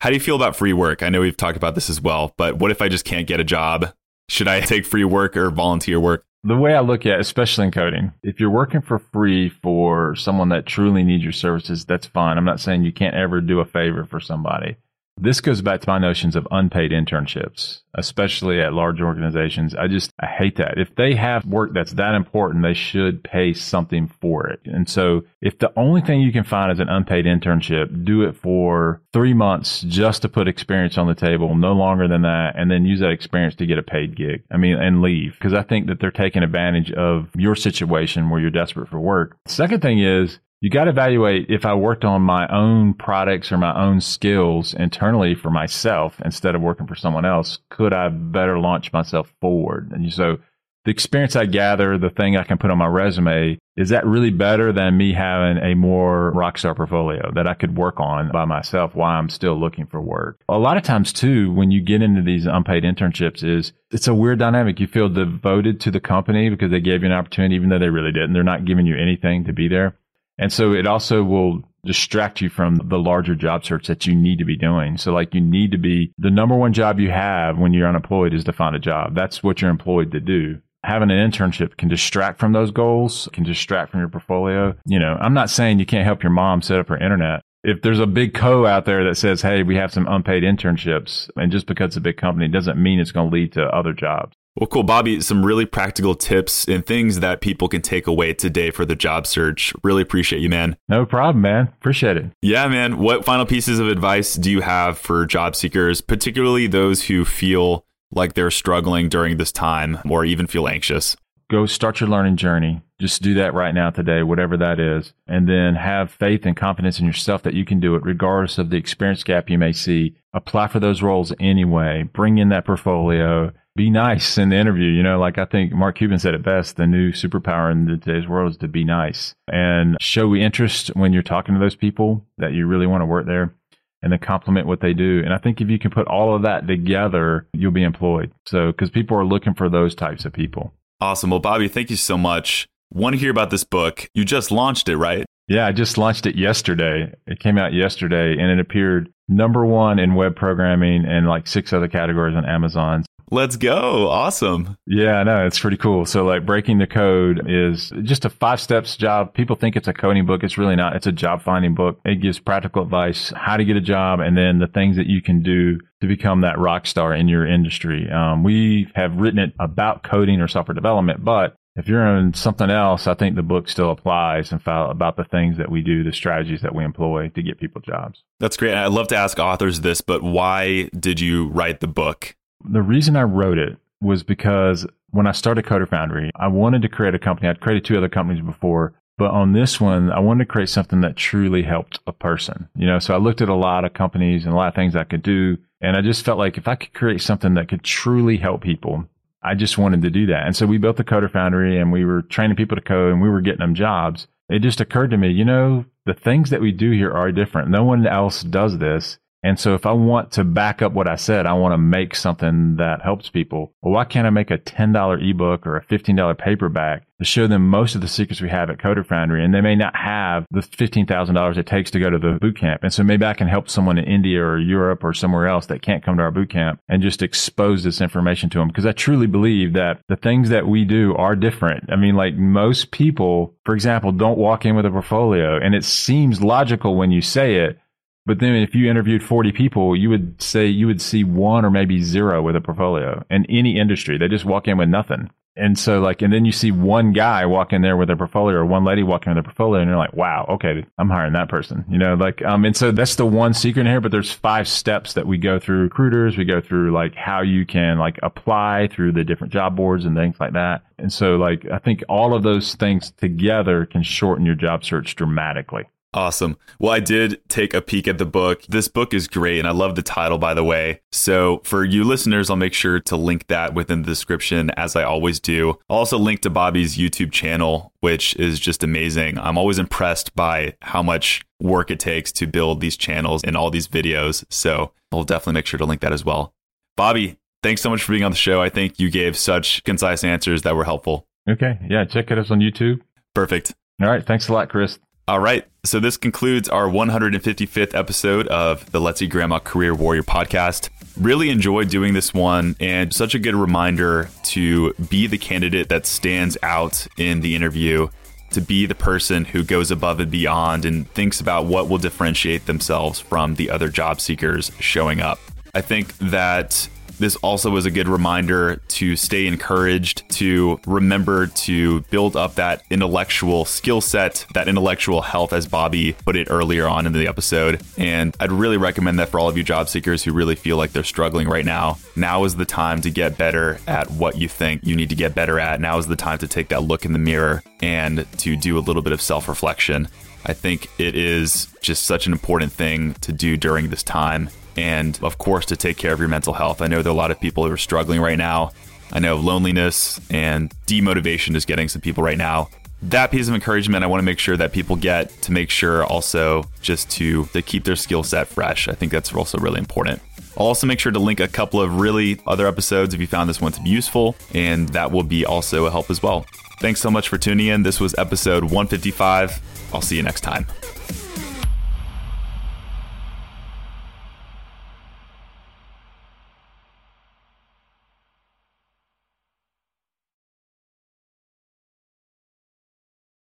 How 0.00 0.10
do 0.10 0.14
you 0.14 0.20
feel 0.20 0.36
about 0.36 0.56
free 0.56 0.72
work? 0.72 1.02
I 1.02 1.08
know 1.08 1.20
we've 1.20 1.36
talked 1.36 1.56
about 1.56 1.74
this 1.74 1.90
as 1.90 2.00
well, 2.00 2.32
but 2.36 2.56
what 2.58 2.70
if 2.70 2.80
I 2.80 2.88
just 2.88 3.04
can't 3.04 3.26
get 3.26 3.40
a 3.40 3.44
job? 3.44 3.92
Should 4.28 4.48
I 4.48 4.60
take 4.60 4.86
free 4.86 5.04
work 5.04 5.36
or 5.36 5.50
volunteer 5.50 5.98
work? 5.98 6.24
The 6.44 6.56
way 6.56 6.74
I 6.74 6.80
look 6.80 7.06
at 7.06 7.14
it, 7.14 7.20
especially 7.20 7.66
in 7.66 7.72
coding, 7.72 8.12
if 8.22 8.38
you're 8.38 8.50
working 8.50 8.80
for 8.80 8.98
free 8.98 9.48
for 9.48 10.14
someone 10.14 10.50
that 10.50 10.66
truly 10.66 11.02
needs 11.02 11.24
your 11.24 11.32
services, 11.32 11.84
that's 11.84 12.06
fine. 12.06 12.38
I'm 12.38 12.44
not 12.44 12.60
saying 12.60 12.84
you 12.84 12.92
can't 12.92 13.16
ever 13.16 13.40
do 13.40 13.60
a 13.60 13.64
favor 13.64 14.04
for 14.04 14.20
somebody. 14.20 14.76
This 15.18 15.40
goes 15.40 15.62
back 15.62 15.80
to 15.80 15.88
my 15.88 15.98
notions 15.98 16.36
of 16.36 16.46
unpaid 16.50 16.90
internships, 16.90 17.80
especially 17.94 18.60
at 18.60 18.74
large 18.74 19.00
organizations. 19.00 19.74
I 19.74 19.88
just, 19.88 20.12
I 20.20 20.26
hate 20.26 20.56
that. 20.56 20.78
If 20.78 20.94
they 20.94 21.14
have 21.14 21.46
work 21.46 21.70
that's 21.72 21.94
that 21.94 22.14
important, 22.14 22.62
they 22.62 22.74
should 22.74 23.24
pay 23.24 23.54
something 23.54 24.08
for 24.20 24.46
it. 24.46 24.60
And 24.66 24.88
so 24.88 25.22
if 25.40 25.58
the 25.58 25.72
only 25.74 26.02
thing 26.02 26.20
you 26.20 26.32
can 26.32 26.44
find 26.44 26.70
is 26.70 26.80
an 26.80 26.90
unpaid 26.90 27.24
internship, 27.24 28.04
do 28.04 28.22
it 28.22 28.36
for 28.36 29.00
three 29.14 29.32
months 29.32 29.80
just 29.80 30.20
to 30.22 30.28
put 30.28 30.48
experience 30.48 30.98
on 30.98 31.06
the 31.06 31.14
table, 31.14 31.54
no 31.54 31.72
longer 31.72 32.06
than 32.06 32.22
that, 32.22 32.52
and 32.56 32.70
then 32.70 32.84
use 32.84 33.00
that 33.00 33.10
experience 33.10 33.54
to 33.56 33.66
get 33.66 33.78
a 33.78 33.82
paid 33.82 34.16
gig. 34.16 34.42
I 34.50 34.58
mean, 34.58 34.76
and 34.76 35.00
leave. 35.00 35.32
Because 35.38 35.54
I 35.54 35.62
think 35.62 35.86
that 35.86 35.98
they're 35.98 36.10
taking 36.10 36.42
advantage 36.42 36.92
of 36.92 37.30
your 37.34 37.56
situation 37.56 38.28
where 38.28 38.40
you're 38.40 38.50
desperate 38.50 38.90
for 38.90 39.00
work. 39.00 39.38
Second 39.46 39.80
thing 39.80 39.98
is, 39.98 40.40
you 40.66 40.70
got 40.70 40.86
to 40.86 40.90
evaluate 40.90 41.46
if 41.48 41.64
I 41.64 41.74
worked 41.74 42.04
on 42.04 42.22
my 42.22 42.48
own 42.48 42.92
products 42.92 43.52
or 43.52 43.56
my 43.56 43.72
own 43.80 44.00
skills 44.00 44.74
internally 44.74 45.36
for 45.36 45.48
myself 45.48 46.20
instead 46.24 46.56
of 46.56 46.60
working 46.60 46.88
for 46.88 46.96
someone 46.96 47.24
else, 47.24 47.60
could 47.70 47.92
I 47.92 48.08
better 48.08 48.58
launch 48.58 48.92
myself 48.92 49.32
forward? 49.40 49.92
And 49.92 50.12
so 50.12 50.38
the 50.84 50.90
experience 50.90 51.36
I 51.36 51.46
gather, 51.46 51.96
the 51.98 52.10
thing 52.10 52.36
I 52.36 52.42
can 52.42 52.58
put 52.58 52.72
on 52.72 52.78
my 52.78 52.88
resume, 52.88 53.60
is 53.76 53.90
that 53.90 54.04
really 54.04 54.30
better 54.30 54.72
than 54.72 54.96
me 54.96 55.12
having 55.12 55.62
a 55.62 55.76
more 55.76 56.32
rockstar 56.34 56.74
portfolio 56.74 57.30
that 57.36 57.46
I 57.46 57.54
could 57.54 57.76
work 57.76 58.00
on 58.00 58.32
by 58.32 58.44
myself 58.44 58.96
while 58.96 59.16
I'm 59.16 59.28
still 59.28 59.54
looking 59.54 59.86
for 59.86 60.00
work? 60.00 60.40
A 60.48 60.58
lot 60.58 60.76
of 60.76 60.82
times 60.82 61.12
too, 61.12 61.52
when 61.52 61.70
you 61.70 61.80
get 61.80 62.02
into 62.02 62.22
these 62.22 62.44
unpaid 62.44 62.82
internships 62.82 63.44
is 63.44 63.72
it's 63.92 64.08
a 64.08 64.14
weird 64.14 64.40
dynamic. 64.40 64.80
You 64.80 64.88
feel 64.88 65.08
devoted 65.08 65.80
to 65.82 65.92
the 65.92 66.00
company 66.00 66.50
because 66.50 66.72
they 66.72 66.80
gave 66.80 67.02
you 67.02 67.06
an 67.06 67.12
opportunity, 67.12 67.54
even 67.54 67.68
though 67.68 67.78
they 67.78 67.88
really 67.88 68.10
didn't. 68.10 68.32
They're 68.32 68.42
not 68.42 68.64
giving 68.64 68.86
you 68.86 68.96
anything 68.96 69.44
to 69.44 69.52
be 69.52 69.68
there. 69.68 69.96
And 70.38 70.52
so 70.52 70.72
it 70.72 70.86
also 70.86 71.22
will 71.22 71.62
distract 71.84 72.40
you 72.40 72.48
from 72.48 72.80
the 72.84 72.98
larger 72.98 73.34
job 73.34 73.64
search 73.64 73.86
that 73.86 74.06
you 74.06 74.14
need 74.14 74.38
to 74.38 74.44
be 74.44 74.56
doing. 74.56 74.98
So 74.98 75.12
like 75.12 75.34
you 75.34 75.40
need 75.40 75.70
to 75.70 75.78
be 75.78 76.12
the 76.18 76.30
number 76.30 76.54
one 76.56 76.72
job 76.72 76.98
you 76.98 77.10
have 77.10 77.58
when 77.58 77.72
you're 77.72 77.88
unemployed 77.88 78.34
is 78.34 78.44
to 78.44 78.52
find 78.52 78.74
a 78.74 78.80
job. 78.80 79.14
That's 79.14 79.42
what 79.42 79.62
you're 79.62 79.70
employed 79.70 80.10
to 80.12 80.20
do. 80.20 80.60
Having 80.84 81.10
an 81.10 81.30
internship 81.30 81.76
can 81.76 81.88
distract 81.88 82.38
from 82.38 82.52
those 82.52 82.70
goals, 82.70 83.28
can 83.32 83.44
distract 83.44 83.90
from 83.90 84.00
your 84.00 84.08
portfolio. 84.08 84.74
You 84.84 84.98
know, 84.98 85.16
I'm 85.20 85.34
not 85.34 85.50
saying 85.50 85.78
you 85.78 85.86
can't 85.86 86.04
help 86.04 86.22
your 86.22 86.30
mom 86.32 86.62
set 86.62 86.78
up 86.78 86.88
her 86.88 86.98
internet. 86.98 87.42
if 87.64 87.82
there's 87.82 87.98
a 87.98 88.06
big 88.06 88.34
co 88.34 88.66
out 88.66 88.84
there 88.84 89.02
that 89.04 89.16
says, 89.16 89.42
Hey, 89.42 89.62
we 89.62 89.76
have 89.76 89.92
some 89.92 90.06
unpaid 90.06 90.42
internships 90.42 91.28
and 91.36 91.50
just 91.50 91.66
because 91.66 91.88
it's 91.88 91.96
a 91.96 92.00
big 92.00 92.16
company 92.16 92.46
doesn't 92.48 92.80
mean 92.80 93.00
it's 93.00 93.12
going 93.12 93.30
to 93.30 93.34
lead 93.34 93.52
to 93.52 93.64
other 93.64 93.92
jobs. 93.92 94.36
Well, 94.58 94.66
cool, 94.68 94.84
Bobby. 94.84 95.20
Some 95.20 95.44
really 95.44 95.66
practical 95.66 96.14
tips 96.14 96.66
and 96.66 96.84
things 96.84 97.20
that 97.20 97.42
people 97.42 97.68
can 97.68 97.82
take 97.82 98.06
away 98.06 98.32
today 98.32 98.70
for 98.70 98.86
the 98.86 98.96
job 98.96 99.26
search. 99.26 99.74
Really 99.84 100.00
appreciate 100.00 100.40
you, 100.40 100.48
man. 100.48 100.78
No 100.88 101.04
problem, 101.04 101.42
man. 101.42 101.68
Appreciate 101.78 102.16
it. 102.16 102.30
Yeah, 102.40 102.66
man. 102.68 102.96
What 102.98 103.24
final 103.24 103.44
pieces 103.44 103.78
of 103.78 103.88
advice 103.88 104.34
do 104.34 104.50
you 104.50 104.62
have 104.62 104.96
for 104.96 105.26
job 105.26 105.56
seekers, 105.56 106.00
particularly 106.00 106.66
those 106.66 107.04
who 107.04 107.26
feel 107.26 107.84
like 108.10 108.32
they're 108.32 108.50
struggling 108.50 109.10
during 109.10 109.36
this 109.36 109.52
time 109.52 109.98
or 110.08 110.24
even 110.24 110.46
feel 110.46 110.68
anxious? 110.68 111.16
Go 111.50 111.66
start 111.66 112.00
your 112.00 112.08
learning 112.08 112.36
journey. 112.36 112.82
Just 112.98 113.20
do 113.20 113.34
that 113.34 113.52
right 113.52 113.74
now 113.74 113.90
today, 113.90 114.22
whatever 114.22 114.56
that 114.56 114.80
is. 114.80 115.12
And 115.26 115.46
then 115.46 115.74
have 115.74 116.10
faith 116.10 116.46
and 116.46 116.56
confidence 116.56 116.98
in 116.98 117.04
yourself 117.04 117.42
that 117.42 117.54
you 117.54 117.66
can 117.66 117.78
do 117.78 117.94
it 117.94 118.02
regardless 118.02 118.56
of 118.56 118.70
the 118.70 118.78
experience 118.78 119.22
gap 119.22 119.50
you 119.50 119.58
may 119.58 119.72
see. 119.72 120.16
Apply 120.32 120.66
for 120.66 120.80
those 120.80 121.02
roles 121.02 121.34
anyway. 121.38 122.04
Bring 122.12 122.38
in 122.38 122.48
that 122.48 122.64
portfolio 122.64 123.52
be 123.76 123.90
nice 123.90 124.38
in 124.38 124.48
the 124.48 124.56
interview. 124.56 124.88
You 124.88 125.02
know, 125.02 125.18
like 125.18 125.38
I 125.38 125.44
think 125.44 125.72
Mark 125.72 125.98
Cuban 125.98 126.18
said 126.18 126.34
it 126.34 126.42
best 126.42 126.76
the 126.76 126.86
new 126.86 127.12
superpower 127.12 127.70
in 127.70 127.86
today's 128.00 128.28
world 128.28 128.52
is 128.52 128.56
to 128.58 128.68
be 128.68 128.84
nice 128.84 129.34
and 129.48 129.96
show 130.00 130.34
interest 130.34 130.88
when 130.94 131.12
you're 131.12 131.22
talking 131.22 131.54
to 131.54 131.60
those 131.60 131.76
people 131.76 132.24
that 132.38 132.52
you 132.52 132.66
really 132.66 132.86
want 132.86 133.02
to 133.02 133.06
work 133.06 133.26
there 133.26 133.54
and 134.02 134.12
then 134.12 134.18
compliment 134.18 134.66
what 134.66 134.80
they 134.80 134.92
do. 134.92 135.20
And 135.24 135.32
I 135.32 135.38
think 135.38 135.60
if 135.60 135.68
you 135.68 135.78
can 135.78 135.90
put 135.90 136.06
all 136.06 136.34
of 136.34 136.42
that 136.42 136.66
together, 136.66 137.46
you'll 137.52 137.72
be 137.72 137.82
employed. 137.82 138.32
So, 138.46 138.68
because 138.68 138.90
people 138.90 139.16
are 139.16 139.24
looking 139.24 139.54
for 139.54 139.68
those 139.68 139.94
types 139.94 140.24
of 140.24 140.32
people. 140.32 140.72
Awesome. 141.00 141.30
Well, 141.30 141.40
Bobby, 141.40 141.68
thank 141.68 141.90
you 141.90 141.96
so 141.96 142.16
much. 142.16 142.66
Want 142.92 143.14
to 143.14 143.18
hear 143.18 143.30
about 143.30 143.50
this 143.50 143.64
book? 143.64 144.08
You 144.14 144.24
just 144.24 144.50
launched 144.50 144.88
it, 144.88 144.96
right? 144.96 145.26
Yeah, 145.48 145.66
I 145.66 145.72
just 145.72 145.98
launched 145.98 146.26
it 146.26 146.36
yesterday. 146.36 147.12
It 147.26 147.40
came 147.40 147.58
out 147.58 147.72
yesterday 147.72 148.32
and 148.32 148.50
it 148.50 148.58
appeared 148.58 149.12
number 149.28 149.64
one 149.64 149.98
in 149.98 150.14
web 150.14 150.36
programming 150.36 151.04
and 151.04 151.26
like 151.26 151.46
six 151.46 151.72
other 151.72 151.88
categories 151.88 152.36
on 152.36 152.44
Amazon. 152.44 153.04
Let's 153.30 153.56
go. 153.56 154.08
Awesome. 154.08 154.76
Yeah, 154.86 155.22
no, 155.24 155.46
it's 155.46 155.58
pretty 155.58 155.76
cool. 155.76 156.06
So 156.06 156.24
like 156.24 156.46
breaking 156.46 156.78
the 156.78 156.86
code 156.86 157.50
is 157.50 157.92
just 158.02 158.24
a 158.24 158.30
five 158.30 158.60
steps 158.60 158.96
job. 158.96 159.34
People 159.34 159.56
think 159.56 159.76
it's 159.76 159.88
a 159.88 159.92
coding 159.92 160.26
book. 160.26 160.44
It's 160.44 160.58
really 160.58 160.76
not. 160.76 160.94
It's 160.94 161.06
a 161.06 161.12
job 161.12 161.42
finding 161.42 161.74
book. 161.74 161.98
It 162.04 162.20
gives 162.20 162.38
practical 162.38 162.82
advice, 162.82 163.32
how 163.36 163.56
to 163.56 163.64
get 163.64 163.76
a 163.76 163.80
job, 163.80 164.20
and 164.20 164.36
then 164.36 164.58
the 164.58 164.68
things 164.68 164.96
that 164.96 165.06
you 165.06 165.22
can 165.22 165.42
do 165.42 165.80
to 166.00 166.06
become 166.06 166.42
that 166.42 166.58
rock 166.58 166.86
star 166.86 167.14
in 167.14 167.26
your 167.26 167.46
industry. 167.46 168.08
Um, 168.10 168.44
we 168.44 168.88
have 168.94 169.16
written 169.16 169.40
it 169.40 169.54
about 169.58 170.02
coding 170.02 170.40
or 170.40 170.48
software 170.48 170.74
development, 170.74 171.24
but 171.24 171.56
if 171.74 171.88
you're 171.88 172.06
in 172.16 172.32
something 172.32 172.70
else, 172.70 173.06
I 173.06 173.14
think 173.14 173.36
the 173.36 173.42
book 173.42 173.68
still 173.68 173.90
applies 173.90 174.50
and 174.50 174.60
about 174.66 175.16
the 175.16 175.24
things 175.24 175.58
that 175.58 175.70
we 175.70 175.82
do, 175.82 176.02
the 176.02 176.12
strategies 176.12 176.62
that 176.62 176.74
we 176.74 176.84
employ 176.84 177.28
to 177.30 177.42
get 177.42 177.60
people 177.60 177.82
jobs. 177.82 178.22
That's 178.40 178.56
great. 178.56 178.74
I'd 178.74 178.86
love 178.92 179.08
to 179.08 179.16
ask 179.16 179.38
authors 179.38 179.82
this, 179.82 180.00
but 180.00 180.22
why 180.22 180.88
did 180.98 181.20
you 181.20 181.48
write 181.48 181.80
the 181.80 181.88
book? 181.88 182.34
The 182.64 182.82
reason 182.82 183.16
I 183.16 183.22
wrote 183.22 183.58
it 183.58 183.76
was 184.00 184.22
because 184.22 184.86
when 185.10 185.26
I 185.26 185.32
started 185.32 185.64
Coder 185.64 185.88
Foundry, 185.88 186.30
I 186.36 186.48
wanted 186.48 186.82
to 186.82 186.88
create 186.88 187.14
a 187.14 187.18
company. 187.18 187.48
I'd 187.48 187.60
created 187.60 187.84
two 187.84 187.96
other 187.96 188.08
companies 188.08 188.44
before, 188.44 188.94
but 189.18 189.30
on 189.30 189.52
this 189.52 189.80
one, 189.80 190.10
I 190.10 190.18
wanted 190.18 190.44
to 190.44 190.52
create 190.52 190.68
something 190.68 191.00
that 191.00 191.16
truly 191.16 191.62
helped 191.62 192.00
a 192.06 192.12
person. 192.12 192.68
You 192.76 192.86
know, 192.86 192.98
so 192.98 193.14
I 193.14 193.18
looked 193.18 193.40
at 193.40 193.48
a 193.48 193.54
lot 193.54 193.84
of 193.84 193.94
companies 193.94 194.44
and 194.44 194.52
a 194.52 194.56
lot 194.56 194.68
of 194.68 194.74
things 194.74 194.94
I 194.94 195.04
could 195.04 195.22
do. 195.22 195.58
And 195.80 195.96
I 195.96 196.02
just 196.02 196.24
felt 196.24 196.38
like 196.38 196.58
if 196.58 196.68
I 196.68 196.74
could 196.74 196.92
create 196.92 197.22
something 197.22 197.54
that 197.54 197.68
could 197.68 197.82
truly 197.82 198.36
help 198.36 198.62
people, 198.62 199.08
I 199.42 199.54
just 199.54 199.78
wanted 199.78 200.02
to 200.02 200.10
do 200.10 200.26
that. 200.26 200.44
And 200.44 200.56
so 200.56 200.66
we 200.66 200.78
built 200.78 200.96
the 200.96 201.04
Coder 201.04 201.30
Foundry 201.30 201.78
and 201.78 201.92
we 201.92 202.04
were 202.04 202.22
training 202.22 202.56
people 202.56 202.76
to 202.76 202.82
code 202.82 203.12
and 203.12 203.22
we 203.22 203.28
were 203.28 203.40
getting 203.40 203.60
them 203.60 203.74
jobs. 203.74 204.26
It 204.48 204.60
just 204.60 204.80
occurred 204.80 205.10
to 205.10 205.16
me, 205.16 205.30
you 205.30 205.44
know, 205.44 205.84
the 206.04 206.14
things 206.14 206.50
that 206.50 206.60
we 206.60 206.72
do 206.72 206.90
here 206.90 207.12
are 207.12 207.32
different. 207.32 207.68
No 207.68 207.84
one 207.84 208.06
else 208.06 208.42
does 208.42 208.78
this. 208.78 209.18
And 209.46 209.60
so 209.60 209.74
if 209.74 209.86
I 209.86 209.92
want 209.92 210.32
to 210.32 210.42
back 210.42 210.82
up 210.82 210.92
what 210.92 211.06
I 211.06 211.14
said, 211.14 211.46
I 211.46 211.52
want 211.52 211.72
to 211.72 211.78
make 211.78 212.16
something 212.16 212.74
that 212.78 213.00
helps 213.00 213.28
people. 213.30 213.72
Well, 213.80 213.94
why 213.94 214.04
can't 214.04 214.26
I 214.26 214.30
make 214.30 214.50
a 214.50 214.58
$10 214.58 215.30
ebook 215.30 215.64
or 215.68 215.76
a 215.76 215.84
$15 215.84 216.36
paperback 216.36 217.04
to 217.20 217.24
show 217.24 217.46
them 217.46 217.68
most 217.68 217.94
of 217.94 218.00
the 218.00 218.08
secrets 218.08 218.40
we 218.40 218.48
have 218.48 218.70
at 218.70 218.78
Coder 218.78 219.06
Foundry? 219.06 219.44
And 219.44 219.54
they 219.54 219.60
may 219.60 219.76
not 219.76 219.94
have 219.94 220.46
the 220.50 220.62
$15,000 220.62 221.56
it 221.58 221.64
takes 221.64 221.92
to 221.92 222.00
go 222.00 222.10
to 222.10 222.18
the 222.18 222.38
boot 222.40 222.58
camp. 222.58 222.82
And 222.82 222.92
so 222.92 223.04
maybe 223.04 223.24
I 223.24 223.34
can 223.34 223.46
help 223.46 223.70
someone 223.70 223.98
in 223.98 224.04
India 224.06 224.42
or 224.42 224.58
Europe 224.58 225.04
or 225.04 225.14
somewhere 225.14 225.46
else 225.46 225.66
that 225.66 225.80
can't 225.80 226.02
come 226.02 226.16
to 226.16 226.24
our 226.24 226.32
boot 226.32 226.50
camp 226.50 226.80
and 226.88 227.00
just 227.00 227.22
expose 227.22 227.84
this 227.84 228.00
information 228.00 228.50
to 228.50 228.58
them. 228.58 228.66
Because 228.66 228.84
I 228.84 228.90
truly 228.90 229.28
believe 229.28 229.74
that 229.74 230.00
the 230.08 230.16
things 230.16 230.48
that 230.48 230.66
we 230.66 230.84
do 230.84 231.14
are 231.14 231.36
different. 231.36 231.92
I 231.92 231.94
mean, 231.94 232.16
like 232.16 232.34
most 232.34 232.90
people, 232.90 233.54
for 233.64 233.76
example, 233.76 234.10
don't 234.10 234.38
walk 234.38 234.66
in 234.66 234.74
with 234.74 234.86
a 234.86 234.90
portfolio 234.90 235.56
and 235.56 235.72
it 235.72 235.84
seems 235.84 236.42
logical 236.42 236.96
when 236.96 237.12
you 237.12 237.20
say 237.20 237.58
it 237.58 237.78
but 238.26 238.40
then 238.40 238.56
if 238.56 238.74
you 238.74 238.90
interviewed 238.90 239.22
40 239.22 239.52
people, 239.52 239.96
you 239.96 240.10
would 240.10 240.42
say 240.42 240.66
you 240.66 240.86
would 240.88 241.00
see 241.00 241.24
one 241.24 241.64
or 241.64 241.70
maybe 241.70 242.02
zero 242.02 242.42
with 242.42 242.56
a 242.56 242.60
portfolio 242.60 243.24
in 243.30 243.46
any 243.46 243.78
industry. 243.78 244.18
They 244.18 244.28
just 244.28 244.44
walk 244.44 244.66
in 244.66 244.78
with 244.78 244.88
nothing. 244.88 245.30
And 245.58 245.78
so 245.78 246.00
like, 246.00 246.20
and 246.20 246.32
then 246.32 246.44
you 246.44 246.52
see 246.52 246.70
one 246.70 247.12
guy 247.12 247.46
walk 247.46 247.72
in 247.72 247.80
there 247.80 247.96
with 247.96 248.10
a 248.10 248.16
portfolio 248.16 248.58
or 248.58 248.66
one 248.66 248.84
lady 248.84 249.02
walking 249.02 249.34
with 249.34 249.38
a 249.38 249.42
portfolio 249.42 249.80
and 249.80 249.88
you're 249.88 249.96
like, 249.96 250.12
wow, 250.12 250.44
okay, 250.50 250.84
I'm 250.98 251.08
hiring 251.08 251.32
that 251.32 251.48
person, 251.48 251.84
you 251.88 251.96
know, 251.96 252.14
like, 252.14 252.44
um, 252.44 252.66
and 252.66 252.76
so 252.76 252.92
that's 252.92 253.14
the 253.14 253.24
one 253.24 253.54
secret 253.54 253.86
here, 253.86 254.02
but 254.02 254.10
there's 254.10 254.30
five 254.30 254.68
steps 254.68 255.14
that 255.14 255.26
we 255.26 255.38
go 255.38 255.58
through 255.58 255.80
recruiters. 255.80 256.36
We 256.36 256.44
go 256.44 256.60
through 256.60 256.92
like 256.92 257.14
how 257.14 257.40
you 257.40 257.64
can 257.64 257.98
like 257.98 258.18
apply 258.22 258.88
through 258.92 259.12
the 259.12 259.24
different 259.24 259.52
job 259.52 259.76
boards 259.76 260.04
and 260.04 260.14
things 260.14 260.36
like 260.38 260.52
that. 260.52 260.82
And 260.98 261.10
so 261.10 261.36
like, 261.36 261.64
I 261.70 261.78
think 261.78 262.04
all 262.06 262.34
of 262.34 262.42
those 262.42 262.74
things 262.74 263.12
together 263.12 263.86
can 263.86 264.02
shorten 264.02 264.44
your 264.44 264.56
job 264.56 264.84
search 264.84 265.16
dramatically. 265.16 265.84
Awesome. 266.16 266.56
Well, 266.80 266.92
I 266.92 267.00
did 267.00 267.46
take 267.46 267.74
a 267.74 267.82
peek 267.82 268.08
at 268.08 268.16
the 268.16 268.24
book. 268.24 268.62
This 268.70 268.88
book 268.88 269.12
is 269.12 269.28
great, 269.28 269.58
and 269.58 269.68
I 269.68 269.72
love 269.72 269.96
the 269.96 270.02
title, 270.02 270.38
by 270.38 270.54
the 270.54 270.64
way. 270.64 271.02
So, 271.12 271.60
for 271.62 271.84
you 271.84 272.04
listeners, 272.04 272.48
I'll 272.48 272.56
make 272.56 272.72
sure 272.72 272.98
to 273.00 273.16
link 273.16 273.48
that 273.48 273.74
within 273.74 274.00
the 274.00 274.06
description, 274.06 274.70
as 274.78 274.96
I 274.96 275.02
always 275.02 275.38
do. 275.40 275.78
I'll 275.90 275.98
also 275.98 276.18
link 276.18 276.40
to 276.40 276.50
Bobby's 276.50 276.96
YouTube 276.96 277.32
channel, 277.32 277.92
which 278.00 278.34
is 278.36 278.58
just 278.58 278.82
amazing. 278.82 279.38
I'm 279.38 279.58
always 279.58 279.78
impressed 279.78 280.34
by 280.34 280.76
how 280.80 281.02
much 281.02 281.44
work 281.60 281.90
it 281.90 282.00
takes 282.00 282.32
to 282.32 282.46
build 282.46 282.80
these 282.80 282.96
channels 282.96 283.44
and 283.44 283.54
all 283.54 283.70
these 283.70 283.86
videos. 283.86 284.42
So, 284.48 284.92
I'll 285.12 285.22
definitely 285.22 285.58
make 285.58 285.66
sure 285.66 285.76
to 285.76 285.84
link 285.84 286.00
that 286.00 286.14
as 286.14 286.24
well. 286.24 286.54
Bobby, 286.96 287.36
thanks 287.62 287.82
so 287.82 287.90
much 287.90 288.02
for 288.02 288.12
being 288.12 288.24
on 288.24 288.32
the 288.32 288.38
show. 288.38 288.62
I 288.62 288.70
think 288.70 288.98
you 288.98 289.10
gave 289.10 289.36
such 289.36 289.84
concise 289.84 290.24
answers 290.24 290.62
that 290.62 290.76
were 290.76 290.84
helpful. 290.84 291.26
Okay. 291.46 291.78
Yeah. 291.90 292.06
Check 292.06 292.30
it 292.30 292.38
out 292.38 292.50
on 292.50 292.60
YouTube. 292.60 293.02
Perfect. 293.34 293.74
All 294.00 294.08
right. 294.08 294.24
Thanks 294.24 294.48
a 294.48 294.54
lot, 294.54 294.70
Chris. 294.70 294.98
All 295.28 295.40
right. 295.40 295.64
So 295.84 295.98
this 295.98 296.16
concludes 296.16 296.68
our 296.68 296.86
155th 296.86 297.96
episode 297.96 298.46
of 298.46 298.88
the 298.92 299.00
Let's 299.00 299.20
Eat 299.20 299.30
Grandma 299.30 299.58
Career 299.58 299.92
Warrior 299.92 300.22
podcast. 300.22 300.88
Really 301.20 301.50
enjoyed 301.50 301.88
doing 301.88 302.14
this 302.14 302.32
one 302.32 302.76
and 302.78 303.12
such 303.12 303.34
a 303.34 303.40
good 303.40 303.56
reminder 303.56 304.28
to 304.44 304.92
be 305.10 305.26
the 305.26 305.36
candidate 305.36 305.88
that 305.88 306.06
stands 306.06 306.56
out 306.62 307.08
in 307.18 307.40
the 307.40 307.56
interview, 307.56 308.06
to 308.52 308.60
be 308.60 308.86
the 308.86 308.94
person 308.94 309.44
who 309.44 309.64
goes 309.64 309.90
above 309.90 310.20
and 310.20 310.30
beyond 310.30 310.84
and 310.84 311.10
thinks 311.10 311.40
about 311.40 311.66
what 311.66 311.88
will 311.88 311.98
differentiate 311.98 312.66
themselves 312.66 313.18
from 313.18 313.56
the 313.56 313.68
other 313.68 313.88
job 313.88 314.20
seekers 314.20 314.70
showing 314.78 315.20
up. 315.20 315.40
I 315.74 315.80
think 315.80 316.16
that 316.18 316.88
this 317.18 317.36
also 317.36 317.70
was 317.70 317.86
a 317.86 317.90
good 317.90 318.08
reminder 318.08 318.76
to 318.88 319.16
stay 319.16 319.46
encouraged, 319.46 320.28
to 320.30 320.80
remember 320.86 321.46
to 321.46 322.00
build 322.02 322.36
up 322.36 322.54
that 322.56 322.82
intellectual 322.90 323.64
skill 323.64 324.00
set, 324.00 324.46
that 324.54 324.68
intellectual 324.68 325.22
health, 325.22 325.52
as 325.52 325.66
Bobby 325.66 326.12
put 326.12 326.36
it 326.36 326.48
earlier 326.50 326.86
on 326.86 327.06
in 327.06 327.12
the 327.12 327.26
episode. 327.26 327.82
And 327.96 328.36
I'd 328.40 328.52
really 328.52 328.76
recommend 328.76 329.18
that 329.18 329.28
for 329.28 329.40
all 329.40 329.48
of 329.48 329.56
you 329.56 329.62
job 329.62 329.88
seekers 329.88 330.22
who 330.24 330.32
really 330.32 330.56
feel 330.56 330.76
like 330.76 330.92
they're 330.92 331.04
struggling 331.04 331.48
right 331.48 331.64
now. 331.64 331.98
Now 332.14 332.44
is 332.44 332.56
the 332.56 332.64
time 332.64 333.00
to 333.02 333.10
get 333.10 333.38
better 333.38 333.78
at 333.86 334.10
what 334.10 334.36
you 334.36 334.48
think 334.48 334.84
you 334.84 334.96
need 334.96 335.08
to 335.08 335.16
get 335.16 335.34
better 335.34 335.58
at. 335.58 335.80
Now 335.80 335.98
is 335.98 336.06
the 336.06 336.16
time 336.16 336.38
to 336.38 336.48
take 336.48 336.68
that 336.68 336.82
look 336.82 337.04
in 337.04 337.12
the 337.12 337.18
mirror 337.18 337.62
and 337.80 338.26
to 338.38 338.56
do 338.56 338.78
a 338.78 338.80
little 338.80 339.02
bit 339.02 339.12
of 339.12 339.20
self 339.20 339.48
reflection. 339.48 340.08
I 340.44 340.52
think 340.52 340.88
it 340.98 341.16
is 341.16 341.68
just 341.80 342.04
such 342.04 342.26
an 342.26 342.32
important 342.32 342.72
thing 342.72 343.14
to 343.14 343.32
do 343.32 343.56
during 343.56 343.90
this 343.90 344.02
time 344.02 344.48
and 344.76 345.18
of 345.22 345.38
course 345.38 345.66
to 345.66 345.76
take 345.76 345.96
care 345.96 346.12
of 346.12 346.18
your 346.18 346.28
mental 346.28 346.52
health. 346.52 346.82
I 346.82 346.86
know 346.86 347.02
there 347.02 347.10
are 347.10 347.14
a 347.14 347.18
lot 347.18 347.30
of 347.30 347.40
people 347.40 347.64
who 347.66 347.72
are 347.72 347.76
struggling 347.76 348.20
right 348.20 348.38
now. 348.38 348.72
I 349.12 349.18
know 349.20 349.36
loneliness 349.36 350.20
and 350.30 350.70
demotivation 350.86 351.54
is 351.54 351.64
getting 351.64 351.88
some 351.88 352.02
people 352.02 352.22
right 352.22 352.38
now. 352.38 352.68
That 353.02 353.30
piece 353.30 353.46
of 353.48 353.54
encouragement 353.54 354.04
I 354.04 354.06
want 354.06 354.20
to 354.20 354.24
make 354.24 354.38
sure 354.38 354.56
that 354.56 354.72
people 354.72 354.96
get 354.96 355.30
to 355.42 355.52
make 355.52 355.70
sure 355.70 356.04
also 356.04 356.64
just 356.80 357.10
to, 357.10 357.44
to 357.46 357.62
keep 357.62 357.84
their 357.84 357.96
skill 357.96 358.22
set 358.22 358.48
fresh. 358.48 358.88
I 358.88 358.92
think 358.92 359.12
that's 359.12 359.32
also 359.32 359.58
really 359.58 359.78
important. 359.78 360.20
I'll 360.56 360.66
also 360.66 360.86
make 360.86 360.98
sure 360.98 361.12
to 361.12 361.18
link 361.18 361.38
a 361.38 361.48
couple 361.48 361.80
of 361.80 362.00
really 362.00 362.40
other 362.46 362.66
episodes 362.66 363.12
if 363.12 363.20
you 363.20 363.26
found 363.26 363.50
this 363.50 363.60
one 363.60 363.72
to 363.72 363.82
be 363.82 363.90
useful, 363.90 364.34
and 364.54 364.88
that 364.90 365.12
will 365.12 365.22
be 365.22 365.44
also 365.44 365.84
a 365.84 365.90
help 365.90 366.10
as 366.10 366.22
well. 366.22 366.46
Thanks 366.80 367.00
so 367.00 367.10
much 367.10 367.28
for 367.28 367.36
tuning 367.36 367.66
in. 367.66 367.82
This 367.82 368.00
was 368.00 368.14
episode 368.16 368.64
155. 368.64 369.92
I'll 369.92 370.00
see 370.00 370.16
you 370.16 370.22
next 370.22 370.40
time. 370.40 370.66